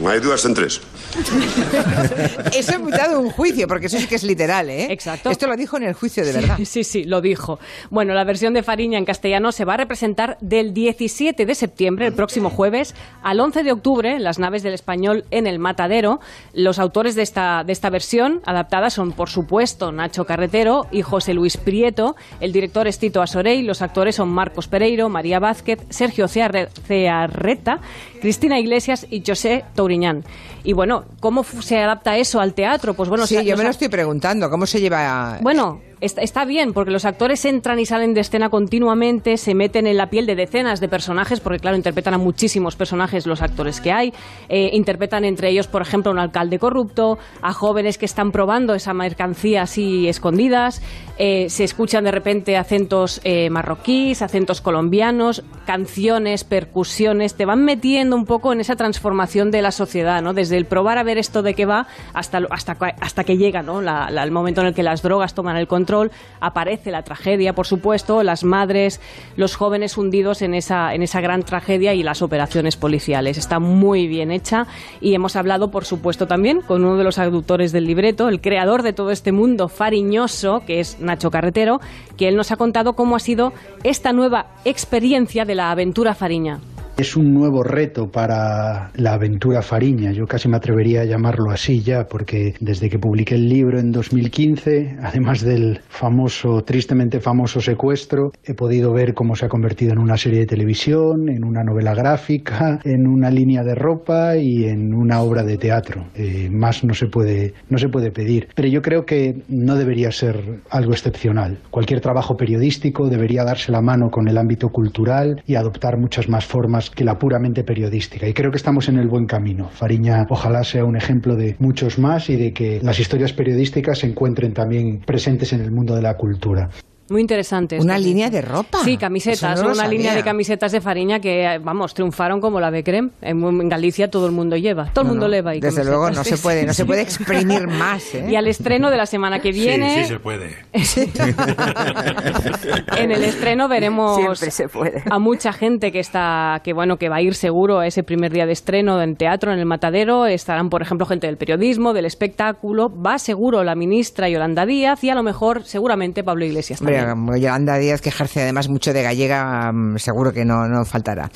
No 0.00 0.08
hay 0.08 0.20
dudas 0.20 0.44
en 0.44 0.54
tres. 0.54 0.80
Eso 2.54 2.72
es 2.72 2.80
mitad 2.80 3.08
de 3.10 3.16
un 3.16 3.30
juicio, 3.30 3.68
porque 3.68 3.86
eso 3.86 3.98
sí 3.98 4.06
que 4.06 4.14
es 4.16 4.22
literal, 4.24 4.68
¿eh? 4.70 4.86
Exacto. 4.90 5.30
Esto 5.30 5.46
lo 5.46 5.56
dijo 5.56 5.76
en 5.76 5.84
el 5.84 5.92
juicio 5.94 6.24
de 6.24 6.32
verdad. 6.32 6.58
Sí, 6.64 6.82
sí, 6.84 7.04
lo 7.04 7.20
dijo. 7.20 7.58
Bueno, 7.90 8.14
la 8.14 8.24
versión 8.24 8.54
de 8.54 8.62
Fariña 8.62 8.98
en 8.98 9.04
castellano 9.04 9.52
se 9.52 9.64
va 9.64 9.74
a 9.74 9.76
representar 9.76 10.36
del 10.40 10.72
17 10.74 11.46
de 11.46 11.54
septiembre, 11.54 12.06
el 12.06 12.14
próximo 12.14 12.50
jueves, 12.50 12.94
al 13.22 13.38
11 13.40 13.62
de 13.62 13.72
octubre, 13.72 14.16
en 14.16 14.24
las 14.24 14.38
naves 14.38 14.62
del 14.62 14.74
español 14.74 15.24
en 15.30 15.46
el 15.46 15.58
Matadero. 15.58 16.20
Los 16.52 16.78
autores 16.78 17.14
de 17.14 17.22
esta, 17.22 17.62
de 17.64 17.72
esta 17.72 17.90
versión 17.90 18.40
adaptada 18.46 18.90
son, 18.90 19.12
por 19.12 19.28
supuesto, 19.28 19.92
Nacho 19.92 20.24
Carretero 20.24 20.86
y 20.90 21.02
José 21.02 21.34
Luis 21.34 21.56
Prieto. 21.56 22.16
El 22.40 22.52
director 22.52 22.88
es 22.88 22.98
Tito 22.98 23.22
Asorey. 23.22 23.62
Los 23.62 23.82
actores 23.82 24.16
son 24.16 24.30
Marcos 24.30 24.66
Pereiro, 24.68 25.08
María 25.08 25.38
Vázquez, 25.38 25.80
Sergio 25.90 26.26
Cearre- 26.26 26.68
Cearreta, 26.86 27.80
Cristina 28.20 28.58
Iglesias 28.58 29.06
y 29.10 29.22
José 29.24 29.64
Touriñán. 29.74 30.24
Y 30.62 30.72
bueno, 30.72 31.04
¿cómo 31.20 31.44
se 31.44 31.78
adapta 31.78 32.16
eso 32.16 32.40
al 32.40 32.54
teatro? 32.54 32.94
Pues 32.94 33.08
bueno, 33.08 33.26
sí, 33.26 33.44
yo 33.44 33.56
me 33.56 33.64
lo 33.64 33.70
estoy 33.70 33.88
preguntando, 33.88 34.48
¿cómo 34.50 34.66
se 34.66 34.80
lleva? 34.80 35.38
bueno, 35.42 35.80
está, 36.04 36.44
bien, 36.44 36.72
porque 36.72 36.90
los 36.90 37.04
actores 37.04 37.44
entran 37.44 37.78
y 37.78 37.86
salen 37.86 38.14
de 38.14 38.20
escena 38.20 38.50
continuamente, 38.50 39.36
se 39.36 39.54
meten 39.54 39.86
en 39.86 39.96
la 39.96 40.10
piel 40.10 40.26
de 40.26 40.34
decenas 40.36 40.80
de 40.80 40.88
personajes, 40.88 41.40
porque 41.40 41.58
claro, 41.58 41.76
interpretan 41.76 42.14
a 42.14 42.18
muchísimos 42.18 42.76
personajes 42.76 43.26
los 43.26 43.42
actores 43.42 43.80
que 43.80 43.92
hay, 43.92 44.12
eh, 44.48 44.70
interpretan 44.72 45.24
entre 45.24 45.48
ellos, 45.50 45.66
por 45.66 45.82
ejemplo, 45.82 46.10
a 46.10 46.14
un 46.14 46.18
alcalde 46.20 46.58
corrupto, 46.58 47.18
a 47.42 47.52
jóvenes 47.52 47.98
que 47.98 48.04
están 48.06 48.32
probando 48.32 48.74
esa 48.74 48.92
mercancía 48.94 49.62
así 49.62 50.08
escondidas, 50.08 50.82
eh, 51.18 51.48
se 51.48 51.64
escuchan 51.64 52.04
de 52.04 52.10
repente 52.10 52.56
acentos 52.56 53.20
eh, 53.24 53.48
marroquíes, 53.50 54.20
acentos 54.22 54.60
colombianos, 54.60 55.42
canciones, 55.66 56.44
percusiones, 56.44 57.34
te 57.34 57.44
van 57.46 57.64
metiendo 57.64 58.16
un 58.16 58.24
poco 58.24 58.52
en 58.52 58.60
esa 58.60 58.76
transformación 58.76 59.50
de 59.50 59.62
la 59.62 59.70
sociedad, 59.70 60.22
¿no? 60.22 60.32
Desde 60.34 60.56
el 60.56 60.66
probar 60.66 60.98
a 60.98 61.02
ver 61.02 61.18
esto 61.18 61.42
de 61.42 61.54
qué 61.54 61.66
va 61.66 61.86
hasta, 62.12 62.40
hasta, 62.50 62.76
hasta 63.00 63.24
que 63.24 63.36
llega, 63.36 63.62
¿no? 63.62 63.80
La- 63.80 64.08
el 64.24 64.30
momento 64.30 64.60
en 64.62 64.68
el 64.68 64.74
que 64.74 64.82
las 64.82 65.02
drogas 65.02 65.34
toman 65.34 65.56
el 65.56 65.66
control, 65.66 65.93
aparece 66.40 66.90
la 66.90 67.02
tragedia, 67.02 67.54
por 67.54 67.66
supuesto, 67.66 68.22
las 68.22 68.44
madres, 68.44 69.00
los 69.36 69.56
jóvenes 69.56 69.96
hundidos 69.96 70.42
en 70.42 70.54
esa, 70.54 70.94
en 70.94 71.02
esa 71.02 71.20
gran 71.20 71.42
tragedia 71.42 71.94
y 71.94 72.02
las 72.02 72.22
operaciones 72.22 72.76
policiales. 72.76 73.38
Está 73.38 73.58
muy 73.58 74.06
bien 74.06 74.30
hecha 74.30 74.66
y 75.00 75.14
hemos 75.14 75.36
hablado, 75.36 75.70
por 75.70 75.84
supuesto, 75.84 76.26
también 76.26 76.60
con 76.60 76.84
uno 76.84 76.96
de 76.96 77.04
los 77.04 77.18
autores 77.18 77.72
del 77.72 77.86
libreto, 77.86 78.28
el 78.28 78.40
creador 78.40 78.82
de 78.82 78.92
todo 78.92 79.10
este 79.10 79.32
mundo 79.32 79.68
fariñoso, 79.68 80.62
que 80.66 80.80
es 80.80 80.98
Nacho 81.00 81.30
Carretero, 81.30 81.80
que 82.16 82.28
él 82.28 82.36
nos 82.36 82.50
ha 82.52 82.56
contado 82.56 82.94
cómo 82.94 83.16
ha 83.16 83.20
sido 83.20 83.52
esta 83.82 84.12
nueva 84.12 84.46
experiencia 84.64 85.44
de 85.44 85.54
la 85.54 85.70
aventura 85.70 86.14
fariña. 86.14 86.60
Es 86.96 87.16
un 87.16 87.34
nuevo 87.34 87.64
reto 87.64 88.08
para 88.08 88.92
la 88.94 89.14
aventura 89.14 89.62
Fariña, 89.62 90.12
yo 90.12 90.26
casi 90.26 90.48
me 90.48 90.56
atrevería 90.56 91.00
a 91.00 91.04
llamarlo 91.04 91.50
así 91.50 91.82
ya, 91.82 92.06
porque 92.06 92.54
desde 92.60 92.88
que 92.88 93.00
publiqué 93.00 93.34
el 93.34 93.48
libro 93.48 93.80
en 93.80 93.90
2015, 93.90 94.98
además 95.02 95.42
del 95.42 95.80
famoso, 95.88 96.62
tristemente 96.62 97.18
famoso 97.18 97.60
secuestro, 97.60 98.30
he 98.44 98.54
podido 98.54 98.92
ver 98.92 99.12
cómo 99.12 99.34
se 99.34 99.46
ha 99.46 99.48
convertido 99.48 99.92
en 99.92 99.98
una 99.98 100.16
serie 100.16 100.38
de 100.38 100.46
televisión, 100.46 101.28
en 101.28 101.42
una 101.42 101.64
novela 101.64 101.94
gráfica, 101.94 102.78
en 102.84 103.08
una 103.08 103.28
línea 103.28 103.64
de 103.64 103.74
ropa 103.74 104.36
y 104.36 104.66
en 104.66 104.94
una 104.94 105.20
obra 105.20 105.42
de 105.42 105.58
teatro. 105.58 106.06
Eh, 106.14 106.48
más 106.48 106.84
no 106.84 106.94
se 106.94 107.06
puede, 107.06 107.54
no 107.70 107.78
se 107.78 107.88
puede 107.88 108.12
pedir. 108.12 108.50
Pero 108.54 108.68
yo 108.68 108.82
creo 108.82 109.04
que 109.04 109.42
no 109.48 109.74
debería 109.74 110.12
ser 110.12 110.60
algo 110.70 110.92
excepcional. 110.92 111.58
Cualquier 111.70 112.00
trabajo 112.00 112.36
periodístico 112.36 113.08
debería 113.08 113.42
darse 113.42 113.72
la 113.72 113.82
mano 113.82 114.10
con 114.10 114.28
el 114.28 114.38
ámbito 114.38 114.68
cultural 114.68 115.42
y 115.44 115.56
adoptar 115.56 115.98
muchas 115.98 116.28
más 116.28 116.46
formas 116.46 116.83
que 116.90 117.04
la 117.04 117.18
puramente 117.18 117.64
periodística. 117.64 118.28
Y 118.28 118.34
creo 118.34 118.50
que 118.50 118.56
estamos 118.56 118.88
en 118.88 118.98
el 118.98 119.08
buen 119.08 119.26
camino. 119.26 119.68
Fariña 119.70 120.26
ojalá 120.28 120.64
sea 120.64 120.84
un 120.84 120.96
ejemplo 120.96 121.36
de 121.36 121.56
muchos 121.58 121.98
más 121.98 122.30
y 122.30 122.36
de 122.36 122.52
que 122.52 122.80
las 122.82 122.98
historias 122.98 123.32
periodísticas 123.32 123.98
se 123.98 124.06
encuentren 124.06 124.52
también 124.52 125.00
presentes 125.00 125.52
en 125.52 125.60
el 125.60 125.70
mundo 125.70 125.94
de 125.94 126.02
la 126.02 126.16
cultura. 126.16 126.70
Muy 127.10 127.20
interesante. 127.20 127.78
Una 127.78 127.96
esto. 127.96 128.08
línea 128.08 128.30
de 128.30 128.40
ropa. 128.40 128.78
Sí, 128.84 128.96
camisetas. 128.96 129.62
no 129.62 129.72
una 129.72 129.86
línea 129.86 130.14
de 130.14 130.22
camisetas 130.22 130.72
de 130.72 130.80
Fariña 130.80 131.20
que, 131.20 131.60
vamos, 131.62 131.92
triunfaron 131.94 132.40
como 132.40 132.60
la 132.60 132.70
de 132.70 132.82
Creme. 132.82 133.10
En, 133.20 133.42
en 133.44 133.68
Galicia 133.68 134.10
todo 134.10 134.26
el 134.26 134.32
mundo 134.32 134.56
lleva. 134.56 134.86
Todo 134.92 135.02
el 135.02 135.08
mundo 135.10 135.28
no, 135.28 135.34
lleva 135.34 135.50
Desde 135.52 135.60
camisetas. 135.62 135.86
luego 135.86 136.10
no 136.10 136.24
se 136.24 136.38
puede, 136.38 136.64
no 136.64 136.72
se 136.72 136.86
puede 136.86 137.02
exprimir 137.08 137.66
más. 137.68 138.14
¿eh? 138.14 138.26
Y 138.30 138.36
al 138.36 138.46
estreno 138.46 138.90
de 138.90 138.96
la 138.96 139.06
semana 139.06 139.40
que 139.40 139.52
viene, 139.52 139.96
Sí, 139.96 140.02
sí 140.04 140.08
se 140.08 140.18
puede. 140.18 140.56
en 142.96 143.10
el 143.12 143.22
estreno 143.24 143.68
veremos 143.68 144.16
Siempre 144.16 144.50
se 144.50 144.68
puede. 144.68 145.02
a 145.10 145.18
mucha 145.18 145.52
gente 145.52 145.92
que 145.92 146.00
está, 146.00 146.60
que 146.64 146.72
bueno, 146.72 146.96
que 146.96 147.08
va 147.08 147.16
a 147.16 147.22
ir 147.22 147.34
seguro 147.34 147.80
a 147.80 147.86
ese 147.86 148.02
primer 148.02 148.32
día 148.32 148.46
de 148.46 148.52
estreno 148.52 149.00
en 149.02 149.16
teatro, 149.16 149.52
en 149.52 149.58
el 149.58 149.66
Matadero. 149.66 150.26
Estarán, 150.26 150.70
por 150.70 150.82
ejemplo, 150.82 151.06
gente 151.06 151.26
del 151.26 151.36
periodismo, 151.36 151.92
del 151.92 152.06
espectáculo. 152.06 152.90
Va 152.90 153.18
seguro 153.18 153.62
la 153.64 153.74
ministra 153.74 154.28
Yolanda 154.28 154.66
Díaz 154.66 155.02
y 155.04 155.10
a 155.10 155.14
lo 155.14 155.22
mejor, 155.22 155.64
seguramente, 155.64 156.24
Pablo 156.24 156.44
Iglesias 156.44 156.78
también. 156.80 156.93
Hombre, 157.02 157.40
Yolanda 157.40 157.78
Díaz, 157.78 158.00
que 158.00 158.08
ejerce 158.08 158.42
además 158.42 158.68
mucho 158.68 158.92
de 158.92 159.02
gallega, 159.02 159.72
mm, 159.72 159.98
seguro 159.98 160.32
que 160.32 160.44
no, 160.44 160.66
no 160.68 160.84
faltará. 160.84 161.30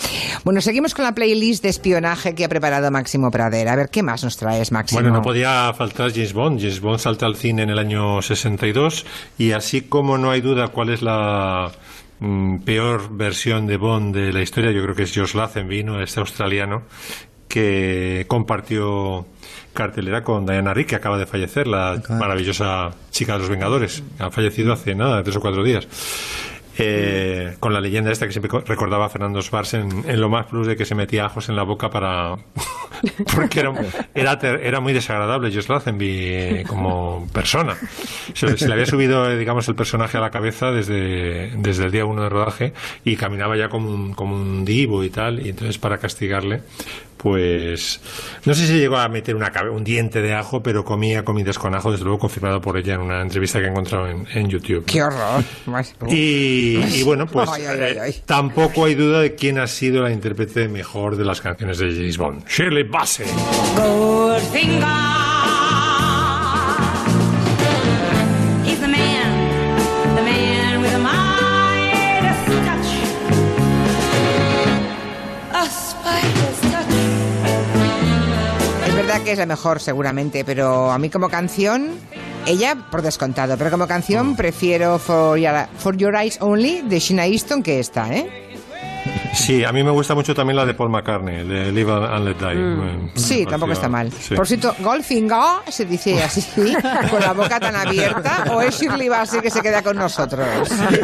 Bueno, 0.44 0.60
seguimos 0.60 0.94
con 0.94 1.04
la 1.04 1.12
playlist 1.12 1.62
de 1.62 1.68
espionaje 1.68 2.34
que 2.34 2.44
ha 2.44 2.48
preparado 2.48 2.90
Máximo 2.90 3.30
Pradera. 3.30 3.72
A 3.72 3.76
ver, 3.76 3.88
¿qué 3.88 4.02
más 4.02 4.24
nos 4.24 4.36
traes, 4.36 4.72
Máximo? 4.72 5.00
Bueno, 5.00 5.14
no 5.14 5.22
podía 5.22 5.72
faltar 5.74 6.12
James 6.12 6.32
Bond. 6.32 6.60
James 6.60 6.80
Bond 6.80 6.98
salta 6.98 7.26
al 7.26 7.36
cine 7.36 7.62
en 7.62 7.70
el 7.70 7.78
año 7.78 8.22
62 8.22 9.06
y 9.38 9.52
así 9.52 9.82
como 9.82 10.18
no 10.18 10.30
hay 10.30 10.40
duda 10.40 10.68
cuál 10.68 10.90
es 10.90 11.02
la 11.02 11.70
mm, 12.20 12.58
peor 12.58 13.10
versión 13.10 13.66
de 13.66 13.76
Bond 13.76 14.14
de 14.14 14.32
la 14.32 14.42
historia, 14.42 14.72
yo 14.72 14.82
creo 14.82 14.94
que 14.94 15.04
es 15.04 15.12
Josh 15.14 15.34
Lazenby, 15.34 15.84
¿no? 15.84 16.02
este 16.02 16.20
australiano 16.20 16.82
que 17.48 18.26
compartió 18.28 19.26
cartelera 19.74 20.22
con 20.24 20.44
Diana 20.46 20.74
Rick, 20.74 20.88
que 20.88 20.96
acaba 20.96 21.18
de 21.18 21.26
fallecer, 21.26 21.66
la 21.66 22.02
maravillosa 22.10 22.90
chica 23.10 23.34
de 23.34 23.38
los 23.40 23.48
Vengadores. 23.48 24.02
Ha 24.18 24.30
fallecido 24.30 24.72
hace 24.72 24.94
nada, 24.94 25.22
tres 25.22 25.36
o 25.36 25.40
cuatro 25.40 25.62
días. 25.62 25.86
Eh, 26.80 27.56
con 27.58 27.72
la 27.74 27.80
leyenda 27.80 28.12
esta 28.12 28.26
que 28.26 28.32
siempre 28.32 28.48
co- 28.48 28.60
recordaba 28.60 29.06
a 29.06 29.08
Fernando 29.08 29.42
Svars 29.42 29.74
en, 29.74 30.04
en 30.08 30.20
lo 30.20 30.28
más 30.28 30.46
plus 30.46 30.64
de 30.64 30.76
que 30.76 30.84
se 30.84 30.94
metía 30.94 31.26
ajos 31.26 31.48
en 31.48 31.56
la 31.56 31.64
boca 31.64 31.90
para 31.90 32.36
porque 33.34 33.58
era, 33.58 33.72
era, 34.14 34.38
ter- 34.38 34.60
era 34.64 34.78
muy 34.78 34.92
desagradable 34.92 35.52
Josh 35.52 35.66
Lazenby 35.66 36.06
eh, 36.08 36.64
como 36.68 37.26
persona 37.32 37.76
se, 38.32 38.56
se 38.56 38.68
le 38.68 38.74
había 38.74 38.86
subido 38.86 39.28
eh, 39.28 39.36
digamos 39.36 39.66
el 39.68 39.74
personaje 39.74 40.18
a 40.18 40.20
la 40.20 40.30
cabeza 40.30 40.70
desde, 40.70 41.50
desde 41.56 41.84
el 41.86 41.90
día 41.90 42.04
uno 42.04 42.22
de 42.22 42.28
rodaje 42.28 42.72
y 43.04 43.16
caminaba 43.16 43.56
ya 43.56 43.68
como 43.68 43.90
un, 43.90 44.14
como 44.14 44.36
un 44.36 44.64
divo 44.64 45.02
y 45.02 45.10
tal 45.10 45.44
y 45.44 45.48
entonces 45.48 45.78
para 45.78 45.98
castigarle 45.98 46.62
pues 47.18 48.00
no 48.46 48.54
sé 48.54 48.66
si 48.66 48.78
llegó 48.78 48.96
a 48.96 49.08
meter 49.08 49.36
una, 49.36 49.52
un 49.70 49.84
diente 49.84 50.22
de 50.22 50.32
ajo 50.34 50.62
pero 50.62 50.84
comía 50.84 51.24
comidas 51.24 51.58
con 51.58 51.74
ajo 51.74 51.90
desde 51.92 52.04
luego 52.04 52.20
confirmado 52.20 52.60
por 52.60 52.76
ella 52.78 52.94
en 52.94 53.00
una 53.02 53.20
entrevista 53.20 53.58
que 53.58 53.66
he 53.66 53.68
encontrado 53.68 54.08
en, 54.08 54.26
en 54.32 54.48
YouTube 54.48 54.86
¡Qué 54.86 55.02
horror! 55.02 55.44
y, 56.08 56.78
y 56.94 57.02
bueno, 57.02 57.26
pues 57.26 57.50
Ay, 57.52 57.64
ay, 57.66 57.80
ay, 57.80 57.96
ay. 58.00 58.10
eh, 58.12 58.22
tampoco 58.24 58.84
hay 58.86 58.94
duda 58.94 59.20
de 59.20 59.34
quién 59.34 59.58
ha 59.58 59.66
sido 59.66 60.02
la 60.02 60.10
intérprete 60.10 60.68
mejor 60.68 61.16
de 61.16 61.24
las 61.24 61.40
canciones 61.40 61.78
de 61.78 61.92
James 61.92 62.16
Bond. 62.16 62.46
Shirley 62.48 62.84
Bassey. 62.84 63.26
Que 79.28 79.32
es 79.32 79.38
la 79.38 79.44
mejor, 79.46 79.78
seguramente, 79.80 80.42
pero 80.42 80.90
a 80.90 80.98
mí 80.98 81.10
como 81.10 81.28
canción, 81.28 81.90
ella 82.46 82.74
por 82.90 83.02
descontado, 83.02 83.58
pero 83.58 83.70
como 83.70 83.84
Mm. 83.84 83.88
canción 83.88 84.36
prefiero 84.36 84.98
For 84.98 85.38
Your, 85.38 85.66
For 85.78 85.94
Your 85.98 86.14
Eyes 86.16 86.38
Only 86.40 86.80
de 86.82 86.98
Sheena 86.98 87.26
Easton 87.26 87.62
que 87.62 87.78
esta, 87.78 88.08
¿eh? 88.10 88.44
Sí, 89.34 89.64
a 89.64 89.72
mí 89.72 89.84
me 89.84 89.90
gusta 89.90 90.14
mucho 90.14 90.34
también 90.34 90.56
la 90.56 90.64
de 90.64 90.72
Paul 90.74 90.90
McCartney, 90.90 91.46
de 91.46 91.70
Live 91.72 91.92
and 91.92 92.24
Let 92.26 92.36
Die. 92.36 92.54
Me- 92.54 93.10
Sí, 93.14 93.44
tampoco 93.46 93.72
está 93.72 93.88
mal. 93.88 94.10
sí. 94.12 94.34
Por 94.34 94.46
cierto, 94.46 94.74
Goldfinger 94.80 95.60
se 95.68 95.84
dice 95.84 96.22
así, 96.22 96.42
con 97.10 97.20
la 97.20 97.32
boca 97.34 97.60
tan 97.60 97.76
abierta, 97.76 98.44
o 98.50 98.62
es 98.62 98.78
Shirley 98.80 99.08
Bassey 99.10 99.40
que 99.40 99.50
se 99.50 99.60
queda 99.60 99.82
con 99.82 99.96
nosotros. 99.96 100.46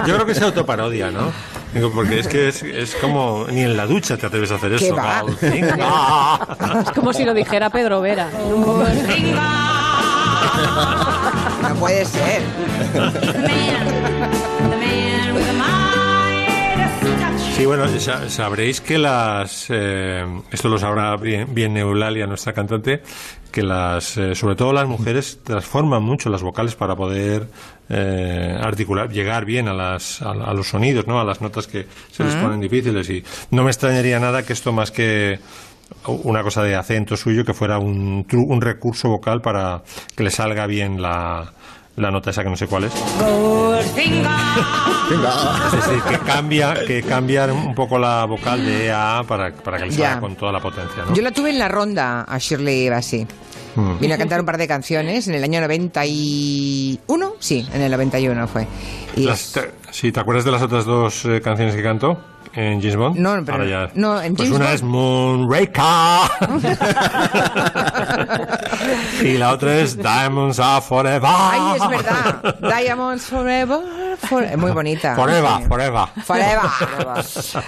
Yo 0.07 0.15
creo 0.15 0.25
que 0.27 0.33
es 0.33 0.41
autoparodia, 0.43 1.11
¿no? 1.11 1.31
Digo, 1.75 1.91
porque 1.91 2.21
es 2.21 2.29
que 2.29 2.49
es, 2.49 2.63
es 2.63 2.95
como 2.95 3.47
ni 3.51 3.63
en 3.63 3.77
la 3.77 3.87
ducha 3.87 4.17
te 4.17 4.27
atreves 4.27 4.53
a 4.53 4.55
hacer 4.55 4.77
¿Qué 4.77 4.87
eso. 4.87 4.97
va? 4.97 5.25
Es 6.87 6.91
como 6.93 7.13
si 7.13 7.25
lo 7.25 7.35
dijera 7.35 7.69
Pedro 7.71 8.01
Vera. 8.01 8.31
No 11.63 11.75
puede 11.75 12.05
ser. 12.05 12.43
Sí, 17.57 17.67
bueno, 17.67 17.87
sa- 18.01 18.29
sabréis 18.29 18.81
que 18.81 18.99
las. 18.99 19.67
eh, 19.71 20.25
esto 20.51 20.69
lo 20.69 20.77
sabrá 20.77 21.17
bien, 21.17 21.55
bien 21.55 21.77
Eulalia, 21.77 22.27
nuestra 22.27 22.53
cantante, 22.53 23.01
que 23.53 23.63
las. 23.63 24.17
eh, 24.17 24.35
sobre 24.35 24.57
todo 24.57 24.73
las 24.73 24.89
mujeres 24.89 25.39
transforman 25.45 26.03
mucho 26.03 26.31
las 26.31 26.43
vocales 26.43 26.75
para 26.75 26.97
poder 26.97 27.47
eh, 27.89 28.57
articular, 28.61 29.09
llegar 29.09 29.45
bien 29.45 29.69
a, 29.69 29.73
las, 29.73 30.21
a, 30.21 30.31
a 30.33 30.53
los 30.53 30.69
sonidos, 30.69 31.07
¿no? 31.07 31.21
A 31.21 31.25
las 31.25 31.41
notas 31.41 31.69
que 31.69 31.87
se 32.11 32.25
les 32.25 32.35
Mm. 32.35 32.41
ponen 32.41 32.61
difíciles. 32.61 33.09
Y 33.11 33.23
no 33.53 33.63
me 33.63 33.71
extrañaría 33.71 34.19
nada 34.19 34.43
que 34.45 34.53
esto 34.53 34.73
más 34.73 34.91
que 34.91 35.39
una 36.09 36.43
cosa 36.43 36.63
de 36.65 36.75
acento 36.75 37.17
suyo, 37.17 37.45
que 37.45 37.55
fuera 37.55 37.79
un, 37.79 38.27
un 38.33 38.61
recurso 38.61 39.09
vocal 39.09 39.41
para 39.41 39.83
que 40.17 40.25
le 40.25 40.31
salga 40.31 40.67
bien 40.67 41.01
la, 41.01 41.53
la 41.97 42.11
nota 42.11 42.31
esa 42.31 42.43
que 42.43 42.51
no 42.51 42.57
sé 42.57 42.67
cuál 42.67 42.85
es. 42.85 42.93
Es 45.67 45.73
decir, 45.73 46.03
que 46.03 46.19
cambia, 46.19 46.75
que 46.87 47.03
cambia 47.03 47.47
un 47.47 47.75
poco 47.75 47.99
la 47.99 48.25
vocal 48.25 48.65
de 48.65 48.87
E 48.87 48.93
a 48.93 49.19
A 49.19 49.25
para, 49.25 49.53
para 49.53 49.79
que 49.79 49.87
le 49.87 49.93
salga 49.93 50.21
con 50.21 50.37
toda 50.37 50.53
la 50.53 50.61
potencia, 50.61 51.05
¿no? 51.07 51.15
Yo 51.15 51.23
la 51.23 51.31
tuve 51.31 51.51
en 51.51 51.59
la 51.59 51.69
ronda 51.69 52.23
a 52.23 52.39
Shirley 52.39 52.89
Bassey. 52.91 53.27
Mm. 53.77 53.99
Vino 54.01 54.15
a 54.15 54.19
cantar 54.19 54.41
un 54.41 54.47
par 54.47 54.57
de 54.59 54.67
canciones 54.69 55.27
en 55.29 55.35
el 55.35 55.43
año 55.45 55.61
91. 55.61 57.33
Sí, 57.39 57.67
en 57.73 57.81
el 57.83 57.91
91 57.91 58.47
fue. 58.49 58.67
Y 59.17 59.25
Las- 59.25 59.53
te, 59.53 59.71
sí, 59.91 60.13
¿te 60.13 60.21
acuerdas 60.21 60.45
de 60.45 60.53
las 60.53 60.63
otras 60.63 60.85
dos 60.85 61.25
eh, 61.25 61.41
canciones 61.43 61.75
que 61.75 61.83
cantó 61.83 62.19
en 62.55 62.81
James 62.81 62.97
Bond? 62.97 63.17
No, 63.19 63.35
pero- 63.45 63.59
Ahora 63.59 63.69
ya- 63.69 63.91
no, 63.95 64.21
en 64.21 64.35
pues 64.37 64.49
James 64.51 64.61
una 64.61 64.71
Bond- 64.71 64.75
es 64.75 64.83
Moonraker. 64.83 65.75
Y 69.23 69.39
la 69.39 69.53
otra 69.53 69.77
es 69.81 69.97
Diamonds 69.97 70.59
Are 70.61 70.83
Forever. 70.83 71.23
Ay, 71.25 71.77
es 71.81 71.89
verdad. 71.89 72.57
Diamonds 72.61 73.25
Forever. 73.27 73.81
For- 74.17 74.57
Muy 74.57 74.71
bonita. 74.73 75.15
Forever, 75.15 75.67
forever. 75.69 76.07
Forever. 76.25 76.61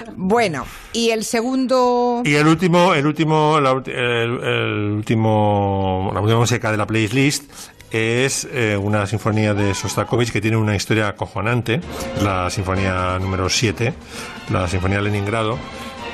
Bueno, 0.16 0.64
y 0.92 1.10
el 1.10 1.24
segundo. 1.24 2.22
Y 2.24 2.34
el 2.34 2.46
último, 2.46 2.94
el 2.94 3.06
último, 3.06 3.60
la 3.60 3.70
el, 3.72 4.40
el 4.42 4.92
último, 4.96 6.10
la 6.14 6.20
última 6.20 6.38
música 6.40 6.70
de 6.70 6.76
la 6.76 6.86
playlist 6.86 7.44
es 7.90 8.46
eh, 8.52 8.76
una 8.76 9.06
sinfonía 9.06 9.54
de 9.54 9.74
Sostakovich 9.74 10.32
que 10.32 10.40
tiene 10.40 10.56
una 10.56 10.74
historia 10.74 11.08
acojonante, 11.08 11.80
la 12.22 12.50
sinfonía 12.50 13.18
número 13.20 13.48
7, 13.48 13.94
la 14.50 14.66
sinfonía 14.68 14.98
de 14.98 15.04
Leningrado, 15.04 15.56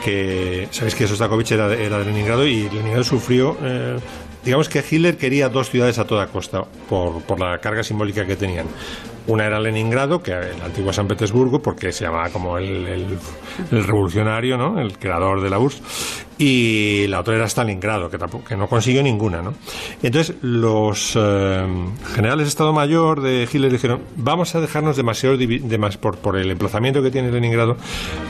que 0.05 0.68
sabéis 0.70 0.95
que 0.95 1.07
Sostakovich 1.09 1.53
era, 1.53 1.68
de- 1.68 1.85
era 1.85 1.99
de 1.99 2.05
Leningrado 2.05 2.47
y 2.47 2.68
Leningrado 2.68 3.05
sufrió, 3.05 3.57
eh, 3.62 3.99
digamos 4.45 4.68
que 4.68 4.85
Hitler 4.89 5.16
quería 5.16 5.49
dos 5.49 5.70
ciudades 5.70 5.99
a 5.99 6.05
toda 6.07 6.26
costa 6.26 6.64
por, 6.89 7.22
por 7.22 7.41
la 7.41 7.59
carga 7.59 7.83
simbólica 7.83 8.26
que 8.26 8.37
tenían. 8.37 8.66
Una 9.28 9.46
era 9.46 9.60
Leningrado, 9.60 10.20
que 10.22 10.32
el 10.32 10.60
antiguo 10.64 10.92
San 10.92 11.06
Petersburgo, 11.06 11.62
porque 11.62 11.92
se 11.92 12.04
llamaba 12.04 12.28
como 12.30 12.58
el, 12.58 12.86
el- 12.88 13.18
el 13.70 13.84
revolucionario, 13.84 14.56
¿no? 14.58 14.80
el 14.80 14.98
creador 14.98 15.40
de 15.40 15.50
la 15.50 15.58
URSS, 15.60 16.26
y 16.45 17.07
la 17.07 17.20
otra 17.20 17.36
era 17.36 17.49
Stalingrado, 17.49 18.11
que, 18.11 18.18
tampoco, 18.18 18.45
que 18.45 18.57
no 18.57 18.66
consiguió 18.68 19.03
ninguna. 19.03 19.43
¿no? 19.43 19.55
Entonces, 20.03 20.34
los 20.43 21.12
eh, 21.14 21.66
generales 22.14 22.47
de 22.47 22.49
Estado 22.49 22.72
Mayor 22.72 23.20
de 23.20 23.49
Hitler 23.51 23.70
dijeron, 23.70 24.01
vamos 24.16 24.55
a 24.55 24.61
dejarnos 24.61 24.97
demasiado, 24.97 25.36
divi- 25.36 25.61
demas- 25.62 25.97
por, 25.99 26.16
por 26.18 26.36
el 26.36 26.51
emplazamiento 26.51 27.03
que 27.03 27.11
tiene 27.11 27.30
Leningrado, 27.30 27.76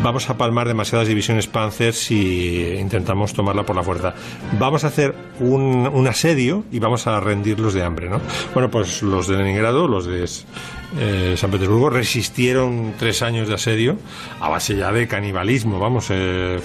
vamos 0.02 0.28
a 0.28 0.36
palmar 0.36 0.68
demasiadas 0.68 1.08
divisiones 1.08 1.46
Panzer 1.46 1.94
si 1.94 2.74
intentamos 2.78 3.32
tomarla 3.32 3.64
por 3.64 3.76
la 3.76 3.82
fuerza. 3.82 4.14
Vamos 4.58 4.84
a 4.84 4.88
hacer 4.88 5.14
un, 5.40 6.06
asedio 6.06 6.64
y 6.70 6.78
vamos 6.78 7.06
a 7.06 7.18
rendirlos 7.20 7.72
de 7.74 7.82
hambre. 7.82 8.10
¿no? 8.10 8.20
Bueno, 8.52 8.70
pues 8.70 9.02
los 9.02 9.26
de 9.28 9.36
Leningrado, 9.38 9.88
los 9.88 10.04
de 10.06 10.26
eh, 10.98 11.34
San 11.38 11.50
Petersburgo, 11.50 11.88
resistieron 11.90 12.92
tres 12.98 13.22
años 13.22 13.48
de 13.48 13.54
asedio 13.54 13.96
a 14.40 14.48
base 14.50 14.76
ya 14.76 14.92
de 14.92 15.08
canibalismo. 15.08 15.78
Vamos, 15.78 16.08
eh, 16.10 16.58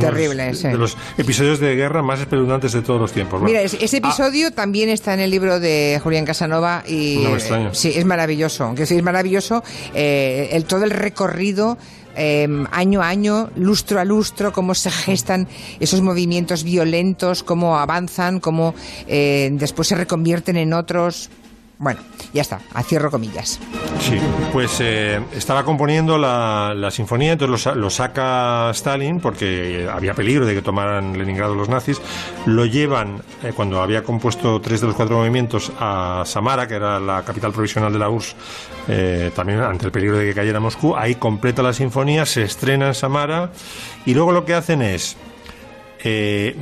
Terrible, 0.00 0.54
sí. 0.54 0.68
Los 0.82 0.96
episodios 1.16 1.58
de 1.60 1.74
guerra 1.74 2.02
más 2.02 2.20
espeluznantes 2.20 2.72
de 2.72 2.82
todos 2.82 3.00
los 3.00 3.12
tiempos. 3.12 3.40
Bueno, 3.40 3.58
Mira, 3.58 3.62
ese 3.62 3.96
ah, 3.96 3.98
episodio 3.98 4.50
también 4.52 4.88
está 4.88 5.14
en 5.14 5.20
el 5.20 5.30
libro 5.30 5.60
de 5.60 6.00
Julián 6.02 6.24
Casanova 6.24 6.84
y 6.86 7.20
No 7.22 7.30
me 7.30 7.36
extraña. 7.36 7.68
eh, 7.68 7.74
sí, 7.74 7.92
es 7.94 8.04
maravilloso, 8.04 8.74
que 8.74 8.86
sí 8.86 8.96
es 8.96 9.02
maravilloso 9.02 9.62
eh, 9.94 10.50
el 10.52 10.64
todo 10.64 10.84
el 10.84 10.90
recorrido 10.90 11.78
eh, 12.14 12.46
año 12.70 13.02
a 13.02 13.08
año, 13.08 13.50
lustro 13.56 14.00
a 14.00 14.04
lustro, 14.04 14.52
cómo 14.52 14.74
se 14.74 14.90
gestan 14.90 15.48
esos 15.80 16.02
movimientos 16.02 16.64
violentos, 16.64 17.42
cómo 17.42 17.78
avanzan, 17.78 18.40
cómo 18.40 18.74
eh, 19.06 19.50
después 19.52 19.88
se 19.88 19.94
reconvierten 19.94 20.56
en 20.56 20.72
otros. 20.74 21.30
Bueno, 21.82 22.00
ya 22.32 22.42
está, 22.42 22.60
a 22.74 22.84
cierro 22.84 23.10
comillas. 23.10 23.58
Sí, 23.98 24.16
pues 24.52 24.78
eh, 24.78 25.20
estaba 25.34 25.64
componiendo 25.64 26.16
la, 26.16 26.74
la 26.76 26.92
sinfonía, 26.92 27.32
entonces 27.32 27.66
lo, 27.66 27.74
lo 27.74 27.90
saca 27.90 28.70
Stalin 28.70 29.18
porque 29.18 29.88
había 29.92 30.14
peligro 30.14 30.46
de 30.46 30.54
que 30.54 30.62
tomaran 30.62 31.18
Leningrado 31.18 31.56
los 31.56 31.68
nazis. 31.68 32.00
Lo 32.46 32.66
llevan, 32.66 33.20
eh, 33.42 33.52
cuando 33.52 33.82
había 33.82 34.04
compuesto 34.04 34.60
tres 34.60 34.80
de 34.80 34.86
los 34.86 34.94
cuatro 34.94 35.16
movimientos, 35.16 35.72
a 35.80 36.22
Samara, 36.24 36.68
que 36.68 36.74
era 36.74 37.00
la 37.00 37.24
capital 37.24 37.50
provisional 37.50 37.92
de 37.92 37.98
la 37.98 38.08
URSS, 38.08 38.36
eh, 38.86 39.32
también 39.34 39.58
ante 39.58 39.86
el 39.86 39.90
peligro 39.90 40.18
de 40.18 40.26
que 40.26 40.34
cayera 40.34 40.60
Moscú. 40.60 40.94
Ahí 40.94 41.16
completa 41.16 41.64
la 41.64 41.72
sinfonía, 41.72 42.26
se 42.26 42.44
estrena 42.44 42.86
en 42.86 42.94
Samara 42.94 43.50
y 44.06 44.14
luego 44.14 44.30
lo 44.30 44.44
que 44.44 44.54
hacen 44.54 44.82
es 44.82 45.16
eh, 46.04 46.54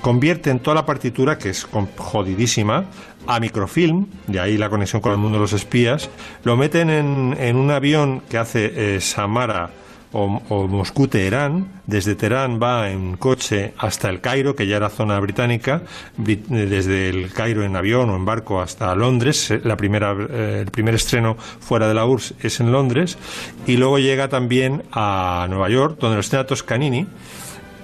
convierten 0.00 0.60
toda 0.60 0.74
la 0.74 0.86
partitura, 0.86 1.38
que 1.38 1.50
es 1.50 1.66
jodidísima, 1.96 2.84
a 3.26 3.40
microfilm, 3.40 4.06
de 4.26 4.40
ahí 4.40 4.56
la 4.58 4.68
conexión 4.70 5.00
con 5.02 5.12
el 5.12 5.18
mundo 5.18 5.38
de 5.38 5.42
los 5.42 5.52
espías, 5.52 6.10
lo 6.44 6.56
meten 6.56 6.90
en, 6.90 7.36
en 7.38 7.56
un 7.56 7.70
avión 7.70 8.22
que 8.28 8.38
hace 8.38 8.96
eh, 8.96 9.00
Samara 9.00 9.70
o, 10.16 10.28
Moscú-Teherán, 10.68 11.82
desde 11.88 12.14
Teherán 12.14 12.60
va 12.62 12.88
en 12.90 13.16
coche 13.16 13.74
hasta 13.78 14.08
el 14.10 14.20
Cairo, 14.20 14.54
que 14.54 14.66
ya 14.68 14.76
era 14.76 14.88
zona 14.88 15.18
británica, 15.18 15.82
bri- 16.16 16.38
eh, 16.52 16.66
desde 16.66 17.08
el 17.08 17.32
Cairo 17.32 17.64
en 17.64 17.74
avión 17.74 18.10
o 18.10 18.14
en 18.16 18.24
barco 18.24 18.60
hasta 18.60 18.94
Londres, 18.94 19.50
eh, 19.50 19.60
la 19.64 19.76
primera, 19.76 20.14
eh, 20.30 20.60
el 20.64 20.70
primer 20.70 20.94
estreno 20.94 21.36
fuera 21.36 21.88
de 21.88 21.94
la 21.94 22.06
URSS 22.06 22.34
es 22.42 22.60
en 22.60 22.70
Londres, 22.70 23.18
y 23.66 23.76
luego 23.76 23.98
llega 23.98 24.28
también 24.28 24.84
a 24.92 25.46
Nueva 25.50 25.68
York, 25.68 25.96
donde 25.98 26.14
lo 26.14 26.20
estrena 26.20 26.46
Toscanini, 26.46 27.08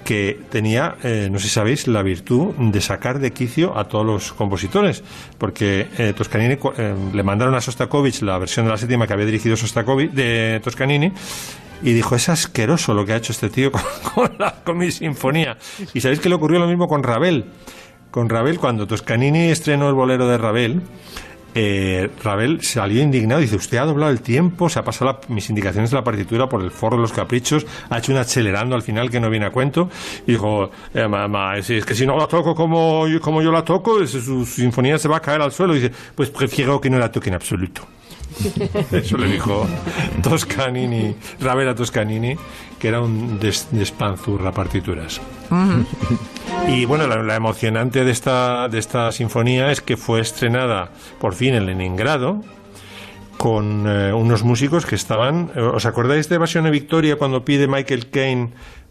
que 0.04 0.40
tenía, 0.50 0.96
eh, 1.02 1.28
no 1.30 1.38
sé 1.38 1.44
si 1.48 1.54
sabéis, 1.54 1.86
la 1.86 2.02
virtud 2.02 2.54
de 2.56 2.80
sacar 2.80 3.18
de 3.18 3.32
quicio 3.32 3.76
a 3.78 3.88
todos 3.88 4.04
los 4.06 4.32
compositores, 4.32 5.02
porque 5.38 5.88
eh, 5.98 6.12
Toscanini 6.16 6.56
eh, 6.76 6.94
le 7.12 7.22
mandaron 7.22 7.54
a 7.54 7.60
Sostakovich 7.60 8.22
la 8.22 8.38
versión 8.38 8.66
de 8.66 8.72
la 8.72 8.78
séptima 8.78 9.06
que 9.06 9.12
había 9.12 9.26
dirigido 9.26 9.56
Sostakovich 9.56 10.10
de 10.12 10.60
Toscanini 10.64 11.12
y 11.82 11.92
dijo, 11.92 12.14
es 12.14 12.28
asqueroso 12.28 12.92
lo 12.92 13.06
que 13.06 13.12
ha 13.12 13.16
hecho 13.16 13.32
este 13.32 13.48
tío 13.48 13.70
con, 13.72 13.82
con 14.14 14.30
la- 14.38 14.54
con 14.64 14.78
mi 14.78 14.90
sinfonía. 14.90 15.56
Y 15.94 16.00
sabéis 16.00 16.20
que 16.20 16.28
le 16.28 16.34
ocurrió 16.34 16.58
lo 16.58 16.66
mismo 16.66 16.88
con 16.88 17.02
Ravel. 17.02 17.44
Con 18.10 18.28
Ravel, 18.28 18.58
cuando 18.58 18.86
Toscanini 18.88 19.50
estrenó 19.50 19.88
el 19.88 19.94
bolero 19.94 20.26
de 20.28 20.36
Ravel, 20.36 20.82
eh, 21.54 22.10
Ravel 22.22 22.62
salió 22.62 23.02
indignado 23.02 23.40
dice, 23.40 23.56
usted 23.56 23.78
ha 23.78 23.84
doblado 23.84 24.12
el 24.12 24.20
tiempo, 24.20 24.68
se 24.68 24.78
ha 24.78 24.84
pasado 24.84 25.12
la- 25.12 25.34
mis 25.34 25.48
indicaciones 25.50 25.90
de 25.90 25.96
la 25.96 26.04
partitura 26.04 26.48
por 26.48 26.62
el 26.62 26.70
forro 26.70 26.96
de 26.96 27.02
los 27.02 27.12
caprichos, 27.12 27.66
ha 27.88 27.98
hecho 27.98 28.12
un 28.12 28.18
acelerando 28.18 28.74
al 28.74 28.82
final 28.82 29.10
que 29.10 29.20
no 29.20 29.30
viene 29.30 29.46
a 29.46 29.50
cuento, 29.50 29.88
y 30.26 30.32
dijo, 30.32 30.70
eh, 30.94 31.06
mamá, 31.08 31.56
es, 31.56 31.66
que 31.84 31.94
si 31.94 32.06
no 32.06 32.16
la 32.16 32.26
toco 32.26 32.54
como, 32.54 33.04
como 33.20 33.42
yo 33.42 33.50
la 33.52 33.64
toco, 33.64 34.00
es- 34.02 34.10
su 34.10 34.44
sinfonía 34.46 34.98
se 34.98 35.08
va 35.08 35.18
a 35.18 35.20
caer 35.20 35.40
al 35.42 35.52
suelo, 35.52 35.74
y 35.76 35.80
dice, 35.80 35.92
pues 36.14 36.30
prefiero 36.30 36.80
que 36.80 36.90
no 36.90 36.98
la 36.98 37.10
toque 37.10 37.28
en 37.28 37.34
absoluto. 37.36 37.82
Eso 38.92 39.16
le 39.16 39.26
dijo 39.26 39.66
Toscanini, 40.22 41.14
Ravel 41.40 41.68
a 41.68 41.74
Toscanini, 41.74 42.36
que 42.78 42.88
era 42.88 43.00
un 43.00 43.38
des, 43.38 43.68
despanzurra 43.70 44.52
partituras. 44.52 45.20
Y 46.68 46.84
bueno, 46.84 47.06
la, 47.06 47.22
la 47.22 47.34
emocionante 47.36 48.04
de 48.04 48.10
esta, 48.10 48.68
de 48.68 48.78
esta 48.78 49.12
sinfonía 49.12 49.70
es 49.72 49.80
que 49.80 49.96
fue 49.96 50.20
estrenada 50.20 50.90
por 51.20 51.34
fin 51.34 51.54
en 51.54 51.66
Leningrado 51.66 52.42
con 53.36 53.86
eh, 53.88 54.12
unos 54.12 54.42
músicos 54.44 54.84
que 54.84 54.94
estaban... 54.94 55.50
eh, 55.56 55.60
¿Os 55.62 55.86
acordáis 55.86 56.28
de 56.28 56.34
Evasión 56.34 56.70
Victoria 56.70 57.16
cuando 57.16 57.42
pide 57.42 57.66
Michael 57.66 58.10
Caine 58.10 58.50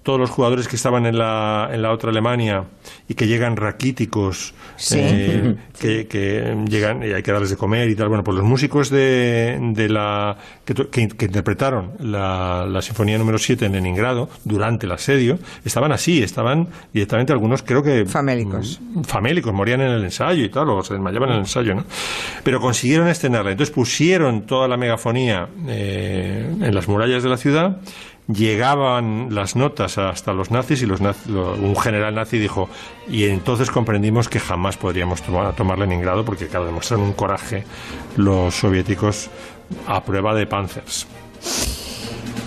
todos 0.09 0.19
los 0.19 0.31
jugadores 0.31 0.67
que 0.67 0.75
estaban 0.75 1.05
en 1.05 1.19
la, 1.19 1.69
en 1.71 1.83
la 1.83 1.91
otra 1.91 2.09
Alemania 2.09 2.63
y 3.07 3.13
que 3.13 3.27
llegan 3.27 3.55
raquíticos, 3.55 4.55
Sí. 4.75 4.97
eh, 4.99 5.55
que, 5.79 6.07
que 6.07 6.55
llegan 6.67 7.03
y 7.03 7.11
hay 7.13 7.21
que 7.21 7.31
darles 7.31 7.51
de 7.51 7.57
comer 7.57 7.87
y 7.91 7.95
tal? 7.95 8.07
Bueno, 8.07 8.23
pues 8.23 8.35
los 8.35 8.43
músicos 8.43 8.89
de, 8.89 9.59
de 9.73 9.87
la 9.87 10.35
que, 10.65 10.73
que- 10.73 11.09
que 11.09 11.25
interpretaron 11.25 11.91
la, 11.99 12.65
la 12.67 12.81
Sinfonía 12.81 13.19
número 13.19 13.37
7 13.37 13.67
en 13.67 13.73
Leningrado 13.73 14.29
durante 14.45 14.87
el 14.87 14.93
asedio 14.93 15.37
estaban 15.63 15.91
así, 15.91 16.23
estaban 16.23 16.69
directamente 16.91 17.31
algunos 17.31 17.61
creo 17.61 17.83
que... 17.83 18.05
Famélicos. 18.07 18.79
mm, 18.81 19.01
famélicos, 19.03 19.53
morían 19.53 19.81
en 19.81 19.91
el 19.91 20.03
ensayo 20.05 20.43
y 20.43 20.49
tal, 20.49 20.69
o 20.69 20.81
se 20.81 20.95
desmayaban 20.95 21.29
en 21.29 21.35
el 21.35 21.41
ensayo, 21.41 21.75
¿no? 21.75 21.83
Pero 22.43 22.59
consiguieron 22.59 23.07
estrenarla. 23.09 23.51
Entonces 23.51 23.75
pusieron 23.75 24.47
toda 24.47 24.67
la 24.67 24.75
megafonía 24.75 25.47
eh, 25.67 26.51
en 26.61 26.73
las 26.73 26.87
murallas 26.87 27.21
de 27.21 27.29
la 27.29 27.37
ciudad, 27.37 27.77
llegaban 28.31 29.33
las 29.33 29.55
notas 29.55 29.97
hasta 29.97 30.33
los 30.33 30.51
nazis 30.51 30.81
y 30.81 30.85
los 30.85 30.99
un 31.01 31.75
general 31.75 32.15
nazi 32.15 32.37
dijo, 32.37 32.69
y 33.07 33.25
entonces 33.25 33.71
comprendimos 33.71 34.29
que 34.29 34.39
jamás 34.39 34.77
podríamos 34.77 35.21
tomar, 35.21 35.55
tomar 35.55 35.79
Leningrado 35.79 36.23
porque, 36.23 36.47
claro, 36.47 36.65
demostraron 36.65 37.05
un 37.05 37.13
coraje 37.13 37.63
los 38.15 38.55
soviéticos 38.55 39.29
a 39.87 40.03
prueba 40.03 40.33
de 40.35 40.45
panzers. 40.45 41.07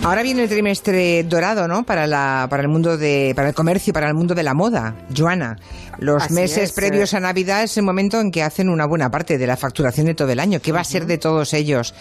Ahora 0.03 0.21
viene 0.21 0.43
el 0.43 0.49
trimestre 0.49 1.23
dorado, 1.23 1.65
¿no? 1.65 1.83
Para 1.83 2.07
la, 2.07 2.47
para 2.49 2.63
el 2.63 2.67
mundo 2.67 2.97
de, 2.97 3.31
para 3.37 3.47
el 3.49 3.55
comercio, 3.55 3.93
para 3.93 4.09
el 4.09 4.13
mundo 4.13 4.35
de 4.35 4.43
la 4.43 4.53
moda. 4.53 4.95
Joana, 5.15 5.57
los 5.99 6.23
Así 6.23 6.33
meses 6.33 6.69
es, 6.69 6.71
previos 6.73 7.13
eh. 7.13 7.17
a 7.17 7.19
Navidad 7.19 7.63
es 7.63 7.77
el 7.77 7.83
momento 7.83 8.19
en 8.19 8.31
que 8.31 8.43
hacen 8.43 8.69
una 8.69 8.85
buena 8.85 9.09
parte 9.09 9.37
de 9.37 9.47
la 9.47 9.57
facturación 9.57 10.07
de 10.07 10.15
todo 10.15 10.29
el 10.29 10.39
año. 10.39 10.59
¿Qué 10.59 10.71
va 10.71 10.81
a 10.81 10.83
ser 10.83 11.05
de 11.05 11.17
todos 11.17 11.53
ellos? 11.53 11.93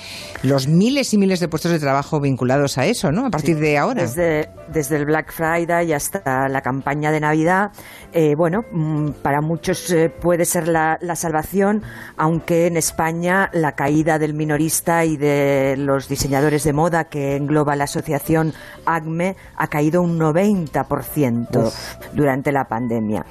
Los 0.43 0.68
miles 0.68 1.12
y 1.14 1.18
miles 1.18 1.40
de 1.40 1.49
puestos 1.49 1.72
de 1.72 1.78
trabajo 1.78 2.20
vinculados 2.20 2.78
a 2.78 2.86
eso, 2.86 3.12
¿no? 3.12 3.26
A 3.26 3.30
partir 3.30 3.59
de 3.59 3.78
ahora. 3.78 4.03
Desde, 4.03 4.51
desde 4.72 4.97
el 4.97 5.07
Black 5.07 5.32
Friday 5.32 5.93
hasta 5.93 6.49
la 6.49 6.61
campaña 6.61 7.11
de 7.11 7.20
Navidad, 7.20 7.70
eh, 8.12 8.34
bueno, 8.36 8.62
mm, 8.70 9.11
para 9.22 9.40
muchos 9.40 9.90
eh, 9.90 10.09
puede 10.09 10.45
ser 10.45 10.68
la, 10.68 10.99
la 11.01 11.16
salvación, 11.16 11.82
aunque 12.16 12.66
en 12.66 12.76
España 12.76 13.51
la 13.53 13.72
caída 13.72 14.18
del 14.18 14.34
minorista 14.34 15.05
y 15.05 15.16
de 15.16 15.76
los 15.78 16.09
diseñadores 16.09 16.64
de 16.64 16.72
moda 16.72 17.05
que 17.05 17.36
engloba 17.36 17.76
la 17.76 17.84
asociación 17.84 18.53
ACME 18.86 19.36
ha 19.57 19.66
caído 19.68 20.03
un 20.03 20.18
90% 20.18 21.72
durante 22.14 22.53
la 22.53 22.64
pandemia. 22.64 23.24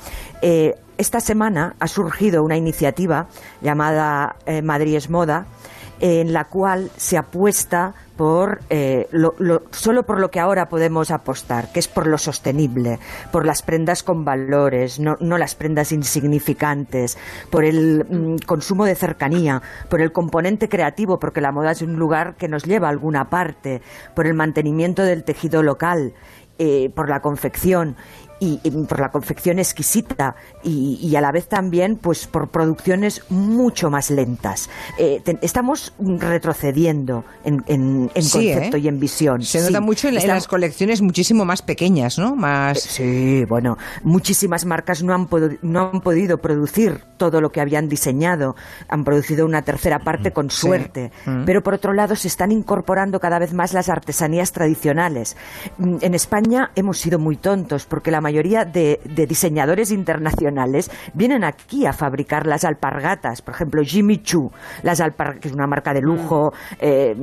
Eh, 0.43 0.50
esta 0.97 1.19
semana 1.19 1.75
ha 1.79 1.87
surgido 1.87 2.43
una 2.43 2.57
iniciativa 2.57 3.27
llamada 3.61 4.35
eh, 4.45 4.61
Madrid 4.61 4.95
es 4.95 5.09
Moda, 5.09 5.45
en 6.03 6.33
la 6.33 6.45
cual 6.45 6.89
se 6.97 7.15
apuesta 7.17 7.93
por 8.17 8.59
eh, 8.71 9.07
lo- 9.11 9.35
lo- 9.37 9.61
solo 9.71 10.03
por 10.03 10.19
lo 10.19 10.31
que 10.31 10.39
ahora 10.39 10.67
podemos 10.67 11.11
apostar, 11.11 11.71
que 11.71 11.79
es 11.79 11.87
por 11.87 12.07
lo 12.07 12.17
sostenible, 12.17 12.97
por 13.31 13.45
las 13.45 13.61
prendas 13.61 14.01
con 14.01 14.25
valores, 14.25 14.99
no, 14.99 15.15
las 15.19 15.53
prendas 15.55 15.91
insignificantes, 15.91 17.17
por 17.51 17.65
el 17.65 18.05
mm, 18.09 18.45
consumo 18.47 18.85
de 18.85 18.95
cercanía, 18.95 19.61
por 19.89 20.01
el 20.01 20.11
componente 20.11 20.69
creativo, 20.69 21.19
porque 21.19 21.41
la 21.41 21.51
moda 21.51 21.71
es 21.71 21.81
un 21.83 21.95
lugar 21.97 22.35
que 22.35 22.47
nos 22.47 22.63
lleva 22.63 22.87
a 22.87 22.91
alguna 22.91 23.29
parte, 23.29 23.81
por 24.15 24.25
el 24.25 24.33
mantenimiento 24.33 25.03
del 25.03 25.23
tejido 25.23 25.61
local, 25.61 26.13
eh, 26.57 26.91
por 26.95 27.09
la 27.09 27.21
confección 27.21 27.95
y, 28.41 28.59
y 28.63 28.71
por 28.71 28.99
la 28.99 29.09
confección 29.11 29.57
exquisita 29.59 30.35
y, 30.63 30.99
y 31.01 31.15
a 31.15 31.21
la 31.21 31.31
vez 31.31 31.47
también 31.47 31.95
pues 31.95 32.27
por 32.27 32.49
producciones 32.49 33.21
mucho 33.29 33.89
más 33.89 34.09
lentas. 34.11 34.67
Eh, 34.97 35.21
te- 35.23 35.37
estamos 35.41 35.93
retrocediendo 35.99 37.23
en, 37.43 37.63
en- 37.67 38.11
en 38.15 38.23
Sí, 38.23 38.51
concepto 38.51 38.77
¿eh? 38.77 38.79
y 38.81 38.87
en 38.87 38.99
visión. 38.99 39.43
Se 39.43 39.59
nota 39.61 39.77
Sí, 39.77 39.83
mucho 39.83 40.07
en, 40.09 40.15
las 40.27 40.47
colecciones 40.47 41.01
muchísimo 41.01 41.45
más 41.45 41.61
pequeñas, 41.61 42.17
¿no? 42.17 42.35
Más... 42.35 42.79
Sí, 42.81 43.45
bueno, 43.47 43.77
muchísimas 44.03 44.65
marcas 44.65 45.03
no 45.03 45.13
han, 45.13 45.29
pod- 45.29 45.59
no 45.61 45.91
han 45.93 46.01
podido 46.01 46.39
producir 46.39 47.03
todo 47.17 47.39
lo 47.41 47.51
que 47.51 47.61
habían 47.61 47.87
diseñado, 47.87 48.55
han 48.89 49.03
producido 49.03 49.45
una 49.45 49.61
tercera 49.61 49.99
parte 49.99 50.31
con 50.31 50.49
sí. 50.49 50.57
suerte, 50.61 51.11
Mm. 51.25 51.43
pero 51.45 51.61
por 51.61 51.75
otro 51.75 51.93
lado 51.93 52.15
se 52.15 52.27
están 52.27 52.51
incorporando 52.51 53.19
cada 53.19 53.37
vez 53.37 53.53
más 53.53 53.73
las 53.73 53.87
artesanías 53.89 54.51
tradicionales. 54.51 55.37
Mm, 55.77 55.97
En 56.01 56.15
España 56.15 56.71
hemos 56.75 56.97
sido 56.97 57.19
muy 57.19 57.35
tontos 57.37 57.85
porque 57.85 58.09
la 58.09 58.19
mayoría 58.21 58.30
de, 58.31 58.99
de 59.03 59.27
diseñadores 59.27 59.91
internacionales 59.91 60.89
vienen 61.13 61.43
aquí 61.43 61.85
a 61.85 61.93
fabricar 61.93 62.47
las 62.47 62.63
alpargatas, 62.63 63.41
por 63.41 63.53
ejemplo 63.53 63.81
Jimmy 63.83 64.21
Choo, 64.23 64.51
las 64.83 64.99
alpar- 65.01 65.39
que 65.39 65.47
es 65.47 65.53
una 65.53 65.67
marca 65.67 65.93
de 65.93 66.01
lujo, 66.01 66.53
eh, 66.79 67.15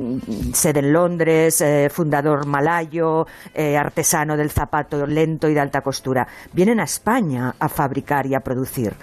sede 0.53 0.79
en 0.79 0.93
Londres, 0.93 1.61
eh, 1.61 1.89
fundador 1.89 2.45
malayo, 2.45 3.25
eh, 3.53 3.77
artesano 3.77 4.37
del 4.37 4.51
zapato 4.51 5.05
lento 5.05 5.49
y 5.49 5.53
de 5.53 5.59
alta 5.59 5.81
costura. 5.81 6.27
Vienen 6.53 6.79
a 6.79 6.83
España 6.83 7.53
a 7.59 7.69
fabricar 7.69 8.25
y 8.25 8.35
a 8.35 8.39
producir. 8.39 8.93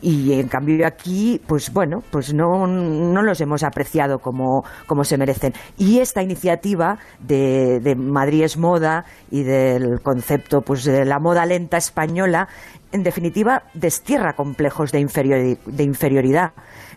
Y 0.00 0.32
en 0.34 0.48
cambio 0.48 0.86
aquí, 0.86 1.40
pues 1.46 1.72
bueno, 1.72 2.02
pues 2.10 2.34
no, 2.34 2.66
no 2.66 3.22
los 3.22 3.40
hemos 3.40 3.62
apreciado 3.62 4.18
como, 4.18 4.64
como 4.86 5.04
se 5.04 5.16
merecen. 5.16 5.52
Y 5.78 6.00
esta 6.00 6.22
iniciativa 6.22 6.98
de, 7.20 7.80
de 7.80 7.94
Madrid 7.94 8.42
es 8.44 8.56
moda 8.56 9.04
y 9.30 9.42
del 9.42 10.00
concepto 10.02 10.60
pues 10.60 10.84
de 10.84 11.04
la 11.04 11.18
moda 11.18 11.46
lenta 11.46 11.53
española, 11.62 12.48
en 12.92 13.02
definitiva, 13.02 13.62
destierra 13.74 14.34
complejos 14.34 14.92
de, 14.92 15.00
inferiori- 15.00 15.58
de 15.64 15.82
inferioridad. 15.82 16.52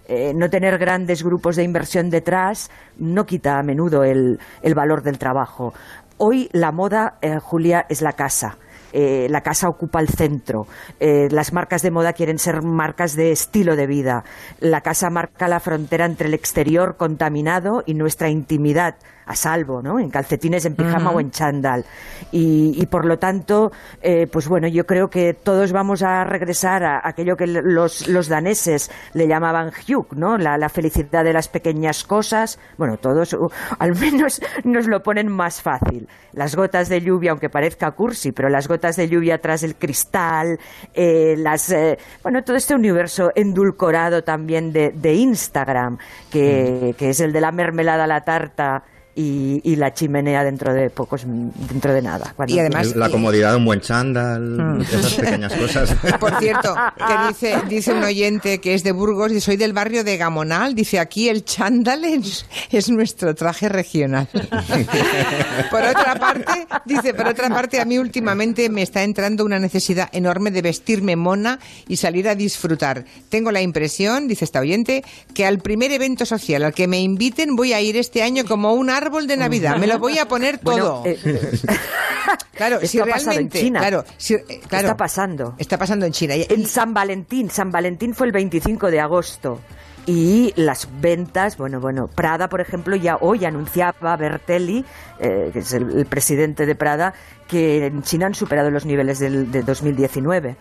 Eh, 0.08 0.34
no 0.36 0.50
tener 0.50 0.78
grandes 0.78 1.24
grupos 1.24 1.56
de 1.56 1.64
inversión 1.64 2.10
detrás 2.10 2.70
no 2.98 3.26
quita 3.26 3.60
a 3.60 3.64
menudo 3.64 4.04
el, 4.04 4.40
valor 4.76 5.02
del 5.04 5.18
trabajo. 5.18 5.74
Hoy 6.18 6.50
la 6.54 6.72
moda, 6.72 7.18
eh, 7.22 7.40
Julia, 7.40 7.86
es 7.90 8.02
la 8.02 8.14
casa. 8.14 8.58
Eh, 8.94 9.28
la 9.30 9.42
casa 9.42 9.68
ocupa 9.68 10.00
el 10.00 10.08
centro. 10.08 10.66
Las 11.00 11.52
marcas 11.52 11.82
de 11.82 11.92
moda 11.92 12.14
quieren 12.14 12.40
ser 12.40 12.62
marcas 12.62 13.16
de 13.16 13.32
estilo 13.32 13.76
de 13.76 13.86
vida. 13.86 14.24
La 14.60 14.80
casa 14.82 15.10
marca 15.10 15.50
la 15.50 15.60
frontera 15.60 16.06
entre 16.06 16.30
el 16.30 16.34
exterior 16.34 16.96
contaminado 16.96 17.84
y 17.86 17.94
nuestra 17.96 18.30
intimidad 18.30 18.96
a 19.28 19.36
salvo, 19.36 19.82
¿no? 19.82 20.00
En 20.00 20.10
calcetines, 20.10 20.66
en 20.66 20.76
pijama 20.76 21.12
o 21.12 21.20
en 21.20 21.32
chándal. 21.32 21.84
Y, 22.32 22.82
y 22.82 22.86
por 22.88 23.06
lo 23.06 23.18
tanto, 23.18 23.72
eh, 24.02 24.28
pues 24.32 24.48
bueno, 24.48 24.68
yo 24.68 24.86
creo 24.86 25.10
que 25.10 25.34
todos 25.34 25.72
vamos 25.72 26.02
a 26.02 26.24
regresar 26.24 26.84
a 26.84 27.02
aquello 27.04 27.36
que 27.36 27.46
los, 27.48 28.08
los 28.08 28.28
daneses 28.30 28.90
le 29.14 29.28
llamaban 29.28 29.68
Hugh, 29.68 30.08
¿no? 30.16 30.38
La, 30.38 30.58
la 30.58 30.70
felicidad 30.70 31.24
de 31.24 31.34
las 31.34 31.48
pequeñas 31.48 32.04
cosas. 32.04 32.60
Bueno, 32.78 32.98
todos 32.98 33.34
uh, 33.34 33.50
al 33.80 33.94
menos 33.96 34.42
nos 34.64 34.88
lo 34.88 35.02
ponen 35.02 35.28
más 35.28 35.62
fácil. 35.62 36.08
Las 36.34 36.56
gotas 36.56 36.88
de 36.90 37.02
lluvia, 37.02 37.32
aunque 37.32 37.50
parezca 37.50 37.92
cursi, 37.92 38.32
pero 38.32 38.50
las 38.50 38.68
gotas 38.68 38.96
de 38.96 39.10
lluvia 39.10 39.40
tras 39.40 39.64
el 39.64 39.76
cristal, 39.76 40.58
eh, 40.94 41.36
las, 41.38 41.72
eh, 41.72 41.98
bueno, 42.24 42.44
todo 42.44 42.56
este 42.56 42.76
universo 42.76 43.32
endulcorado 43.36 44.24
también 44.24 44.72
de, 44.72 44.92
de 44.92 45.14
Instagram, 45.14 45.98
que, 46.32 46.96
que 46.98 47.10
es 47.10 47.20
el 47.20 47.34
de 47.34 47.42
la 47.42 47.52
mermelada 47.52 48.04
a 48.04 48.08
la 48.08 48.22
tarta 48.22 48.84
y, 49.18 49.60
y 49.64 49.76
la 49.78 49.94
chimenea 49.94 50.44
dentro 50.44 50.72
de 50.74 50.92
pocos 50.92 51.24
dentro 51.26 51.92
de 51.92 52.02
nada. 52.04 52.34
Cuando- 52.36 52.56
la 52.96 53.10
comodidad 53.10 53.52
de 53.52 53.58
un 53.58 53.66
buen 53.66 53.82
chándal, 53.82 54.42
Mm. 54.78 54.82
esas 54.82 55.14
pequeñas 55.16 55.54
cosas. 55.60 55.96
Por 56.20 56.38
cierto, 56.40 56.76
que 56.96 57.14
dice, 57.30 57.58
dice 57.68 57.94
un 57.94 58.04
oyente 58.04 58.60
que 58.62 58.76
es 58.76 58.84
de 58.84 58.92
Burgos 58.92 59.32
y 59.32 59.42
soy 59.42 59.58
del 59.58 59.74
barrio 59.74 60.04
de 60.04 60.18
Gamonal. 60.18 60.76
Dice 60.76 61.00
aquí 61.00 61.30
el 61.30 61.44
chándal 61.44 62.06
es, 62.06 62.46
es 62.72 62.90
nuestro 62.90 63.34
traje 63.34 63.70
regional. 63.70 64.28
por 65.72 65.82
otra 65.84 66.16
parte, 66.20 66.68
dice, 66.86 67.14
por 67.16 67.28
otra 67.28 67.50
parte, 67.50 67.82
a 67.82 67.86
mí 67.86 67.98
últimamente 67.98 68.70
me 68.70 68.84
está 68.84 69.04
entrando 69.04 69.44
una 69.46 69.60
necesidad 69.60 70.10
enorme 70.12 70.52
de 70.52 70.62
vestirme 70.62 71.16
mona 71.16 71.60
y 71.88 71.98
salir 71.98 72.30
a 72.30 72.36
disfrutar. 72.36 73.06
Tengo 73.30 73.52
la 73.52 73.62
impresión, 73.62 74.28
dice 74.28 74.46
esta 74.46 74.60
oyente, 74.60 75.04
que 75.34 75.46
al 75.46 75.58
primer 75.60 75.92
evento 75.92 76.26
social 76.26 76.64
al 76.64 76.74
que 76.74 76.88
me 76.88 77.00
inviten 77.02 77.56
voy 77.56 77.74
a 77.74 77.82
ir 77.82 77.98
este 77.98 78.22
año 78.22 78.46
como 78.46 78.74
un 78.74 78.90
árbol 78.90 79.07
de 79.10 79.38
Navidad. 79.38 79.78
Me 79.78 79.88
lo 79.88 80.00
voy 80.00 80.18
a 80.20 80.28
poner 80.28 80.60
Bueno, 80.64 80.84
todo. 80.86 81.04
eh, 81.06 81.18
claro, 82.56 82.80
si 82.84 83.00
en 83.00 83.06
realmente, 83.06 83.60
China. 83.60 83.80
claro, 83.80 84.04
si- 84.18 84.34
eh, 84.36 84.62
claro, 84.68 84.88
Está 84.88 84.98
pasando. 84.98 85.56
Está 85.58 85.78
pasando 85.78 86.06
en 86.06 86.12
China. 86.12 86.34
En 86.36 86.66
San 86.66 86.94
Valentín. 86.94 87.50
San 87.50 87.72
Valentín 87.72 88.14
fue 88.14 88.28
el 88.28 88.34
25 88.34 88.92
de 88.92 89.00
agosto. 89.00 89.60
Y 90.06 90.54
las 90.56 90.88
ventas, 91.02 91.58
bueno, 91.58 91.82
bueno, 91.82 92.08
Prada, 92.08 92.48
por 92.48 92.62
ejemplo, 92.62 92.96
ya 92.96 93.18
hoy 93.20 93.44
anunciaba 93.44 94.16
Bertelli, 94.16 94.86
eh, 95.20 95.50
que 95.52 95.60
es 95.60 95.74
el, 95.74 95.98
el 95.98 96.06
presidente 96.06 96.66
de 96.66 96.76
Prada, 96.76 97.14
que 97.50 97.86
en 97.88 98.04
China 98.04 98.28
han 98.28 98.34
superado 98.34 98.72
los 98.72 98.86
niveles 98.86 99.20
del, 99.20 99.52
de 99.52 99.64
2019 99.64 100.56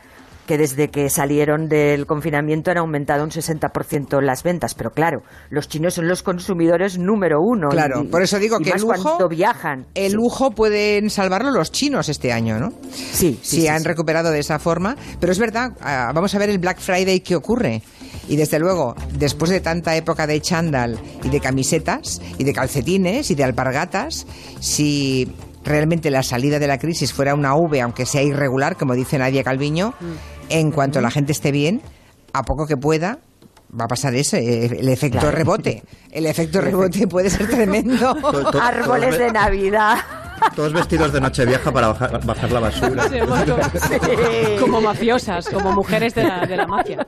que 0.47 0.57
desde 0.59 0.88
que 0.88 1.11
salieron 1.11 1.68
del 1.68 2.07
confinamiento 2.07 2.70
han 2.70 2.78
aumentado 2.78 3.24
un 3.24 3.30
60% 3.30 4.20
las 4.22 4.42
ventas. 4.42 4.74
Pero 4.74 4.90
claro, 4.92 5.22
los 5.51 5.68
chinos 5.68 5.94
son 5.94 6.09
los 6.09 6.22
consumidores 6.22 6.99
número 6.99 7.40
uno. 7.42 7.68
Claro, 7.68 8.03
y- 8.05 8.07
por 8.09 8.22
eso 8.22 8.38
digo 8.38 8.59
y 8.61 8.64
que 8.64 8.70
el 8.70 8.80
lujo, 8.80 9.03
cuando 9.03 9.28
viajan. 9.28 9.86
el 9.94 10.12
lujo 10.12 10.53
pueden 10.53 11.11
salvarlo 11.11 11.51
los 11.51 11.72
chinos 11.72 12.09
este 12.09 12.32
año, 12.32 12.59
¿no? 12.59 12.72
Sí, 12.92 13.38
Si 13.42 13.61
sí, 13.62 13.68
han 13.68 13.80
sí. 13.82 13.88
recuperado 13.88 14.30
de 14.30 14.38
esa 14.38 14.59
forma. 14.59 14.97
Pero 15.20 15.32
es 15.32 15.38
verdad, 15.38 15.72
ah, 15.80 16.12
vamos 16.14 16.34
a 16.34 16.38
ver 16.38 16.49
el 16.51 16.59
Black 16.59 16.78
Friday 16.78 17.20
qué 17.20 17.36
ocurre. 17.36 17.82
Y 18.28 18.36
desde 18.36 18.59
luego, 18.59 18.94
después 19.18 19.51
de 19.51 19.61
tanta 19.61 19.94
época 19.97 20.26
de 20.26 20.40
chándal 20.40 20.99
y 21.22 21.28
de 21.28 21.40
camisetas 21.40 22.20
y 22.38 22.44
de 22.44 22.53
calcetines 22.53 23.30
y 23.30 23.34
de 23.34 23.44
alpargatas, 23.44 24.26
si 24.61 25.32
realmente 25.64 26.11
la 26.11 26.22
salida 26.22 26.59
de 26.59 26.66
la 26.68 26.78
crisis 26.78 27.12
fuera 27.12 27.34
una 27.34 27.55
V, 27.57 27.80
aunque 27.80 28.07
sea 28.07 28.22
irregular, 28.22 28.76
como 28.76 28.94
dice 28.94 29.18
Nadia 29.18 29.42
Calviño, 29.42 29.94
en 30.49 30.70
cuanto 30.72 31.01
la 31.01 31.11
gente 31.11 31.32
esté 31.32 31.51
bien, 31.53 31.80
a 32.32 32.42
poco 32.42 32.66
que 32.66 32.76
pueda, 32.76 33.18
va 33.78 33.84
a 33.86 33.88
pasar 33.88 34.14
eso, 34.14 34.36
eh, 34.36 34.66
el 34.66 34.88
efecto 34.88 35.18
Claro. 35.18 35.36
rebote. 35.36 35.82
El 36.11 36.26
efecto 36.26 36.61
rebote 36.61 37.07
puede 37.09 37.30
ser 37.30 37.49
tremendo. 37.49 38.14
To- 38.20 38.51
to- 38.51 38.61
Árboles 38.61 39.18
de 39.18 39.32
Navidad. 39.32 39.99
Todos 40.55 40.70
vestidos 40.74 41.12
de 41.14 41.20
Nochevieja 41.20 41.72
para 41.72 41.88
bajar, 41.88 42.24
bajar 42.26 42.53
la 42.53 42.61
basura. 42.61 43.09
Sí, 43.09 43.18
como, 43.20 44.61
como 44.61 44.80
mafiosas, 44.82 45.49
como 45.49 45.72
mujeres 45.72 46.14
de 46.14 46.24
la, 46.24 46.44
de 46.44 46.57
la 46.59 46.66
mafia. 46.66 46.99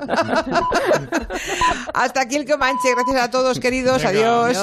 Hasta 1.94 2.22
aquí 2.22 2.36
el 2.36 2.48
Comanche. 2.48 2.88
Gracias 2.94 3.22
a 3.22 3.30
todos, 3.30 3.60
queridos. 3.60 3.98
Venga. 4.02 4.08
Adiós. 4.10 4.56